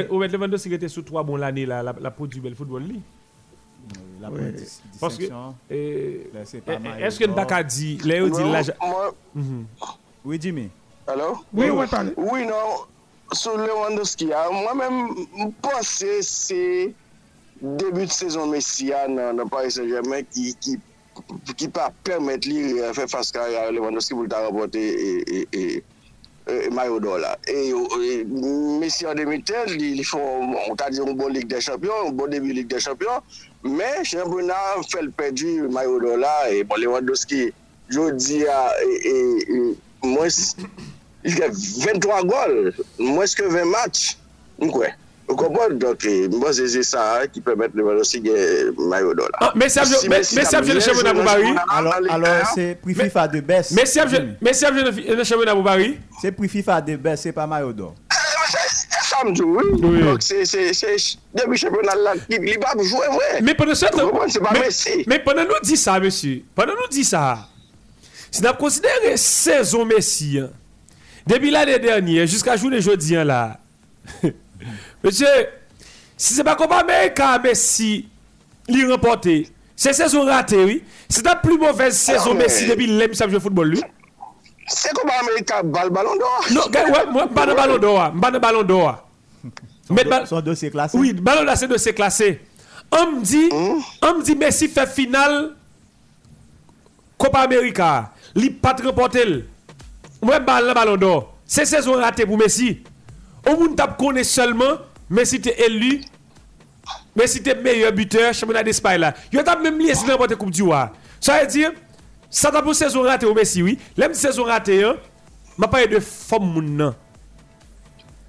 Au 0.09 0.19
mettre 0.19 0.35
Lewandowski 0.35 0.73
était 0.73 0.89
sur 0.89 1.05
trois 1.05 1.23
bons 1.23 1.37
l'année 1.37 1.65
là, 1.65 1.81
la, 1.81 1.95
la 1.99 2.11
produit 2.11 2.41
bel 2.41 2.55
football. 2.55 2.83
La 4.21 4.29
oui. 4.29 4.41
Parce 4.99 5.17
que. 5.17 5.23
Est-ce 5.69 7.17
que 7.17 7.25
Ndaka 7.25 7.63
dit, 7.63 7.97
Léo 8.03 8.29
dit 8.29 8.43
là. 8.43 8.61
Oui, 10.25 10.37
Jimmy. 10.39 10.69
Hello? 11.09 11.39
Oui, 11.53 11.71
oui, 11.71 11.87
Tani. 11.89 12.11
Oui, 12.17 12.45
non, 12.45 12.85
sou 13.33 13.57
Lewandowski 13.57 14.27
a, 14.33 14.43
mwen 14.53 14.77
men 14.77 15.47
mpase 15.47 16.19
se 16.21 16.93
debu 17.61 18.05
de 18.05 18.13
sezon 18.13 18.51
Messia 18.53 19.05
ah, 19.05 19.07
nan 19.09 19.39
non, 19.39 19.49
Paris 19.49 19.79
Saint-Germain 19.79 20.21
ki 20.29 21.69
pa 21.73 21.87
permette 22.05 22.45
li 22.45 22.77
fè 22.93 23.07
faska 23.09 23.47
Lewandowski 23.73 24.17
pou 24.19 24.29
ta 24.29 24.43
rapote 24.45 24.83
e 24.85 25.63
mayo 26.77 26.99
do 27.01 27.17
la. 27.21 27.33
E 27.49 27.73
Messia 28.77 29.17
demitel, 29.17 29.73
li 29.81 30.05
fò, 30.05 30.21
on 30.21 30.77
ta 30.77 30.91
di 30.93 31.01
yon 31.01 31.17
bon 31.17 31.33
Ligue 31.33 31.49
des 31.49 31.65
Champions, 31.65 32.05
yon 32.05 32.21
bon 32.21 32.29
debu 32.29 32.53
Ligue 32.53 32.69
des 32.69 32.85
Champions, 32.85 33.25
men 33.65 34.05
Championnat 34.05 34.85
fèl 34.93 35.09
perdi 35.17 35.57
mayo 35.73 35.97
do 36.05 36.13
la, 36.21 36.37
e 36.53 36.61
bon 36.69 36.85
Lewandowski, 36.85 37.47
jodi 37.89 38.45
a, 38.45 38.61
e 38.85 39.17
mwen... 40.05 40.29
Jiske 41.25 41.51
23 41.85 42.23
gol, 42.29 42.57
mwen 43.01 43.29
ske 43.29 43.45
20 43.49 43.69
match, 43.73 44.15
mwen 44.59 44.73
kwe. 44.73 44.91
Ou 45.29 45.37
kompon, 45.37 45.75
mwen 46.33 46.53
se 46.57 46.65
se 46.73 46.81
sa 46.89 47.03
ki 47.29 47.43
pemet 47.45 47.75
le 47.77 47.85
valosi 47.85 48.21
gen 48.25 48.73
mayo 48.89 49.13
do 49.17 49.27
la. 49.29 49.51
Mesye 49.59 49.83
apje 49.83 50.73
le 50.73 50.81
chevon 50.81 51.11
abou 51.11 51.25
bari. 51.27 51.51
Alors 51.69 52.53
se 52.55 52.71
pri 52.81 52.95
FIFA 52.97 53.27
de 53.35 53.41
bes. 53.45 53.73
Mesye 53.77 54.01
apje 54.01 54.83
le 54.89 55.23
chevon 55.27 55.51
abou 55.53 55.65
bari. 55.67 55.97
Se 56.21 56.33
pri 56.33 56.49
FIFA 56.49 56.81
de 56.87 56.97
bes, 56.97 57.27
se 57.27 57.35
pa 57.35 57.45
mayo 57.47 57.73
do. 57.73 57.91
Samdou, 59.09 59.57
oui. 59.57 59.81
Donc, 59.81 60.21
c'est, 60.21 60.45
c'est, 60.45 60.73
c'est, 60.73 60.95
début 61.33 61.57
championnat 61.57 61.95
là, 61.95 62.13
il 62.29 62.59
va 62.59 62.83
jouer, 62.83 63.07
ouais. 63.07 63.41
Mais 63.41 63.53
pendant 63.55 63.75
ce 63.75 63.85
temps, 63.85 64.11
c'est 64.27 64.39
pas 64.39 64.51
Messi. 64.53 65.03
Mais 65.07 65.19
pendant 65.19 65.43
nous 65.43 65.59
dit 65.63 65.77
ça, 65.77 65.99
monsieur, 65.99 66.43
pendant 66.55 66.73
nous 66.73 66.87
dit 66.89 67.03
ça, 67.03 67.47
si 68.31 68.41
nous 68.41 68.53
considérons 68.53 69.15
saison 69.15 69.85
Messi, 69.85 70.39
hein, 70.39 70.49
depuis 71.29 71.51
l'année 71.51 71.77
dernière 71.77 72.25
jusqu'à 72.25 72.57
journée 72.57 72.81
jeudi 72.81 73.15
hein, 73.15 73.23
là. 73.23 73.59
Monsieur, 75.03 75.27
si 76.17 76.33
c'est 76.33 76.43
pas 76.43 76.55
comme 76.55 76.71
Américain 76.71 77.37
Messi 77.37 78.09
li 78.67 78.85
remporté, 78.91 79.47
c'est 79.75 79.93
saison 79.93 80.25
ratée 80.25 80.63
oui. 80.63 80.83
C'est 81.07 81.23
la 81.23 81.35
plus 81.35 81.57
mauvaise 81.57 81.95
saison 81.95 82.33
Messi 82.33 82.65
depuis 82.65 82.87
l'aime 82.87 83.13
ça 83.13 83.29
jouer 83.29 83.39
football 83.39 83.69
lui. 83.69 83.81
C'est 84.67 84.91
comme 84.93 85.09
Américain 85.09 85.61
bal 85.63 85.89
ballon 85.91 86.15
d'or. 86.15 86.45
Non, 86.51 86.61
ouais, 86.71 87.11
moi 87.11 87.27
pas 87.27 87.45
de 87.45 87.53
ballon 87.53 87.77
d'or, 87.77 88.11
pas 88.19 88.31
de 88.31 88.39
ballon 88.39 88.63
d'or. 88.63 89.07
Mais 89.91 90.03
son 90.25 90.41
dossier 90.41 90.71
classé. 90.71 90.97
Oui, 90.97 91.13
ballon 91.13 91.45
d'or 91.45 91.55
c'est 91.55 91.67
dossier 91.67 91.93
classé. 91.93 92.41
On 92.91 93.11
me 93.11 93.21
dit, 93.21 93.49
hmm? 93.51 93.79
on 94.01 94.17
me 94.17 94.23
dit 94.23 94.35
Messi 94.35 94.67
fait 94.67 94.87
finale 94.87 95.51
Copa 97.19 97.41
América, 97.41 98.13
li 98.33 98.49
pas 98.49 98.75
remporté. 98.83 99.45
Le 100.21 100.73
ballon 100.73 100.97
d'or. 100.97 101.35
C'est 101.45 101.65
saison 101.65 101.93
ratée 101.93 102.25
pour 102.25 102.37
Messi. 102.37 102.83
Au 103.47 103.57
monde 103.57 103.75
tape 103.75 103.97
connaît 103.97 104.23
seulement 104.23 104.77
Messi 105.09 105.37
était 105.37 105.65
élu. 105.65 106.01
Messi 107.15 107.39
était 107.39 107.55
meilleur 107.55 107.91
buteur 107.91 108.33
championnat 108.33 108.63
d'Espagne 108.63 108.99
là. 108.99 109.13
Il 109.31 109.39
a 109.39 109.55
même 109.55 109.79
lié 109.79 109.93
dans 110.07 110.17
la 110.17 110.35
Coupe 110.35 110.51
du 110.51 110.63
Roi. 110.63 110.91
Ça 111.19 111.39
veut 111.39 111.47
dire 111.47 111.71
ça 112.29 112.51
t'a 112.51 112.61
pour 112.61 112.75
saison 112.75 113.01
ratée 113.01 113.25
pour 113.25 113.35
Messi 113.35 113.63
oui. 113.63 113.79
L'aime 113.97 114.13
saison 114.13 114.43
ratée 114.43 114.83
hein. 114.83 114.97
M'a 115.57 115.67
pas 115.67 115.85
de 115.87 115.99
forme 115.99 116.53
moun 116.53 116.93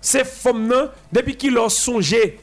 C'est 0.01 0.25
forme 0.25 0.67
nan 0.67 0.89
depuis 1.13 1.37
qu'il 1.37 1.57
a 1.59 1.69
songé 1.69 2.41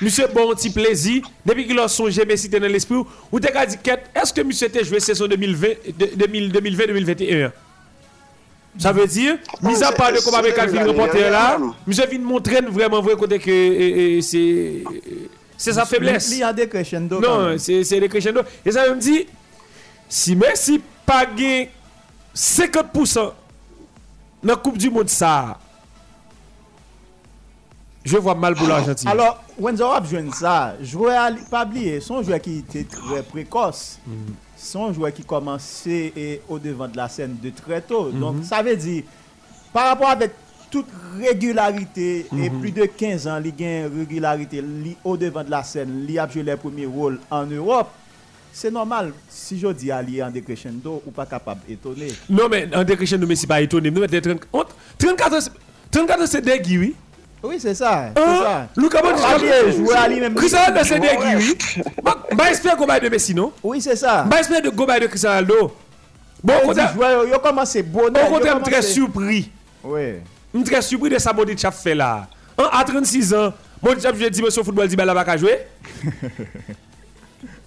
Monsieur 0.00 0.26
bon 0.34 0.54
petit 0.54 0.70
plaisir 0.70 1.22
depuis 1.46 1.66
qu'il 1.66 1.78
a 1.78 1.88
songé 1.88 2.24
Messi 2.24 2.48
dans 2.48 2.60
l'esprit 2.60 2.96
ou 3.32 3.40
t'as 3.40 3.66
dit 3.66 3.76
est-ce 4.14 4.32
que 4.32 4.40
monsieur 4.42 4.66
était 4.66 4.84
joué 4.84 5.00
saison 5.00 5.26
2020 5.26 5.68
2020 6.16 6.86
2021 6.86 7.52
Ça 8.78 8.92
veut 8.92 9.06
dire, 9.06 9.38
mis 9.62 9.82
à 9.82 9.90
part 9.90 10.12
de 10.12 10.20
comment 10.24 10.38
avec 10.38 10.54
Calvin 10.54 10.84
reporter 10.86 11.30
là, 11.30 11.58
monsieur 11.86 12.06
vient 12.06 12.20
montrer 12.20 12.60
vraiment 12.60 13.02
vrai 13.02 13.16
côté 13.16 13.38
que 13.40 13.50
et, 13.50 14.18
et, 14.18 14.22
c'est 14.22 14.84
c'est 15.56 15.72
sa 15.72 15.84
faiblesse. 15.84 16.30
Il 16.30 16.38
y 16.38 16.42
a 16.44 16.52
des 16.52 16.68
crescendo. 16.68 17.20
Non, 17.20 17.58
c'est 17.58 17.82
des 17.98 18.08
crescendo. 18.08 18.42
Et 18.64 18.70
ça 18.70 18.88
me 18.88 19.00
dit 19.00 19.26
si 20.08 20.36
Messi 20.36 20.80
gagné 21.06 21.70
50% 22.34 23.14
dans 23.16 23.32
la 24.44 24.56
Coupe 24.56 24.78
du 24.78 24.90
monde 24.90 25.08
ça 25.08 25.58
je 28.04 28.16
vois 28.16 28.34
mal 28.34 28.54
pour 28.54 28.66
l'Argentine. 28.66 29.08
Alors, 29.08 29.42
Wenzo 29.58 29.84
a 29.90 30.00
besoin 30.00 30.32
ça. 30.32 30.74
Joueur, 30.80 31.30
pas 31.50 31.66
oublier, 31.66 32.00
son 32.00 32.22
joueur 32.22 32.40
qui 32.40 32.58
était 32.58 32.84
très 32.84 33.22
précoce. 33.22 33.98
Mm 34.06 34.12
-hmm. 34.12 34.47
Son 34.58 34.92
joueur 34.92 35.12
qui 35.12 35.22
commençait 35.22 36.40
au 36.48 36.58
devant 36.58 36.88
de 36.88 36.96
la 36.96 37.08
scène 37.08 37.36
de 37.42 37.50
très 37.50 37.80
tôt. 37.80 38.06
Mm 38.10 38.16
-hmm. 38.16 38.20
Donc, 38.20 38.34
ça 38.44 38.62
veut 38.62 38.76
dire, 38.76 39.04
par 39.72 39.86
rapport 39.88 40.10
avec 40.10 40.32
toute 40.70 40.86
régularité, 41.18 42.26
mm 42.30 42.38
-hmm. 42.38 42.44
et 42.44 42.50
plus 42.50 42.72
de 42.72 42.84
15 42.86 43.26
ans, 43.28 43.40
il 43.44 43.64
a 43.64 43.86
une 43.86 43.98
régularité 43.98 44.62
au 45.04 45.16
devant 45.16 45.44
de 45.44 45.50
la 45.50 45.62
scène, 45.62 46.04
il 46.08 46.18
a 46.18 46.28
joué 46.28 46.42
les 46.42 46.56
premiers 46.56 46.86
rôles 46.86 47.18
en 47.30 47.46
Europe. 47.46 47.88
C'est 48.52 48.70
normal, 48.72 49.12
si 49.28 49.58
je 49.60 49.68
dis 49.68 49.90
aller 49.92 50.22
en 50.22 50.30
décrescendo, 50.30 51.02
ou 51.06 51.10
pas 51.12 51.26
capable 51.26 51.60
d'étonner. 51.68 52.12
Non, 52.28 52.48
mais 52.50 52.68
en 52.74 52.82
décrescendo, 52.82 53.26
mais 53.26 53.36
c'est 53.36 53.46
pas 53.46 53.60
étonné. 53.60 53.90
Nous, 53.90 54.04
34 54.04 55.50
34 55.90 56.26
c'est 56.26 56.40
dégueu, 56.42 56.78
oui. 56.80 56.94
Oui, 57.42 57.56
c'est 57.58 57.74
ça. 57.74 58.10
C'est 58.16 58.22
ça. 58.22 58.68
Lucas 58.76 59.02
Modric 59.02 59.24
a 59.24 59.70
joué 59.70 59.94
à 59.94 60.08
lui-même. 60.08 60.34
Cristiano 60.34 60.66
Ronaldo 60.66 60.88
c'est 60.88 60.98
dégueu, 61.00 61.36
oui. 61.38 61.82
Bah, 62.34 62.50
espère 62.50 62.76
qu'on 62.76 62.86
va 62.86 62.98
de 62.98 63.08
Messi, 63.08 63.34
non? 63.34 63.52
Oui, 63.62 63.80
c'est 63.80 63.96
ça. 63.96 64.24
Bah, 64.24 64.40
espère 64.40 64.60
de 64.62 64.70
de 64.70 65.06
Cristiano 65.06 65.36
Ronaldo. 65.36 65.72
Bon, 66.42 66.54
on 66.64 66.72
joueur, 66.72 67.26
yo 67.26 67.38
commencé 67.40 67.82
bon. 67.82 68.06
Au 68.06 68.26
contraire, 68.26 68.58
je 68.58 68.64
suis 68.64 68.72
très 68.72 68.82
surpris. 68.82 69.50
Oui. 69.82 70.14
Je 70.54 70.58
suis 70.58 70.70
très 70.70 70.82
surpris 70.82 71.10
de 71.10 71.18
ça 71.18 71.32
Modric 71.32 71.64
a 71.64 71.70
fait 71.70 71.94
là. 71.94 72.28
À 72.56 72.84
36 72.84 73.34
ans, 73.34 73.52
Modric 73.82 74.04
a 74.04 74.14
joué 74.14 74.30
dimension 74.30 74.62
football, 74.62 74.88
dit 74.88 74.96
bah 74.96 75.04
là 75.04 75.24
pas 75.24 75.36
jouer? 75.36 75.58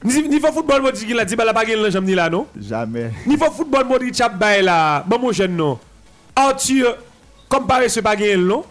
Niveau 0.03 0.51
football, 0.51 0.81
Modric 0.81 1.05
il 1.09 1.19
a 1.19 1.25
dit 1.25 1.35
bah 1.35 1.45
là 1.45 1.53
pas 1.53 1.65
gagner 1.65 1.91
jambe 1.91 2.05
ni 2.05 2.15
là 2.15 2.29
non? 2.29 2.47
Jamais. 2.59 3.11
Niveau 3.25 3.51
football, 3.51 3.85
Modric 3.85 4.19
a 4.21 4.29
bail 4.29 4.63
là. 4.63 5.03
Bon 5.05 5.19
mon 5.19 5.31
jeune 5.31 5.55
non. 5.55 5.77
Arthur 6.35 6.97
comparé 7.49 7.89
ce 7.89 7.99
pas 7.99 8.15
gagner 8.15 8.37
non? 8.37 8.63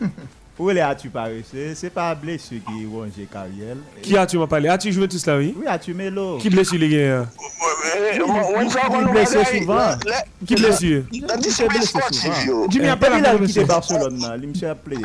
Pour 0.56 0.70
les 0.70 0.80
as-tu 0.80 1.10
paresseux, 1.10 1.74
c'est 1.74 1.90
pas 1.90 2.14
blessé 2.14 2.62
qui 2.66 2.86
ronge 2.86 3.10
Cariel. 3.30 3.76
Qui 4.00 4.16
as-tu 4.16 4.38
m'a 4.38 4.46
parlé? 4.46 4.70
As-tu 4.70 4.90
joué 4.90 5.06
tout 5.06 5.18
cela, 5.18 5.36
oui? 5.36 5.54
Oui, 5.54 5.66
as-tu 5.66 5.92
Melo. 5.92 6.38
Qui 6.38 6.48
blessé 6.48 6.78
les 6.78 6.88
gars 6.88 7.26
Qui 8.10 9.10
blessé 9.12 9.44
souvent. 9.58 9.98
Qui 10.46 10.54
blessé 10.54 11.04
Jimmy 12.70 12.88
a 12.88 12.96
pas 12.96 13.20
la 13.20 13.34
quitté 13.38 13.64
Barcelone, 13.64 14.18
il 14.42 14.48
me 14.48 14.66
appelé 14.66 14.96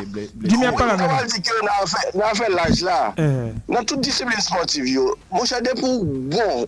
Jimmy 0.44 0.66
a 0.66 0.72
pas 0.72 0.86
la 0.86 0.94
On 0.94 1.26
dit 1.26 1.42
que 1.42 1.50
on 2.14 2.20
a 2.20 2.34
fait 2.34 2.48
l'âge 2.50 2.80
là. 2.80 3.14
Eh. 3.18 3.72
Dans 3.72 3.84
toute 3.84 4.00
discipline 4.00 4.40
sportive, 4.40 4.84
mon 5.30 5.44
cher 5.44 5.60
pour 5.78 6.04
bon, 6.04 6.66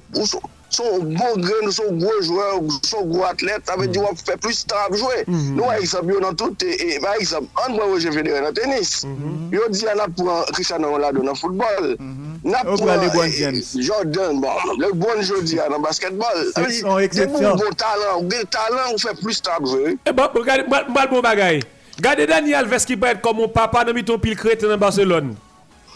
son 0.75 0.99
bon 0.99 1.37
grain, 1.37 1.71
son 1.71 1.93
gros 1.93 2.23
joueur, 2.23 2.61
son 2.83 3.05
gros 3.05 3.25
athlète, 3.25 3.63
ça 3.67 3.77
veut 3.77 3.87
dire 3.87 4.03
qu'on 4.03 4.17
fait 4.17 4.37
plus 4.37 4.65
de 4.65 4.69
temps 4.69 4.77
à 4.91 4.95
jouer. 4.95 5.25
Nous, 5.27 5.63
par 5.63 5.75
exemple, 5.75 6.21
dans 6.21 6.35
tout, 6.35 6.57
et 6.65 6.99
par 7.01 7.15
exemple, 7.15 7.47
on 7.69 7.75
voit 7.75 7.85
Roger 7.85 8.11
Federer 8.11 8.41
dans 8.41 8.49
le 8.49 8.53
tennis. 8.53 9.07
Il 9.53 9.61
dit 9.71 9.85
qu'on 9.85 10.01
a 10.01 10.09
pour 10.09 10.47
Cristiano 10.53 10.91
Ronaldo 10.91 11.23
dans 11.23 11.31
le 11.31 11.37
football. 11.37 11.97
N'a 12.45 12.65
pour 12.65 12.77
Jordan, 12.77 14.41
bon, 14.41 14.49
le 14.79 14.93
bon 14.93 15.23
Jordi 15.23 15.57
dans 15.57 15.77
le 15.77 15.83
basketball. 15.83 16.47
C'est 16.55 16.81
une 16.81 17.01
exception. 17.01 17.57
Bon 17.57 17.73
talent, 17.77 18.21
bon 18.23 18.45
talent, 18.51 18.93
on 18.93 18.99
fait 18.99 19.19
plus 19.21 19.39
de 19.39 19.43
temps 19.43 19.53
à 19.63 19.67
jouer. 19.67 19.97
Eh 20.07 20.13
ben, 20.13 20.29
regardez, 20.35 20.65
mal 20.69 21.09
bon 21.11 21.21
bagaille. 21.21 21.63
Regardez 21.97 22.27
Daniel 22.27 22.57
Alves 22.57 22.85
qui 22.85 22.97
peut 22.97 23.07
être 23.07 23.21
comme 23.21 23.37
mon 23.37 23.49
papa, 23.49 23.85
dans 23.85 24.03
ton 24.03 24.19
pile 24.19 24.37
crété 24.37 24.67
dans 24.67 24.77
Barcelone. 24.77 25.37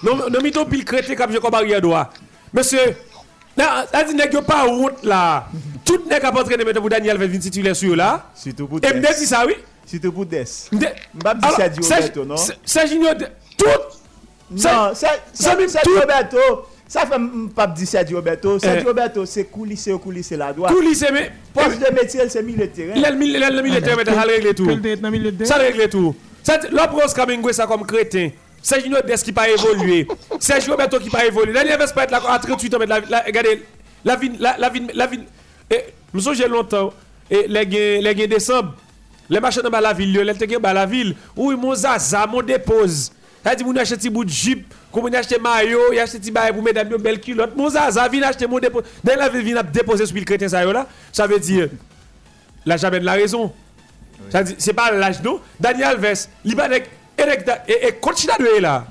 Non, 0.03 0.17
ton 0.53 0.65
pile 0.65 0.85
crété 0.85 1.17
comme 1.17 1.33
je 1.33 1.39
comme 1.39 1.55
arrière 1.55 1.81
droit. 1.81 2.11
Monsieur, 2.53 2.97
Là, 3.59 3.87
dit 4.07 4.15
yo 4.33 4.43
pas 4.43 4.67
honte 4.69 5.03
là? 5.03 5.49
Tout 5.85 6.05
nèg 6.09 6.25
a 6.25 6.31
entraîné 6.33 6.65
mettre 6.65 6.81
pour 6.81 6.89
Daniel 6.89 7.21
Alves 7.21 7.39
titulaire 7.39 7.75
sur 7.75 7.97
là. 7.97 8.31
Surtout 8.35 8.69
pour 8.69 8.79
Et 8.79 8.95
me 8.95 9.01
dit 9.01 9.27
ça 9.27 9.45
oui? 9.45 9.55
Surtout 9.85 10.13
pour 10.13 10.27
Des. 10.27 10.45
M'pa 11.13 11.35
dit 11.35 11.83
Sergio 11.83 11.83
Roberto 11.83 12.25
non? 12.25 12.37
Sergio 12.65 13.01
tout 13.57 13.67
Non, 14.51 14.95
Sergio 14.95 16.01
Roberto 16.01 16.39
ça 16.87 17.03
fait 17.03 17.21
pas 17.55 17.67
dire 17.67 17.87
Sergio 17.87 18.17
Roberto. 18.17 18.59
Sergio 18.59 18.89
Roberto, 18.89 19.27
c'est 19.27 19.45
coulisser 19.45 19.93
au 19.93 19.99
coulisser 19.99 20.39
la 20.39 20.55
droite. 20.55 20.73
Coulisser, 20.73 21.09
mais. 21.13 21.31
Poste 21.53 21.79
de 21.79 21.95
métier, 21.95 22.27
c'est 22.31 22.43
milieu 22.43 22.67
de 22.67 22.73
terrain. 22.73 22.95
Il 22.97 23.05
a 23.05 23.11
le 23.11 23.17
milieu 23.63 23.79
de 23.79 23.85
terrain, 23.85 24.03
mais 24.03 24.11
ça 24.11 24.23
règle 24.23 24.55
tout. 24.55 25.45
Ça 25.45 25.57
règle 25.57 25.89
tout. 25.91 26.17
L'approche 26.73 27.13
Kamingwe, 27.13 27.53
ça 27.53 27.67
comme 27.67 27.85
crétin. 27.85 28.31
Sergio 28.63 28.97
Des 29.07 29.15
qui 29.17 29.33
pas 29.33 29.49
évolué. 29.49 30.07
Sergio 30.39 30.73
Roberto 30.73 30.99
qui 30.99 31.11
pas 31.11 31.25
évolué. 31.27 31.53
Daniel 31.53 31.81
Alves 31.81 31.95
pas 31.95 32.05
être 32.05 32.11
là 32.11 32.21
à 32.29 32.39
38 32.39 32.75
ans, 32.75 32.79
mais 32.79 32.95
regardez, 33.27 33.65
la 34.05 34.17
vie, 34.17 34.33
la 34.39 34.69
vie, 34.69 34.87
la 34.95 35.07
vie. 35.07 35.21
Et, 35.71 35.85
me 36.13 36.35
j'ai 36.35 36.49
longtemps, 36.49 36.93
et 37.31 37.47
les 37.49 38.01
les 38.01 38.27
décembre, 38.27 38.75
les 39.29 39.41
machins 39.41 39.63
dans 39.63 39.81
la 39.81 39.93
ville, 39.93 40.13
les 40.13 40.25
gens 40.25 40.61
dans 40.61 40.73
la 40.73 40.87
ville, 40.87 41.15
où 41.37 41.51
mon 41.53 41.75
zaza, 41.75 42.27
mon 42.27 42.43
dépose. 42.43 43.13
Ça 43.45 43.55
dit, 43.55 43.65
mon 43.65 43.77
achète 43.77 44.05
un 44.05 44.11
bout 44.11 44.25
de 44.25 44.31
jupe, 44.31 44.75
comme 44.93 45.05
on 45.05 45.13
achète 45.13 45.41
maillot, 45.41 45.93
il 45.93 45.99
achète 45.99 46.23
un 46.37 46.53
pour 46.53 46.63
mesdames, 46.63 46.91
une 46.91 46.97
belle 46.97 47.21
culotte. 47.21 47.55
Mon 47.57 47.69
zaza, 47.71 48.09
vient 48.09 48.23
acheter 48.23 48.47
mon 48.47 48.59
dépôt. 48.59 48.83
Daniel 49.03 49.25
la 49.25 49.29
ville 49.29 49.43
vient 49.43 49.63
déposer 49.63 50.07
sur 50.07 50.17
le 50.17 50.25
crétin, 50.25 50.49
ça 50.49 50.65
là. 50.65 50.87
Ça 51.13 51.27
veut 51.27 51.39
dire, 51.39 51.69
là, 52.67 52.77
jamais 52.77 53.01
de 53.01 53.05
la 53.05 53.13
raison. 53.13 53.53
Ça 54.31 54.43
dit, 54.43 54.55
c'est 54.59 54.73
pas 54.73 54.91
l'âge, 54.91 55.23
non. 55.23 55.41
Daniel 55.61 55.89
Alves, 56.05 56.27
il 56.45 56.57
et, 57.19 57.89
à 58.31 58.39
douer 58.39 58.61
là. 58.61 58.87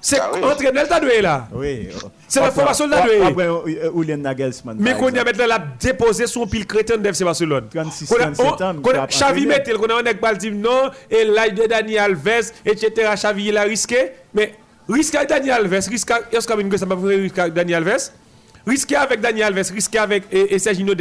C'est 0.00 0.20
ah 0.20 0.30
oui. 0.32 0.40
entraîneur 0.44 0.86
de 0.86 1.00
doué 1.00 1.20
là. 1.20 1.48
Oui. 1.52 1.88
C'est 2.28 2.40
la 2.40 2.52
formation 2.52 2.86
de 2.86 2.92
doué. 2.92 3.22
Après, 3.22 3.48
Julian 3.92 4.18
Nagelsmann. 4.18 4.76
Mais 4.78 4.94
qu'on 4.94 5.10
y 5.10 5.18
a 5.18 5.24
maintenant 5.24 5.46
la 5.48 5.58
déposé 5.58 6.28
son 6.28 6.46
pile 6.46 6.64
crétin 6.64 6.96
de 6.96 7.08
FC 7.08 7.24
Barcelone. 7.24 7.64
36 7.74 8.06
37 8.06 8.46
ans. 8.62 8.74
Xavi 9.08 9.46
Mettel, 9.46 9.76
qu'on 9.76 9.86
a 9.86 10.00
un 10.00 10.50
non, 10.52 10.90
et 11.10 11.24
l'âge 11.24 11.54
de 11.54 11.66
Daniel 11.66 11.98
Alves, 12.02 12.52
etc. 12.64 13.10
Xavi, 13.16 13.46
il 13.46 13.56
a 13.56 13.62
risqué. 13.62 14.12
Mais 14.32 14.54
risqué 14.88 15.16
avec 15.16 15.28
Daniel 15.28 15.54
Alves, 15.54 15.88
risqué, 15.88 16.14
est-ce 16.30 16.46
que 16.46 16.76
ça 16.76 16.86
m'a 16.86 16.96
fait 16.96 17.16
risquer 17.16 17.40
avec 17.40 17.54
Daniel 17.54 17.88
Alves? 17.88 18.10
Risqué 18.64 18.94
avec 18.94 19.20
Daniel 19.20 19.46
Alves, 19.46 19.72
risqué 19.72 19.98
avec 19.98 20.24
et, 20.30 20.54
et 20.54 20.58
Sergio 20.60 20.94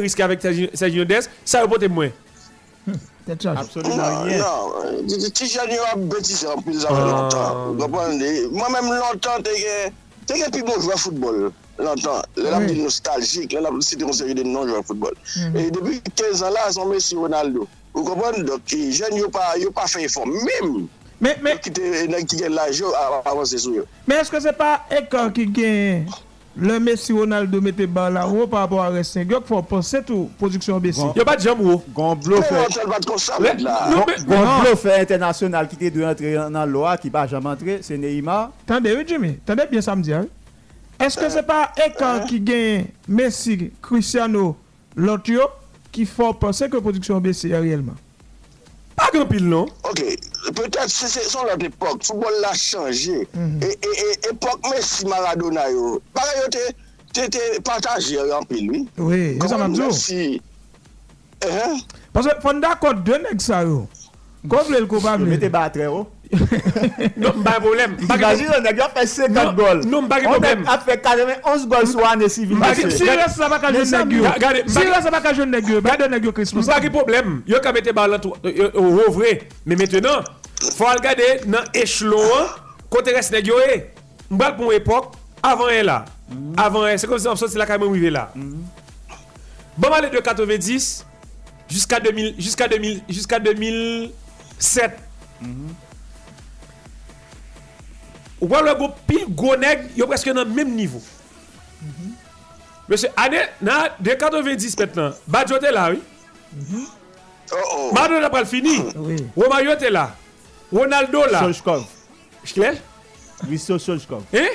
risquer 0.00 0.22
avec 0.24 0.40
Sergio 0.74 1.04
Des, 1.04 1.20
ça 1.44 1.60
a 1.60 1.66
voté 1.66 1.86
moins. 1.86 2.10
Absolument 3.56 4.24
rien. 4.24 4.38
Non, 4.38 5.06
ti 5.32 5.46
jan 5.48 5.70
yo 5.72 5.84
ap 5.88 6.00
betise 6.12 6.48
an 6.50 6.60
pil 6.64 6.76
zavè 6.82 7.04
lontan. 7.08 7.78
Mwen 7.80 8.74
mèm 8.74 8.90
lontan 8.92 9.44
te 9.46 9.54
gen, 9.56 9.94
te 10.28 10.36
gen 10.40 10.52
pi 10.52 10.64
bon 10.66 10.76
jwa 10.82 10.98
foutbol. 11.00 11.46
Lontan, 11.80 12.26
lè 12.36 12.52
la 12.52 12.60
pi 12.64 12.76
nostaljik, 12.82 13.54
lè 13.56 13.62
la 13.64 13.72
pi 13.72 13.86
si 13.86 13.96
te 13.96 14.04
konseri 14.04 14.36
de 14.36 14.44
non 14.44 14.68
jwa 14.68 14.82
foutbol. 14.84 15.16
E 15.54 15.70
debi 15.72 16.02
15 16.12 16.44
an 16.44 16.52
la, 16.56 16.68
son 16.76 16.92
Messi 16.92 17.16
Ronaldo. 17.16 17.68
Ou 17.94 18.04
kompon, 18.04 18.44
dok 18.44 18.68
ki 18.68 18.90
jen 18.92 19.16
yo 19.16 19.30
pa 19.32 19.88
fè 19.88 20.04
fòm. 20.12 20.36
Mèm! 20.44 20.76
Mèm! 21.24 21.50
Ki 21.64 21.72
te, 21.72 22.04
nan 22.12 22.28
ki 22.28 22.42
gen 22.42 22.52
la 22.58 22.68
jo, 22.74 22.92
avansè 23.24 23.64
sou 23.64 23.80
yo. 23.80 23.88
Mèm 24.04 24.20
eske 24.20 24.44
se 24.44 24.52
pa 24.58 24.76
ek 24.92 25.08
ki 25.32 25.48
gen... 25.56 26.12
Le 26.56 26.78
Messi 26.78 27.12
Ronaldo 27.12 27.60
mette 27.60 27.86
ba 27.90 28.06
la 28.14 28.28
ou 28.30 28.46
pa 28.50 28.62
apwa 28.62 28.86
resen. 28.94 29.24
Gyo 29.26 29.40
k 29.42 29.48
fò 29.48 29.58
pò 29.66 29.80
setou 29.82 30.28
produksyon 30.38 30.78
besi. 30.82 31.02
Yo 31.18 31.24
bat 31.26 31.42
jam 31.42 31.58
ou. 31.64 31.80
Gon 31.96 32.14
blo 32.22 32.38
fè. 32.46 32.62
Gon 34.28 34.46
blo 34.60 34.76
fè 34.78 35.00
internasyonal 35.02 35.66
ki 35.70 35.80
te 35.80 35.90
dwe 35.94 36.06
antre 36.06 36.36
nan 36.54 36.70
loa 36.70 36.94
ki 37.00 37.10
ba 37.14 37.26
jam 37.30 37.50
antre. 37.50 37.80
Se 37.82 37.98
Neymar. 37.98 38.52
Tande 38.68 38.94
ou 38.94 39.02
Jimmy. 39.06 39.34
Tande 39.46 39.66
bien 39.70 39.82
samdi 39.82 40.14
an. 40.14 40.30
Eske 41.02 41.26
se 41.34 41.42
pa 41.42 41.72
ekan 41.82 42.22
ki 42.30 42.38
gen 42.46 42.86
Messi, 43.10 43.72
Cristiano, 43.82 44.52
Lotio 44.94 45.50
ki 45.90 46.06
fò 46.06 46.30
pò 46.38 46.54
se 46.54 46.70
ke 46.70 46.78
produksyon 46.78 47.22
besi 47.24 47.50
a 47.50 47.58
reyelman. 47.64 47.98
Pas 48.96 49.10
grand 49.12 49.26
pile, 49.26 49.48
non? 49.48 49.66
Ok. 49.84 50.02
Peut-être 50.54 50.88
c'est 50.88 51.22
son 51.28 51.42
l'autre 51.44 51.64
époque. 51.64 51.98
Le 52.00 52.04
football 52.06 52.34
l'a 52.42 52.54
changé. 52.54 53.26
Mm 53.34 53.58
-hmm. 53.58 53.64
Et, 53.64 53.72
et, 53.72 53.94
et 54.04 54.30
époque 54.32 54.60
Messi 54.70 55.06
Maradona, 55.06 55.70
yo. 55.70 56.00
Pareil, 56.12 56.48
tu 57.12 57.20
étais 57.20 57.60
partagé 57.64 58.18
en 58.32 58.42
pile, 58.42 58.70
oui. 58.70 58.88
Oui, 58.98 59.38
c'est 59.40 59.48
ça, 59.48 59.68
Messi. 59.68 60.40
Eh, 61.42 61.48
Parce 62.12 62.26
que, 62.26 62.32
on 62.48 62.60
d'accord, 62.60 62.94
deux 62.94 63.18
nègres, 63.18 63.40
ça, 63.40 63.62
yo. 63.62 63.86
Gonfle 64.44 64.78
le 64.80 64.86
coupable. 64.86 65.24
Mettez 65.26 65.48
battre, 65.48 65.80
yo. 65.80 66.06
Non, 67.16 67.32
pas 67.42 67.52
de 67.52 67.60
problème. 67.60 67.96
Imagine, 68.00 68.46
on 68.60 68.64
a 68.64 68.72
bien 68.72 68.88
fait 68.94 69.06
50 69.06 69.34
non, 69.34 69.52
goals. 69.52 69.86
Non, 69.86 70.06
pas 70.08 70.20
de 70.20 70.24
problème. 70.24 70.64
On 70.66 70.70
a 70.70 70.78
fait 70.78 71.00
91 71.00 71.68
goals 71.68 71.86
sur 71.86 72.06
année 72.06 72.28
civile. 72.28 72.58
Si 72.90 73.04
reste 73.08 73.36
ça 73.36 73.48
va 73.48 73.58
qu'à 73.58 73.72
jouer 73.72 73.84
Nagio. 73.84 74.24
Si 74.66 74.78
reste 74.78 75.02
ça 75.02 75.10
va 75.10 75.20
qu'à 75.20 75.34
jouer 75.34 75.46
Nagio. 75.46 75.80
Garde 75.80 76.02
Nagio 76.10 76.32
Christmas. 76.32 76.66
Pas 76.66 76.80
de 76.80 76.88
problème. 76.88 77.42
Yo 77.46 77.60
ka 77.60 77.72
mette 77.72 77.92
balle 77.94 78.14
euh, 78.14 78.30
euh, 78.46 78.70
au 78.74 79.10
vrai. 79.10 79.48
Mais 79.66 79.76
maintenant, 79.76 80.22
faut 80.76 80.84
regarder 80.84 81.40
dans 81.46 81.64
échelon 81.72 82.18
côté 82.90 83.12
reste 83.12 83.32
Nagio. 83.32 83.54
Eh. 83.72 83.90
M'bal 84.30 84.56
pour 84.56 84.72
époque 84.72 85.12
avant 85.42 85.68
elle 85.68 85.86
là. 85.86 86.04
Mm-hmm. 86.30 86.54
Avant 86.56 86.86
elle, 86.86 86.98
c'est 86.98 87.06
comme 87.06 87.18
si 87.18 87.28
on 87.28 87.36
sortait 87.36 87.58
la 87.58 87.66
caméra 87.66 87.90
arrivé 87.90 88.10
là. 88.10 88.30
Mm-hmm. 88.36 88.56
Bon 89.76 89.88
aller 89.92 90.08
de 90.08 90.18
90 90.18 91.04
jusqu'à 91.68 92.00
2000 92.00 92.34
jusqu'à 92.38 92.68
2000 92.68 93.02
jusqu'à 93.08 93.38
2007. 93.38 94.98
Ou 98.44 98.46
pas 98.46 98.60
le 98.60 98.74
go 98.74 98.90
pile 99.06 99.24
gros 99.30 99.56
nèg, 99.56 99.86
yo 99.96 100.06
presque 100.06 100.28
dans 100.28 100.44
le 100.44 100.50
même 100.50 100.74
niveau. 100.74 101.00
Monsieur, 102.86 103.08
année, 103.16 103.40
na, 103.62 103.96
de 103.98 104.10
90 104.10 104.78
maintenant, 104.78 105.10
Badjo 105.26 105.56
était 105.56 105.72
là, 105.72 105.90
oui? 105.90 106.02
Oh, 107.50 107.56
oh. 107.74 107.90
Maradona 107.94 108.28
pas 108.28 108.40
le 108.40 108.44
fini? 108.46 108.82
Oui. 108.96 109.16
Romario 109.34 109.72
était 109.72 109.88
là. 109.88 110.14
Ronaldo 110.70 111.24
là. 111.32 111.40
Solchkov. 111.40 111.86
Clair? 112.52 112.74
Risto 113.48 113.78
Solchkov. 113.78 114.24
Hein? 114.34 114.48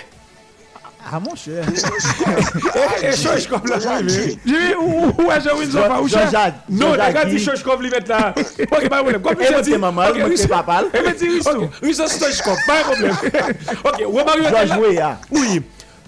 Ah, 1.12 1.20
mon 1.20 1.34
cher. 1.36 1.64
Là. 1.66 3.12
Jean-Jacques. 3.80 4.38
J'ai 4.46 4.76
où 4.76 5.14
où 5.18 5.32
est 5.32 5.42
Jean-Wilson 5.42 5.82
pas 5.88 6.02
où 6.02 6.08
Jean-Jacques? 6.08 6.56
Non, 6.70 6.92
regarde 6.92 7.30
dit- 7.30 7.38
si 7.40 7.46
Stoichkov 7.46 7.82
lui 7.82 7.90
met 7.90 8.00
là. 8.08 8.34
OK, 8.38 8.68
pas 8.68 8.80
de 8.82 8.88
problème. 8.90 9.22
Comme 9.22 9.42
Et 9.42 9.46
je 9.46 9.52
votre 9.54 9.64
dis, 9.64 9.78
maman, 9.78 10.02
OK, 10.10 10.18
votre 10.18 10.30
Risto- 10.30 10.48
papa. 10.50 10.84
Et 10.94 11.02
me 11.02 11.14
dit 11.14 11.30
Risto. 11.30 11.70
Risto 11.82 12.04
pas 12.66 12.78
de 12.78 12.84
problème. 12.84 13.18
OK, 13.86 14.04
Romario 14.06 14.44
était 14.44 14.52
Georges 14.52 14.70
là. 14.70 14.80
Weah. 14.80 15.18
Oui. 15.32 15.62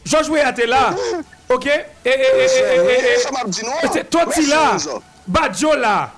Georges 0.06 0.30
Weah 0.30 0.50
était 0.52 0.68
là. 0.68 0.94
OK? 1.50 1.66
Et 1.68 1.80
et 2.06 2.10
et 2.10 2.14
et 2.14 2.14
et 2.14 3.14
et 3.16 3.20
Ça 3.20 3.32
m'a 3.32 3.44
dit 3.50 3.62
non. 3.64 3.89
C'est 3.94 4.10
Totti 4.10 4.46
là, 4.48 4.78
Badjo 5.28 5.76
là, 5.76 6.12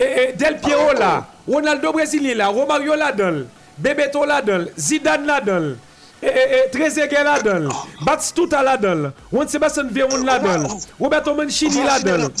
et, 0.00 0.04
et 0.04 0.32
Del 0.32 0.58
Piero 0.58 0.92
là, 0.92 1.26
Ronaldo 1.46 1.92
Brésilien 1.92 2.34
là, 2.34 2.48
Romario 2.48 2.94
là 2.94 3.12
dedans, 3.12 3.44
Bebeto 3.76 4.24
là 4.24 4.40
dedans, 4.40 4.64
Zidane 4.78 5.26
là 5.26 5.40
dedans, 5.40 5.66
et, 5.66 5.72
et, 5.72 5.74
et 5.74 5.87
Eh, 6.20 6.26
eh, 6.26 6.64
eh, 6.64 6.68
Trezeguet 6.72 7.22
la 7.22 7.38
dol, 7.38 7.68
Batistuta 8.02 8.60
la 8.60 8.76
dol, 8.76 9.12
Juan 9.30 9.46
Sebastian 9.48 9.88
Veron 9.94 10.24
la 10.26 10.40
dol, 10.40 10.66
Roberto 10.98 11.32
Mancini 11.34 11.84
la 11.84 12.00
dol, 12.00 12.32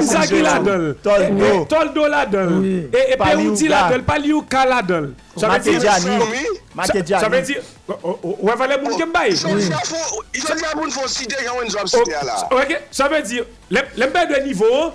Inzaghi 0.00 0.42
la 0.42 0.58
dol, 0.58 0.96
Toldo. 1.68 2.08
La 2.08 2.26
dol, 2.26 2.88
Peruti 2.90 3.68
la 3.68 3.88
dol, 3.92 4.02
Paliuka 4.02 4.64
la 4.66 4.82
dol. 4.82 5.14
Sa 5.38 7.28
ve 7.30 7.42
di, 7.46 7.54
wè 7.86 8.56
valè 8.58 8.80
moun 8.82 8.98
kem 8.98 9.14
bay? 9.14 9.36
Sa 12.90 13.06
ve 13.06 13.22
di, 13.22 13.38
lèm 13.70 14.10
bè 14.18 14.26
de 14.34 14.42
nivou, 14.48 14.90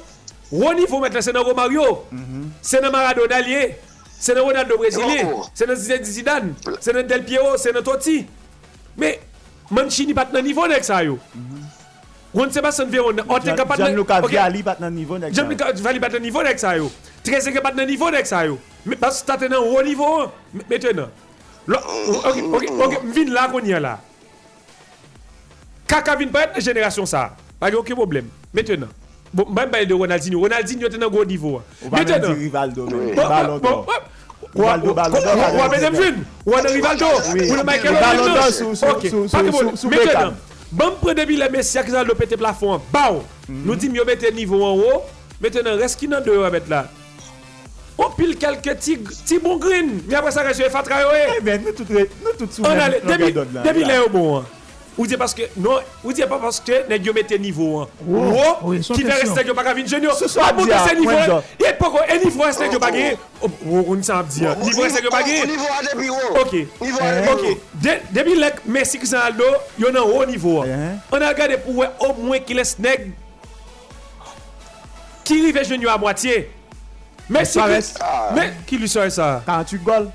wè 0.52 0.76
nivou 0.76 1.00
mèt 1.00 1.16
la 1.16 1.24
sè 1.24 1.32
nan 1.32 1.48
Romario, 1.48 1.88
sè 2.60 2.84
nan 2.84 2.92
Maradona 2.92 3.40
liye, 3.40 3.78
c'est 4.26 4.34
dans 4.34 4.44
Ronaldo 4.44 4.76
Brésilien, 4.76 5.30
Oh. 5.32 5.46
c'est 5.54 5.68
dans 5.68 5.76
Zidane 5.76 6.56
c'est 6.80 6.92
dans 6.94 7.06
Del 7.06 7.24
Piero, 7.24 7.58
c'est 7.58 7.72
dans 7.72 7.84
Totti. 7.84 8.26
Mais 8.98 9.20
Mancini 9.70 10.16
pas 10.16 10.26
dans 10.26 10.42
niveau 10.42 10.64
avec 10.64 10.84
ça 10.84 11.04
yo. 11.04 11.20
Juan 12.34 12.52
Sebastian 12.52 12.88
Veron, 12.88 13.16
on 13.30 13.40
te 13.40 13.46
capable 13.46 13.78
de- 13.78 13.86
Gianluca 13.86 14.22
Vialli 14.22 14.64
pas 14.64 14.76
dans 14.80 14.88
le 14.88 14.96
niveau. 14.96 15.20
nèg 15.20 15.32
ça. 15.32 15.44
Jean-Luc 15.44 15.62
Valli 15.80 16.00
pas 16.00 16.10
dans 16.10 16.20
niveau 16.20 16.40
avec 16.40 16.58
ça 16.58 16.76
yo. 16.76 16.92
Trezeguet 17.24 17.62
pas 17.62 17.72
dans 17.72 17.86
niveau 17.86 18.08
avec 18.08 18.26
ça 18.26 18.44
yo. 18.48 18.58
Mais 18.84 18.96
parce 18.96 19.22
que 19.22 19.28
t'as 19.28 19.48
dans 19.48 19.62
haut 19.64 19.84
niveau 19.84 20.22
hein. 20.22 20.32
Maintenant. 20.70 21.10
OK, 21.68 22.44
OK, 22.52 22.66
OK, 22.84 23.04
m'vin 23.04 23.32
là 23.32 23.48
qu'on 23.50 23.60
y 23.64 23.72
est 23.72 23.80
là. 23.80 24.00
Kaka 25.88 26.16
vin 26.16 26.28
pas 26.30 26.44
être 26.46 26.56
de 26.56 26.62
génération 26.62 27.06
ça. 27.06 27.36
Pas 27.60 27.70
de 27.70 27.76
aucun 27.76 27.94
problème. 27.94 28.28
Maintenant. 28.54 28.88
Bon, 29.36 29.50
mwen 29.52 29.68
baye 29.70 29.86
de 29.86 29.94
Ronaldinho. 29.94 30.40
Ronaldinho 30.40 30.90
te 30.90 31.00
nan 31.00 31.12
gwo 31.12 31.26
nivou. 31.28 31.60
Ou 31.84 31.92
pa 31.92 32.06
men 32.06 32.22
di 32.24 32.34
Rivaldo 32.46 32.86
men. 32.88 33.10
Balon 33.18 33.60
d'or. 33.60 33.82
Rivaldo, 34.56 34.94
Balon 34.96 35.26
d'or. 35.26 35.42
Ou 35.50 35.60
pa 35.60 35.68
men 35.74 35.84
dem 35.84 35.98
film. 36.00 36.22
Ou 36.46 36.56
an 36.56 36.70
Rivaldo. 36.72 37.10
Ou 37.20 37.34
mhm. 37.36 37.56
le 37.60 37.66
Michael 37.68 38.00
Owen. 38.00 38.70
Ok, 38.94 39.10
pake 39.34 39.52
bon. 39.52 39.74
Mwen 39.76 40.06
te 40.06 40.14
nan. 40.16 40.38
Bon 40.76 40.96
pre 41.02 41.18
debi 41.20 41.36
le 41.42 41.50
Messi 41.52 41.82
ak 41.82 41.92
zan 41.92 42.08
lo 42.08 42.16
pete 42.16 42.40
plafon. 42.40 42.80
Bao. 42.96 43.26
Nou 43.52 43.76
di 43.80 43.92
myo 43.92 44.08
mette 44.08 44.32
nivou 44.36 44.64
an 44.70 44.80
ou. 44.80 45.04
Mwen 45.42 45.58
te 45.58 45.66
nan 45.68 45.82
reski 45.84 46.08
nan 46.12 46.24
de 46.24 46.32
ou 46.32 46.48
amet 46.48 46.72
la. 46.72 46.86
Ou 48.00 48.08
pil 48.16 48.38
kelke 48.40 48.78
ti 48.80 49.42
bon 49.44 49.60
green. 49.60 49.98
Mi 50.08 50.16
apre 50.16 50.32
sa 50.32 50.48
rejou 50.48 50.64
e 50.64 50.72
fatra 50.72 51.04
yo 51.04 51.12
e. 51.12 51.26
Eh 51.28 51.40
e 51.42 51.44
ben, 51.44 51.60
nou 51.68 51.76
tout 51.76 52.48
sou 52.56 52.64
men. 52.64 53.02
Debi 53.68 53.84
le 53.84 54.00
yo 54.00 54.08
bon 54.16 54.38
an. 54.40 54.54
Ou 54.96 55.04
diye 55.04 55.18
paske, 55.20 55.50
non, 55.60 55.84
ou 56.06 56.14
diye 56.16 56.28
pa 56.30 56.38
paske 56.40 56.78
Nèk 56.88 57.04
yo 57.04 57.14
mette 57.16 57.36
nivou 57.42 57.82
an. 57.82 57.90
Ou, 58.08 58.72
ki 58.80 59.04
fè 59.04 59.18
restek 59.20 59.50
yo 59.50 59.56
baka 59.58 59.74
vin 59.76 59.90
jenyo 59.92 60.14
A 60.16 60.52
moun 60.56 60.70
de 60.72 60.78
se 60.80 60.96
nivou 60.96 61.18
an 61.20 61.44
E 61.60 61.74
poko, 61.80 62.00
e 62.00 62.18
nivou 62.22 62.48
restek 62.48 62.76
yo 62.76 62.80
bagi 62.80 63.04
Ou, 63.12 63.50
ou 63.50 63.52
oh, 63.52 63.82
oh, 63.82 63.92
oh, 63.92 64.00
nisa 64.00 64.22
ap 64.22 64.32
diya 64.32 64.56
Nivou 64.62 64.88
restek 64.88 65.10
yo 65.10 65.12
bagi 65.12 65.42
Nivou 65.52 65.76
an 65.76 65.90
debi 65.90 66.10
ou 66.14 66.42
Ok, 66.46 66.56
debi 68.16 68.40
lèk 68.40 68.64
Messi 68.72 69.02
Christian 69.02 69.26
Aldo 69.26 69.52
Yo 69.82 69.92
nan 69.92 70.08
ou 70.08 70.24
nivou 70.30 70.64
an. 70.64 71.00
An 71.12 71.28
al 71.28 71.36
gade 71.38 71.60
pou 71.66 71.84
wè 71.84 71.92
o 72.00 72.14
mwen 72.22 72.46
ki 72.48 72.56
les 72.56 72.76
nèk 72.80 73.10
Ki 75.28 75.42
rive 75.44 75.68
jenyo 75.68 75.92
a 75.92 76.00
mwatiye 76.00 76.46
Messi 77.28 77.60
Christian 77.60 78.14
Aldo 78.32 78.52
Ki 78.70 78.80
lui 78.80 78.92
sore 78.92 79.12
sa 79.12 79.42
48 79.44 79.84
gol 79.84 80.14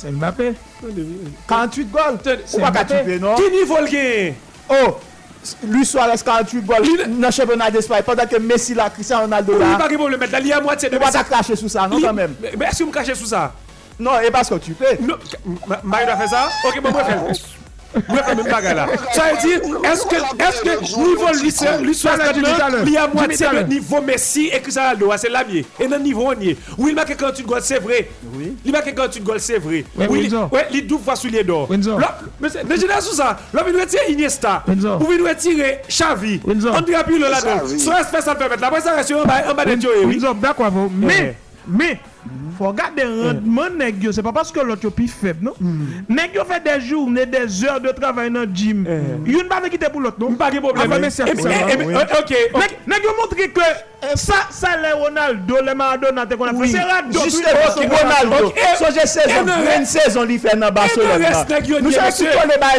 Se 0.00 0.12
Mbappé. 0.12 0.54
48 0.80 1.92
gol. 1.92 2.18
Ou 2.18 2.64
pa 2.64 2.72
katupe, 2.80 3.20
non? 3.22 3.38
Ki 3.38 3.52
nivou 3.52 3.80
l 3.84 3.88
gen? 3.90 4.34
Oh, 4.70 4.98
Luis 5.66 5.88
Suarez 5.88 6.22
48 6.24 6.66
gol 6.68 6.86
nan 7.08 7.32
championnat 7.32 7.74
d'Espagne. 7.74 8.06
Pendan 8.06 8.28
ke 8.30 8.40
Messi 8.42 8.76
la, 8.76 8.90
Cristiano 8.94 9.28
Ronaldo 9.28 9.58
la. 9.58 9.74
Ou 9.74 9.82
pa 9.82 9.88
ki 9.90 10.00
pou 10.00 10.12
le 10.12 10.20
met 10.20 10.32
la, 10.32 10.42
li 10.44 10.54
a 10.56 10.60
mwate. 10.64 10.92
Ou 10.92 11.02
pa 11.02 11.12
ta 11.14 11.24
kache 11.28 11.56
sou 11.58 11.72
sa, 11.72 11.88
non 11.90 12.02
kanmem? 12.04 12.36
Mè 12.40 12.74
si 12.74 12.84
ou 12.84 12.90
m 12.90 12.94
kache 12.94 13.16
sou 13.16 13.30
sa? 13.30 13.50
Non, 14.00 14.20
e 14.24 14.30
baske 14.32 14.56
ou 14.56 14.62
tu 14.62 14.76
pe. 14.78 14.96
Mè 15.00 16.04
yon 16.04 16.14
a 16.14 16.20
fe 16.20 16.30
sa? 16.32 16.46
Ok, 16.68 16.80
mè 16.80 16.92
mwen 16.92 17.10
fe. 17.10 17.58
Fais. 17.92 18.02
Moi, 18.08 18.18
je 18.18 18.22
fais 18.30 18.34
même 18.34 18.44
bagarre 18.52 18.74
là. 18.74 18.86
Ça 19.12 19.22
veut 19.32 19.48
dire, 19.48 19.60
est-ce 19.84 20.04
que, 20.06 20.14
est-ce 20.16 20.62
que 20.62 20.80
niveau 20.98 21.26
lui, 21.42 21.52
lui 21.84 21.94
soit 21.94 22.12
Jimmy 22.34 22.46
Talon. 22.56 22.78
il 22.86 22.92
y 22.92 22.96
a 22.96 23.06
de 23.06 23.34
Talon. 23.56 23.66
niveau 23.68 24.00
Messi 24.02 24.46
et 24.52 24.60
Cristiano 24.60 24.88
Ronaldo. 25.06 25.12
Et 25.78 25.88
dans 25.88 25.96
le 25.96 26.02
niveau 26.02 26.24
on 26.34 26.40
y 26.40 26.50
est. 26.50 26.56
Oui, 26.78 26.90
il 26.90 26.94
marque 26.94 27.16
48 27.16 27.46
goals, 27.46 27.60
c'est 27.62 27.78
vrai. 27.78 28.08
Oui. 28.34 28.56
Il 28.64 28.72
marque 28.72 28.94
48 28.94 29.22
goals, 29.24 29.40
c'est 29.40 29.58
vrai. 29.58 29.84
Ouais, 29.96 30.06
Oui, 30.08 30.20
Windsor. 30.20 30.48
il- 30.52 30.56
ouais, 30.56 30.66
il 30.72 30.86
double 30.86 31.04
fois 31.04 31.16
soulier 31.16 31.42
d'or. 31.44 31.68
Windsor. 31.70 31.98
Là, 32.00 32.18
mais 32.40 32.48
c'est- 32.48 32.64
ne 32.64 32.76
gênez 32.76 33.00
sous 33.00 33.14
ça. 33.14 33.38
Là, 33.52 33.64
il 33.66 33.80
retire 33.80 34.00
Iniesta. 34.08 34.62
Ou 35.00 35.12
Xavi. 35.88 36.40
André 36.74 36.94
Pirlo 37.06 37.28
là-dedans. 37.28 37.64
Xavi. 37.64 37.80
Soit 37.80 38.00
espèce 38.00 38.24
ça 38.24 38.32
le 38.32 38.38
permettre. 38.38 38.64
Après 38.64 38.80
ça 38.80 38.94
reste 38.94 39.12
en 39.12 39.24
bas 39.24 39.42
en 39.50 39.54
bas 39.54 39.64
de 39.64 39.80
Joe. 39.80 39.92
Faut 42.58 42.68
regarder 42.68 43.04
le 43.04 43.22
rendement 43.28 43.70
nèg 43.70 44.02
yo. 44.02 44.12
C'est 44.12 44.22
pas 44.22 44.32
parce 44.32 44.52
que 44.52 44.60
l'autre 44.60 44.88
plus 44.90 45.08
faible, 45.08 45.44
non? 45.46 45.54
Yo 46.34 46.44
fait 46.44 46.62
des 46.62 46.80
journées, 46.86 47.26
des 47.26 47.64
heures 47.64 47.80
de 47.80 47.88
travail 47.90 48.30
dans 48.30 48.40
le 48.40 48.48
gym. 48.52 48.86
Yon 49.26 49.48
pas 49.48 49.60
quitter 49.68 49.88
pour 49.90 50.00
l'autre, 50.00 50.16
non? 50.18 50.32
Pas 50.32 50.50
de 50.50 50.58
problème. 50.60 51.10
Ça. 51.10 51.24
Ok. 51.24 52.34
montre 53.18 53.36
que 53.36 53.60
ça, 54.14 54.34
ça 54.50 54.68
les 54.82 54.92
Ronaldo, 54.92 55.56
les 55.64 55.74
Maradona, 55.74 56.24
qu'on 56.26 56.44
a 56.44 56.54
fait. 56.54 56.68
C'est 56.68 56.80
Ronaldo, 56.80 57.20
saison, 59.84 60.26
il 60.28 60.38
fait 60.38 60.56
dans 60.56 60.70
Barcelone. 60.72 61.22
Nous 61.82 61.90
savons 61.90 62.10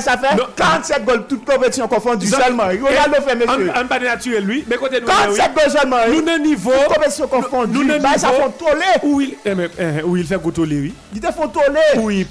ça 0.02 0.18
fait 0.18 0.36
Non. 0.36 0.46
47 0.56 1.06
goals, 1.06 1.28
toute 1.28 1.46
compétition 1.46 1.88
confondue 1.88 2.28
seulement. 2.28 2.64
Ronaldo 2.64 3.22
fait, 3.28 3.36
monsieur. 3.36 3.72
En 3.76 3.86
bas 3.86 4.00
de 4.00 4.06
naturel, 4.06 4.46
lui. 4.46 4.66
Mais 4.68 4.78
côté 4.78 5.00
nous, 5.00 5.08
oui. 5.08 5.38
47 5.38 5.52
goals 5.54 5.72
seulement. 5.72 5.98
Nous, 6.08 6.44
niveau. 6.44 6.72
Toute 6.72 6.96
compétition 6.96 7.28
confondue. 7.28 7.86
nous, 7.86 7.88
ça 8.18 8.30
niveau- 8.30 8.42
font 8.42 8.52
toller. 8.52 9.31
Où 9.32 9.38
il, 9.46 9.52
eh, 9.52 9.56
mais, 9.56 9.70
eh, 9.80 10.04
où 10.04 10.18
il 10.18 10.26
fait 10.26 10.42
gotoler, 10.42 10.80
oui. 10.82 10.94
Ils 11.14 11.20
te 11.22 11.32
font 11.32 11.48
toller. 11.48 11.80
Oui. 11.98 12.28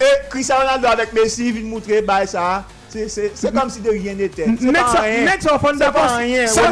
Et 0.00 0.28
Cristiano 0.28 0.62
Ronaldo 0.62 0.88
avec 0.88 1.12
Messi, 1.12 1.48
il 1.48 1.52
vient 1.52 1.62
montrer 1.70 2.02
bail 2.02 2.26
ça. 2.26 2.64
C'est- 2.88 3.52
comme 3.54 3.70
si 3.70 3.80
de 3.80 3.88
rien 3.88 4.12
n'était. 4.14 4.46
Nèg 4.46 5.40
ça, 5.40 5.58
fond 5.58 5.74
d'accord. 5.74 6.10
Ça 6.46 6.68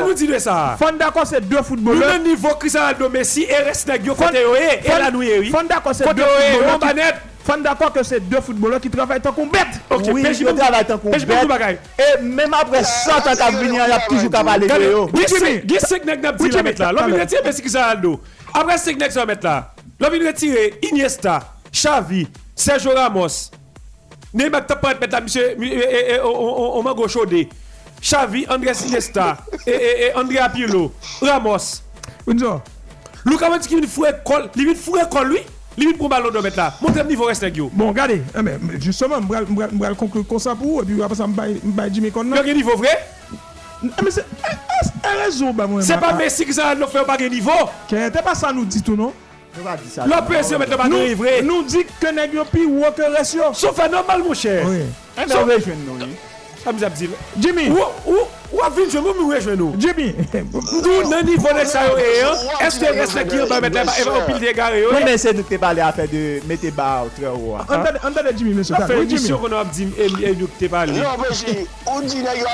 nous 0.00 0.14
dit, 0.14 0.26
de 0.26 0.38
ça. 0.38 0.76
Fond 0.78 0.92
d'accord, 0.98 1.26
c'est 1.26 1.40
deux 1.46 1.60
footballeurs. 1.62 2.16
dans 2.18 2.22
niveau 2.24 2.48
Cristiano 2.58 2.86
Ronaldo, 2.86 3.10
Messi, 3.10 3.42
et 3.48 3.56
reste 3.56 3.90
côté 4.14 4.38
eh, 4.56 4.86
et 4.86 4.90
Fond- 4.90 4.98
la 4.98 5.10
eh, 5.28 5.38
oui. 5.40 5.50
Fond 5.50 5.66
d'accord, 5.68 5.94
c'est 5.94 6.14
deux 6.14 6.22
eh, 6.22 6.52
footballeurs. 6.70 7.12
Fond 7.46 7.60
d'accord 7.62 7.92
que 7.92 8.02
c'est 8.02 8.20
deux 8.20 8.40
footballeurs 8.40 8.80
qui 8.80 8.88
travaillent 8.88 9.20
tant 9.20 9.32
qu'on 9.32 9.46
bête. 9.46 9.66
Ok, 9.90 10.04
Oui, 10.14 10.22
mais 10.22 10.30
il 10.30 10.34
je 10.34 10.44
peux 10.46 10.54
travaille 10.54 10.86
tant 10.86 10.96
qu'on 10.96 11.10
bête. 11.10 11.20
Et 11.98 12.22
même 12.22 12.54
après 12.54 12.82
100 12.82 13.10
ans 13.10 13.46
à 13.46 13.50
venir, 13.50 13.82
il 13.86 13.90
y 13.90 13.92
a 13.92 14.00
toujours 14.08 14.30
de 14.30 14.36
cinq- 15.28 15.62
gis 15.68 15.86
cinq 15.86 16.04
nèg 16.06 16.22
n'a 16.22 16.32
Oui, 16.40 16.48
dit 16.48 16.62
mettre 16.62 16.80
là. 16.80 16.92
L'homme 16.92 17.10
il 17.10 17.16
Messi 17.44 17.60
Cristiano 17.60 17.86
Ronaldo. 17.88 18.20
Après 18.54 18.78
5 18.78 18.96
nèg 18.98 19.10
ça 19.10 19.26
mettre 19.26 19.44
là. 19.44 19.74
L'homme 20.00 20.14
il 20.14 20.26
retire 20.26 20.56
Iniesta, 20.82 21.54
Xavi, 21.72 22.28
Sergio 22.54 22.92
Ramos. 22.94 23.50
T'a 24.66 24.76
pas 24.76 24.94
mettre 24.94 25.12
là 25.12 25.20
monsieur 25.20 25.56
eh, 25.60 25.64
eh, 25.66 26.04
eh, 26.14 26.20
on- 26.24 26.82
m'a 26.82 26.94
go 26.94 27.06
chaudé. 27.08 27.48
Xavi, 28.00 28.46
Andrés 28.48 28.72
Iniesta, 28.86 29.38
et 29.66 29.70
et 29.70 30.02
et 30.06 30.14
André 30.14 30.38
Pirlo, 30.52 30.92
Ramos. 31.20 31.82
Windsor. 32.26 32.62
Luka 33.24 33.48
Modric 33.48 33.66
qui 33.68 33.76
vient 33.76 33.88
fouer 33.88 34.10
col, 34.24 34.50
il 34.56 34.64
vient 34.66 34.74
fouer 34.74 35.00
col 35.10 35.28
lui. 35.28 35.38
Il 35.76 35.88
vient 35.88 35.96
pour 35.96 36.08
ballon 36.08 36.30
de 36.30 36.38
mettre 36.38 36.56
là. 36.58 36.72
Montre 36.80 36.98
le 36.98 37.04
niveau 37.08 37.24
reste. 37.24 37.44
Bon, 37.72 37.88
regardez, 37.88 38.22
eh, 38.36 38.80
justement, 38.80 39.16
je 39.20 39.88
vais 39.88 39.94
conclure 39.96 40.26
comme 40.26 40.38
ça 40.38 40.54
pour 40.54 40.66
vous, 40.66 40.82
et 40.82 40.84
puis 40.84 41.02
après 41.02 41.16
ça, 41.16 41.26
je 41.26 41.42
vais 41.82 41.90
Jimmy 41.92 42.10
Conn. 42.12 42.28
Il 42.30 42.34
y 42.36 42.38
a 42.50 42.52
un 42.52 42.54
niveau 42.56 42.76
vrai? 42.76 42.96
Mais 44.02 44.10
c'est 44.10 44.24
eh, 44.48 44.52
eh, 45.04 45.24
raison, 45.24 45.52
bah, 45.52 45.66
moi. 45.66 45.82
C'est 45.82 45.94
ma- 45.94 46.00
pas 46.08 46.12
Messi 46.14 46.44
qui 46.44 46.52
ça 46.54 46.74
ne 46.74 46.86
fait 46.86 47.04
pas 47.04 47.16
de 47.16 47.26
niveau. 47.26 47.50
que 47.88 48.08
T'es 48.08 48.22
pas 48.22 48.34
ça 48.34 48.52
nous 48.52 48.64
dit 48.64 48.82
tout, 48.82 48.96
non? 48.96 49.12
Le 49.56 50.76
ballon 50.76 50.88
Nous, 50.88 51.42
nous 51.44 51.62
dit 51.62 51.86
que 52.00 52.10
nèg 52.12 52.34
yo 52.34 52.44
pi 52.44 52.64
ou 52.64 52.82
que 52.96 53.02
reste 53.16 53.34
yo. 53.34 53.52
Sauf 53.52 53.78
un 53.78 53.88
normal 53.88 54.22
mon 54.26 54.34
cher. 54.34 54.66
Oui. 54.66 54.80
Nous. 55.16 55.28
Ça 56.64 56.72
me 56.72 56.88
dit. 56.90 57.08
Jimmy, 57.38 57.68
ou 57.70 58.10
ou 58.10 58.16
wap 58.58 58.74
vin 58.76 58.90
jwen 58.90 59.04
mwen 59.06 59.16
nou. 59.58 59.74
Jimmy, 59.78 60.10
Nou 60.84 61.08
nan 61.10 61.26
nivou 61.26 61.54
nek 61.56 61.68
sa 61.70 61.86
yo 61.88 61.98
e 61.98 62.08
yon, 62.20 62.36
eske 62.66 62.92
resne 62.98 63.26
ki 63.28 63.40
yon 63.42 63.50
ba 63.50 63.60
met 63.64 63.74
la, 63.76 63.84
e 63.84 64.06
va 64.06 64.16
opil 64.22 64.40
de 64.42 64.52
gare 64.56 64.80
yo. 64.82 64.90
Parlé 65.64 65.80
à 65.80 65.92
faire 65.92 66.08
de 66.08 66.40
haut. 67.32 67.56
hein. 67.56 67.66
entendez, 67.68 67.98
entendez 68.04 68.36
Jimmy, 68.36 68.54
monsieur. 68.54 68.74
Sa 68.76 68.86
fe 68.86 68.94
Oui, 68.98 69.06
Jimmy. 69.08 69.20
emisyon 69.20 69.38
kon 69.40 69.56
ap 69.58 69.70
di 69.72 69.86
nou 70.38 70.48
te 70.58 70.68
pale. 70.68 70.92
Non, 70.92 71.16
mais 71.20 71.34
si, 71.34 71.54
on 71.86 72.00
dit 72.00 72.22
nèg 72.22 72.42
yo 72.42 72.48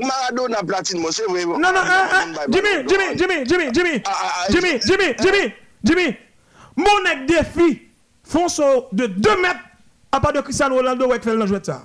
Maradona 0.00 0.62
platine. 0.66 1.00
Non, 1.00 1.58
non, 1.58 1.80
hein, 1.80 2.08
hein, 2.12 2.32
Jimmy, 2.48 2.68
Jimmy, 2.88 3.16
Jimmy, 3.16 3.44
Jimmy, 3.46 3.70
Jimmy, 3.72 4.02
Ah, 4.04 4.10
ah, 4.10 4.32
ah, 4.40 4.46
Jimmy, 4.50 4.80
Jimmy, 4.84 5.14
Jimmy, 5.18 5.54
Jimmy. 5.84 6.16
Mon 6.76 7.02
nec 7.04 7.26
défi, 7.26 7.82
font 8.24 8.48
saut 8.48 8.86
de 8.92 9.06
2 9.06 9.40
mètres 9.42 9.60
à 10.12 10.20
part 10.20 10.32
de 10.32 10.40
Cristiano 10.40 10.76
Ronaldo 10.76 11.06
ou 11.06 11.12
fait 11.22 11.34
le 11.34 11.46
jouet 11.46 11.60
ça. 11.62 11.82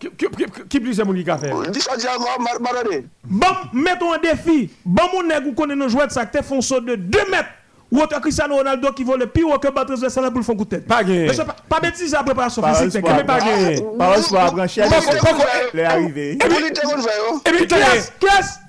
Dis 0.00 1.80
ça 1.80 1.96
dit 1.96 2.06
encore, 2.08 2.38
Mar- 2.40 2.60
Maradona. 2.60 2.96
Bon, 3.24 3.46
mettons 3.72 4.12
un 4.12 4.18
défi. 4.18 4.70
Bon, 4.84 5.04
mon 5.12 5.22
nègre, 5.22 5.46
vous 5.46 5.52
connaissez 5.54 5.78
nos 5.78 5.88
jouets 5.88 6.08
ça, 6.10 6.26
te 6.26 6.42
font 6.42 6.60
saut 6.60 6.80
de 6.80 6.94
2 6.96 7.18
mètres. 7.30 7.48
Ou 7.92 8.00
autre 8.00 8.20
Cristiano 8.20 8.56
Ronaldo 8.56 8.90
qui 8.92 9.04
vole 9.04 9.26
plus 9.30 9.44
haut 9.44 9.58
que 9.58 9.68
battre 9.68 9.96
de 9.96 10.08
ça 10.08 10.20
pour 10.22 10.38
le 10.38 10.42
fond 10.42 10.56
coup 10.56 10.64
de 10.64 10.70
tête. 10.70 10.86
Pa 10.86 11.04
gen. 11.06 11.26
Monsieur, 11.28 11.44
pas- 11.44 11.54
Pas 11.68 11.80
bêtise 11.80 12.12
à 12.14 12.22
préparation 12.24 12.60
physique. 12.62 12.90
sport. 12.90 13.02
t'inquiète. 13.16 13.26
Pa 13.26 13.38
gen. 13.40 13.96
Parole 13.96 14.22
soit 14.22 14.42
à 14.42 14.50
brancher, 14.50 14.82
Bon, 14.82 14.96
monsieur. 14.96 15.20
bon, 15.22 15.32
bon, 15.38 15.44
Les 15.74 15.84
arrivés. 15.84 16.36
Goulit 16.38 16.72
te 16.72 16.80
kon 16.80 17.00
fè 17.00 18.63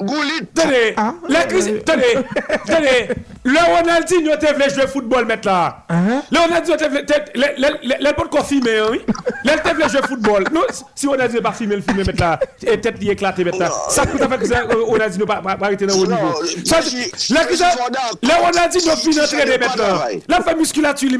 Goulit. 0.00 0.46
tene, 0.54 0.94
Ah, 0.96 1.14
le 1.28 1.48
Chris, 1.48 1.82
tene, 1.84 2.24
tene, 2.66 3.14
le 3.44 3.58
Ronaldinho 3.76 4.36
te 4.36 4.52
vle 4.54 4.68
jwe 4.70 4.86
football 4.88 5.26
met 5.26 5.44
la. 5.44 5.84
Hein? 5.90 6.22
Le 6.30 6.38
Ronaldinho 6.38 6.76
te 6.76 6.88
vle, 6.88 7.04
te, 7.04 7.12
le, 7.34 7.46
le, 7.58 7.68
le, 7.82 7.94
le 8.08 8.12
pot 8.14 8.28
kon 8.30 8.42
filme, 8.42 8.68
oui. 8.90 9.00
Le 9.44 9.56
te 9.62 9.74
vle 9.76 9.88
jwe 9.92 10.02
football. 10.08 10.44
Non, 10.52 10.62
si 10.94 11.06
Ronaldinho 11.06 11.42
pa 11.42 11.52
filme, 11.52 11.72
le 11.72 11.82
filme 11.82 11.98
met 12.06 12.18
la, 12.18 12.38
et 12.62 12.80
tête 12.80 12.98
li 12.98 13.10
éclaté 13.10 13.44
met 13.44 13.52
la. 13.58 13.70
Ça 13.90 14.06
coûte 14.06 14.22
à 14.22 14.28
faire 14.28 14.38
que 14.38 14.52
euh, 14.74 14.84
Ronaldinho 14.84 15.26
pa, 15.26 15.36
pa, 15.42 15.56
pa 15.56 15.66
arrêter 15.66 15.86
dans 15.86 15.94
le 15.96 16.00
haut 16.02 16.06
niveau. 16.06 16.34
Ça, 16.64 16.80
je- 16.80 17.34
le 17.34 18.44
Ronaldinho 18.44 18.96
fin 18.96 19.10
Je 19.12 19.20
entraîner 19.20 19.52
sais 19.52 19.58
met 19.58 19.66
pas 19.66 19.76
la. 19.76 20.08
La 20.28 20.40
fait 20.42 20.54
musculature 20.56 21.10
là. 21.10 21.18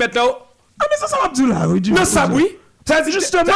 Ah, 0.82 0.86
mais 0.90 0.96
ça, 0.96 1.06
ça 1.06 1.18
va 1.22 1.28
dire 1.28 1.46
là, 1.48 1.68
oui. 1.68 1.82
Non, 1.90 2.04
ça, 2.06 2.26
oui. 2.32 2.56
Ça 2.88 3.02
dit, 3.02 3.12
Justement. 3.12 3.52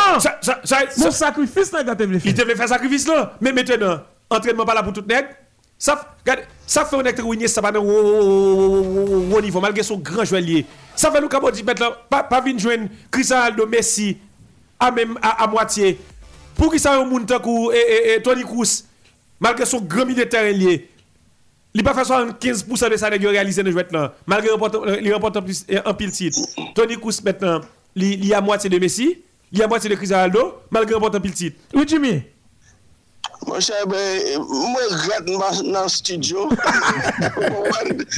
Mon 0.98 1.10
sacrifice, 1.10 1.72
là, 1.72 1.82
quand 1.84 1.96
tu 1.96 2.04
veux 2.06 2.20
il 2.24 2.34
devait 2.34 2.54
faire 2.54 2.68
sacrifice 2.68 3.08
là. 3.08 3.32
Mais 3.40 3.52
maintenant, 3.52 4.00
entraînement 4.30 4.64
pas 4.64 4.74
là 4.74 4.82
pour 4.82 4.92
tout 4.92 5.04
nègre. 5.06 5.28
Ça, 5.78 6.16
ça 6.66 6.84
fait 6.84 6.96
un 6.96 7.02
nègre 7.02 7.26
winner, 7.26 7.48
ça 7.48 7.60
va 7.60 7.72
dans 7.72 7.84
haut 7.84 9.40
niveau, 9.40 9.60
malgré 9.60 9.82
son 9.82 9.98
grand 9.98 10.22
lié. 10.32 10.64
Ça 10.96 11.10
fait 11.10 11.20
nous 11.20 11.28
comme 11.28 11.44
on 11.44 11.50
dit 11.50 11.62
pas, 11.62 12.22
pas 12.22 12.40
venir 12.40 12.58
joindre 12.58 12.88
Cristiano 13.10 13.66
Messi 13.66 14.16
à 14.78 14.90
même 14.90 15.18
à, 15.22 15.46
moitié. 15.46 15.98
Pour 16.56 16.72
qui 16.72 16.78
ça 16.78 16.94
un 16.94 17.04
monde 17.04 17.30
et, 17.74 18.22
Tony 18.22 18.42
Kroos, 18.42 18.84
malgré 19.40 19.66
son 19.66 19.80
grand 19.80 20.06
terrain 20.30 20.50
lié. 20.52 20.88
Il 21.76 21.82
pas 21.82 21.92
fait 21.92 22.02
75% 22.02 22.90
de 22.90 22.96
ça 22.96 23.10
nèg 23.10 23.20
yo 23.20 23.30
réalisé 23.30 23.64
dans 23.64 23.70
jouet 23.72 23.86
là. 23.90 24.14
Malgré 24.26 24.50
il 25.02 25.12
remporte 25.12 25.44
plus 25.44 25.66
euh, 25.72 25.80
en 25.84 25.92
pile 25.92 26.12
titre. 26.12 26.38
Tony 26.72 26.96
Kroos 26.96 27.20
maintenant, 27.24 27.60
il 27.96 28.32
a 28.32 28.40
moitié 28.40 28.70
de 28.70 28.78
Messi, 28.78 29.18
il 29.50 29.60
a 29.60 29.66
moitié 29.66 29.90
de 29.90 29.96
Cristiano 29.96 30.54
malgré 30.70 30.94
remporte 30.94 31.16
en 31.16 31.20
pile 31.20 31.34
titre. 31.34 31.58
Oui, 31.74 31.82
Jimmy. 31.86 32.22
Mwen 33.45 33.61
chèbe, 33.61 34.01
mwen 34.40 34.88
grat 35.05 35.26
nan 35.68 35.88
studio, 35.92 36.49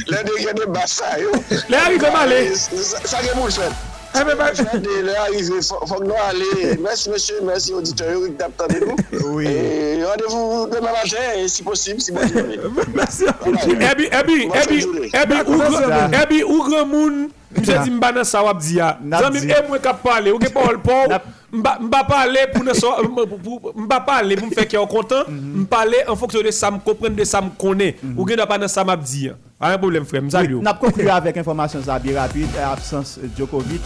lè 0.07 0.23
de 0.23 0.33
gè 0.39 0.53
de 0.55 0.65
basa 0.71 1.17
yo. 1.19 1.33
Lè 1.67 1.77
arive 1.83 2.11
malè. 2.13 2.39
Sa 2.55 3.21
gen 3.25 3.35
moun 3.35 3.51
fèd. 3.51 3.75
Lè 4.17 5.15
arive, 5.25 5.59
fòk 5.67 6.05
nou 6.07 6.17
alè. 6.29 6.77
Mèsi 6.83 7.11
mèsyè, 7.11 7.41
mèsi 7.47 7.75
auditeur 7.75 8.13
yo 8.15 8.23
ki 8.25 8.35
tap 8.39 8.55
tade 8.61 8.79
nou. 8.85 8.95
Rendez-vous 10.07 10.67
demain 10.71 10.95
matin, 10.95 11.47
si 11.51 11.65
posib, 11.67 11.99
si 12.03 12.15
bon 12.15 12.23
jounè. 12.31 12.57
Mèsi. 12.95 13.27
Ebi, 13.27 14.07
ebi, 14.07 14.37
ebi, 14.63 14.79
ebi, 15.11 16.43
ou 16.45 16.63
gran 16.69 16.87
moun, 16.87 17.25
mwen 17.51 17.67
chè 17.67 17.81
di 17.83 17.97
mbana 17.97 18.23
sa 18.27 18.45
wap 18.47 18.63
diya. 18.63 18.95
Zanmim, 19.17 19.51
e 19.51 19.59
mwen 19.67 19.83
kap 19.83 19.99
pale, 20.05 20.31
ou 20.31 20.39
gen 20.41 20.55
pa 20.55 20.69
ou 20.69 20.77
l'pou. 20.79 21.19
Mba, 21.51 21.77
mba 21.81 22.03
pale 22.07 22.45
pou 22.53 22.65
nan 22.67 22.77
so, 22.77 22.91
mba 23.75 23.99
pale 24.07 24.37
pou 24.39 24.51
mfe 24.51 24.67
ki 24.69 24.79
an 24.79 24.87
kontan, 24.91 25.27
mpale 25.63 26.03
en 26.07 26.19
fonksyon 26.19 26.45
de 26.47 26.53
sa 26.55 26.71
m 26.73 26.79
kompren 26.85 27.15
de 27.17 27.27
sa 27.27 27.41
m 27.43 27.51
konen. 27.59 27.97
Ou 28.15 28.27
gen 28.29 28.41
da 28.41 28.47
pa 28.49 28.59
nan 28.61 28.71
sa 28.71 28.85
map 28.87 29.03
di 29.05 29.27
ya. 29.29 29.37
A 29.57 29.73
yon 29.73 29.81
problem 29.81 30.05
frem, 30.05 30.27
msa 30.27 30.43
yo. 30.45 30.61
N'a 30.61 30.75
conclu 30.77 31.09
avec 31.09 31.37
information 31.37 31.81
ça 31.83 31.99
bien 31.99 32.19
rapide, 32.19 32.49
absence 32.63 33.19
Djokovic 33.35 33.81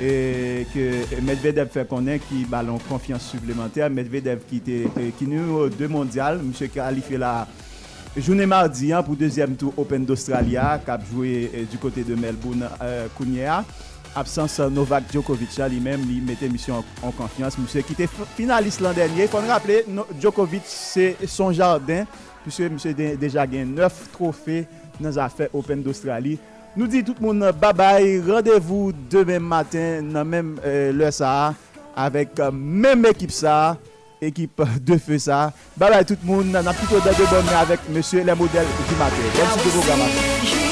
et 0.00 0.66
que 0.72 1.20
Medvedev 1.22 1.68
fait 1.68 1.88
connaître 1.88 2.26
qui 2.28 2.44
ballon 2.44 2.78
confiance 2.88 3.28
supplémentaire. 3.28 3.90
Medvedev 3.90 4.40
qui 4.48 4.56
était 4.56 4.88
qui 5.18 5.26
numéro 5.26 5.68
2 5.68 5.88
mondial, 5.88 6.40
monsieur 6.42 6.66
qualifié 6.66 7.18
la 7.18 7.46
journée 8.16 8.46
mardi 8.46 8.92
hein, 8.92 9.02
pour 9.02 9.16
deuxième 9.16 9.54
tour 9.54 9.72
Open 9.76 10.04
d'Australia, 10.04 10.80
a 10.86 10.98
joué 11.10 11.50
euh, 11.54 11.64
du 11.70 11.78
côté 11.78 12.02
de 12.02 12.14
Melbourne 12.14 12.68
euh, 12.82 13.06
Kounia. 13.16 13.64
Absence 14.14 14.60
euh, 14.60 14.68
Novak 14.68 15.04
Djokovic 15.12 15.48
lui-même, 15.70 16.00
il 16.10 16.22
mettait 16.22 16.48
mission 16.48 16.84
en, 17.02 17.10
confiance. 17.10 17.56
Monsieur 17.58 17.80
qui 17.82 17.92
était 17.94 18.08
finaliste 18.36 18.80
l'an 18.80 18.92
dernier. 18.92 19.22
Il 19.22 19.28
faut 19.28 19.38
rappeler, 19.38 19.84
no- 19.88 20.06
Djokovic, 20.20 20.62
c'est 20.66 21.16
son 21.26 21.52
jardin, 21.52 22.04
puisque 22.42 22.60
monsieur 22.60 22.92
dé- 22.94 23.16
déjà 23.16 23.46
gagné 23.46 23.64
9 23.64 23.92
trophées 24.12 24.66
dans 25.00 25.08
les 25.10 25.18
affaires 25.18 25.48
Open 25.54 25.82
d'Australie. 25.82 26.38
Nous 26.76 26.86
dit 26.86 27.04
tout 27.04 27.14
le 27.20 27.26
monde 27.26 27.52
bye 27.60 27.74
bye, 27.74 28.22
rendez-vous 28.26 28.92
demain 29.10 29.38
matin 29.40 30.00
dans 30.02 30.24
même 30.24 30.58
euh, 30.64 30.90
l'heure 30.90 31.12
ça 31.12 31.54
avec 31.94 32.40
euh, 32.40 32.50
même 32.50 33.04
équipe 33.04 33.30
ça, 33.30 33.76
équipe 34.22 34.62
de 34.80 34.96
feu 34.96 35.18
ça. 35.18 35.52
Bye 35.76 35.90
bye 35.90 36.04
tout 36.04 36.16
le 36.22 36.26
monde, 36.26 36.46
on 36.58 36.66
a 36.66 36.72
plutôt 36.72 36.96
de 36.96 37.30
bonne 37.30 37.48
avec 37.54 37.80
monsieur 37.90 38.24
les 38.24 38.34
modèles 38.34 38.64
du 38.88 38.94
matin. 38.96 39.16
Suite 39.52 39.64
de 39.66 39.70
programmation. 39.80 40.71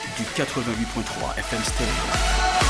du 0.17 0.23
88.3 0.23 1.37
FM 1.37 1.63
Stereo. 1.63 2.60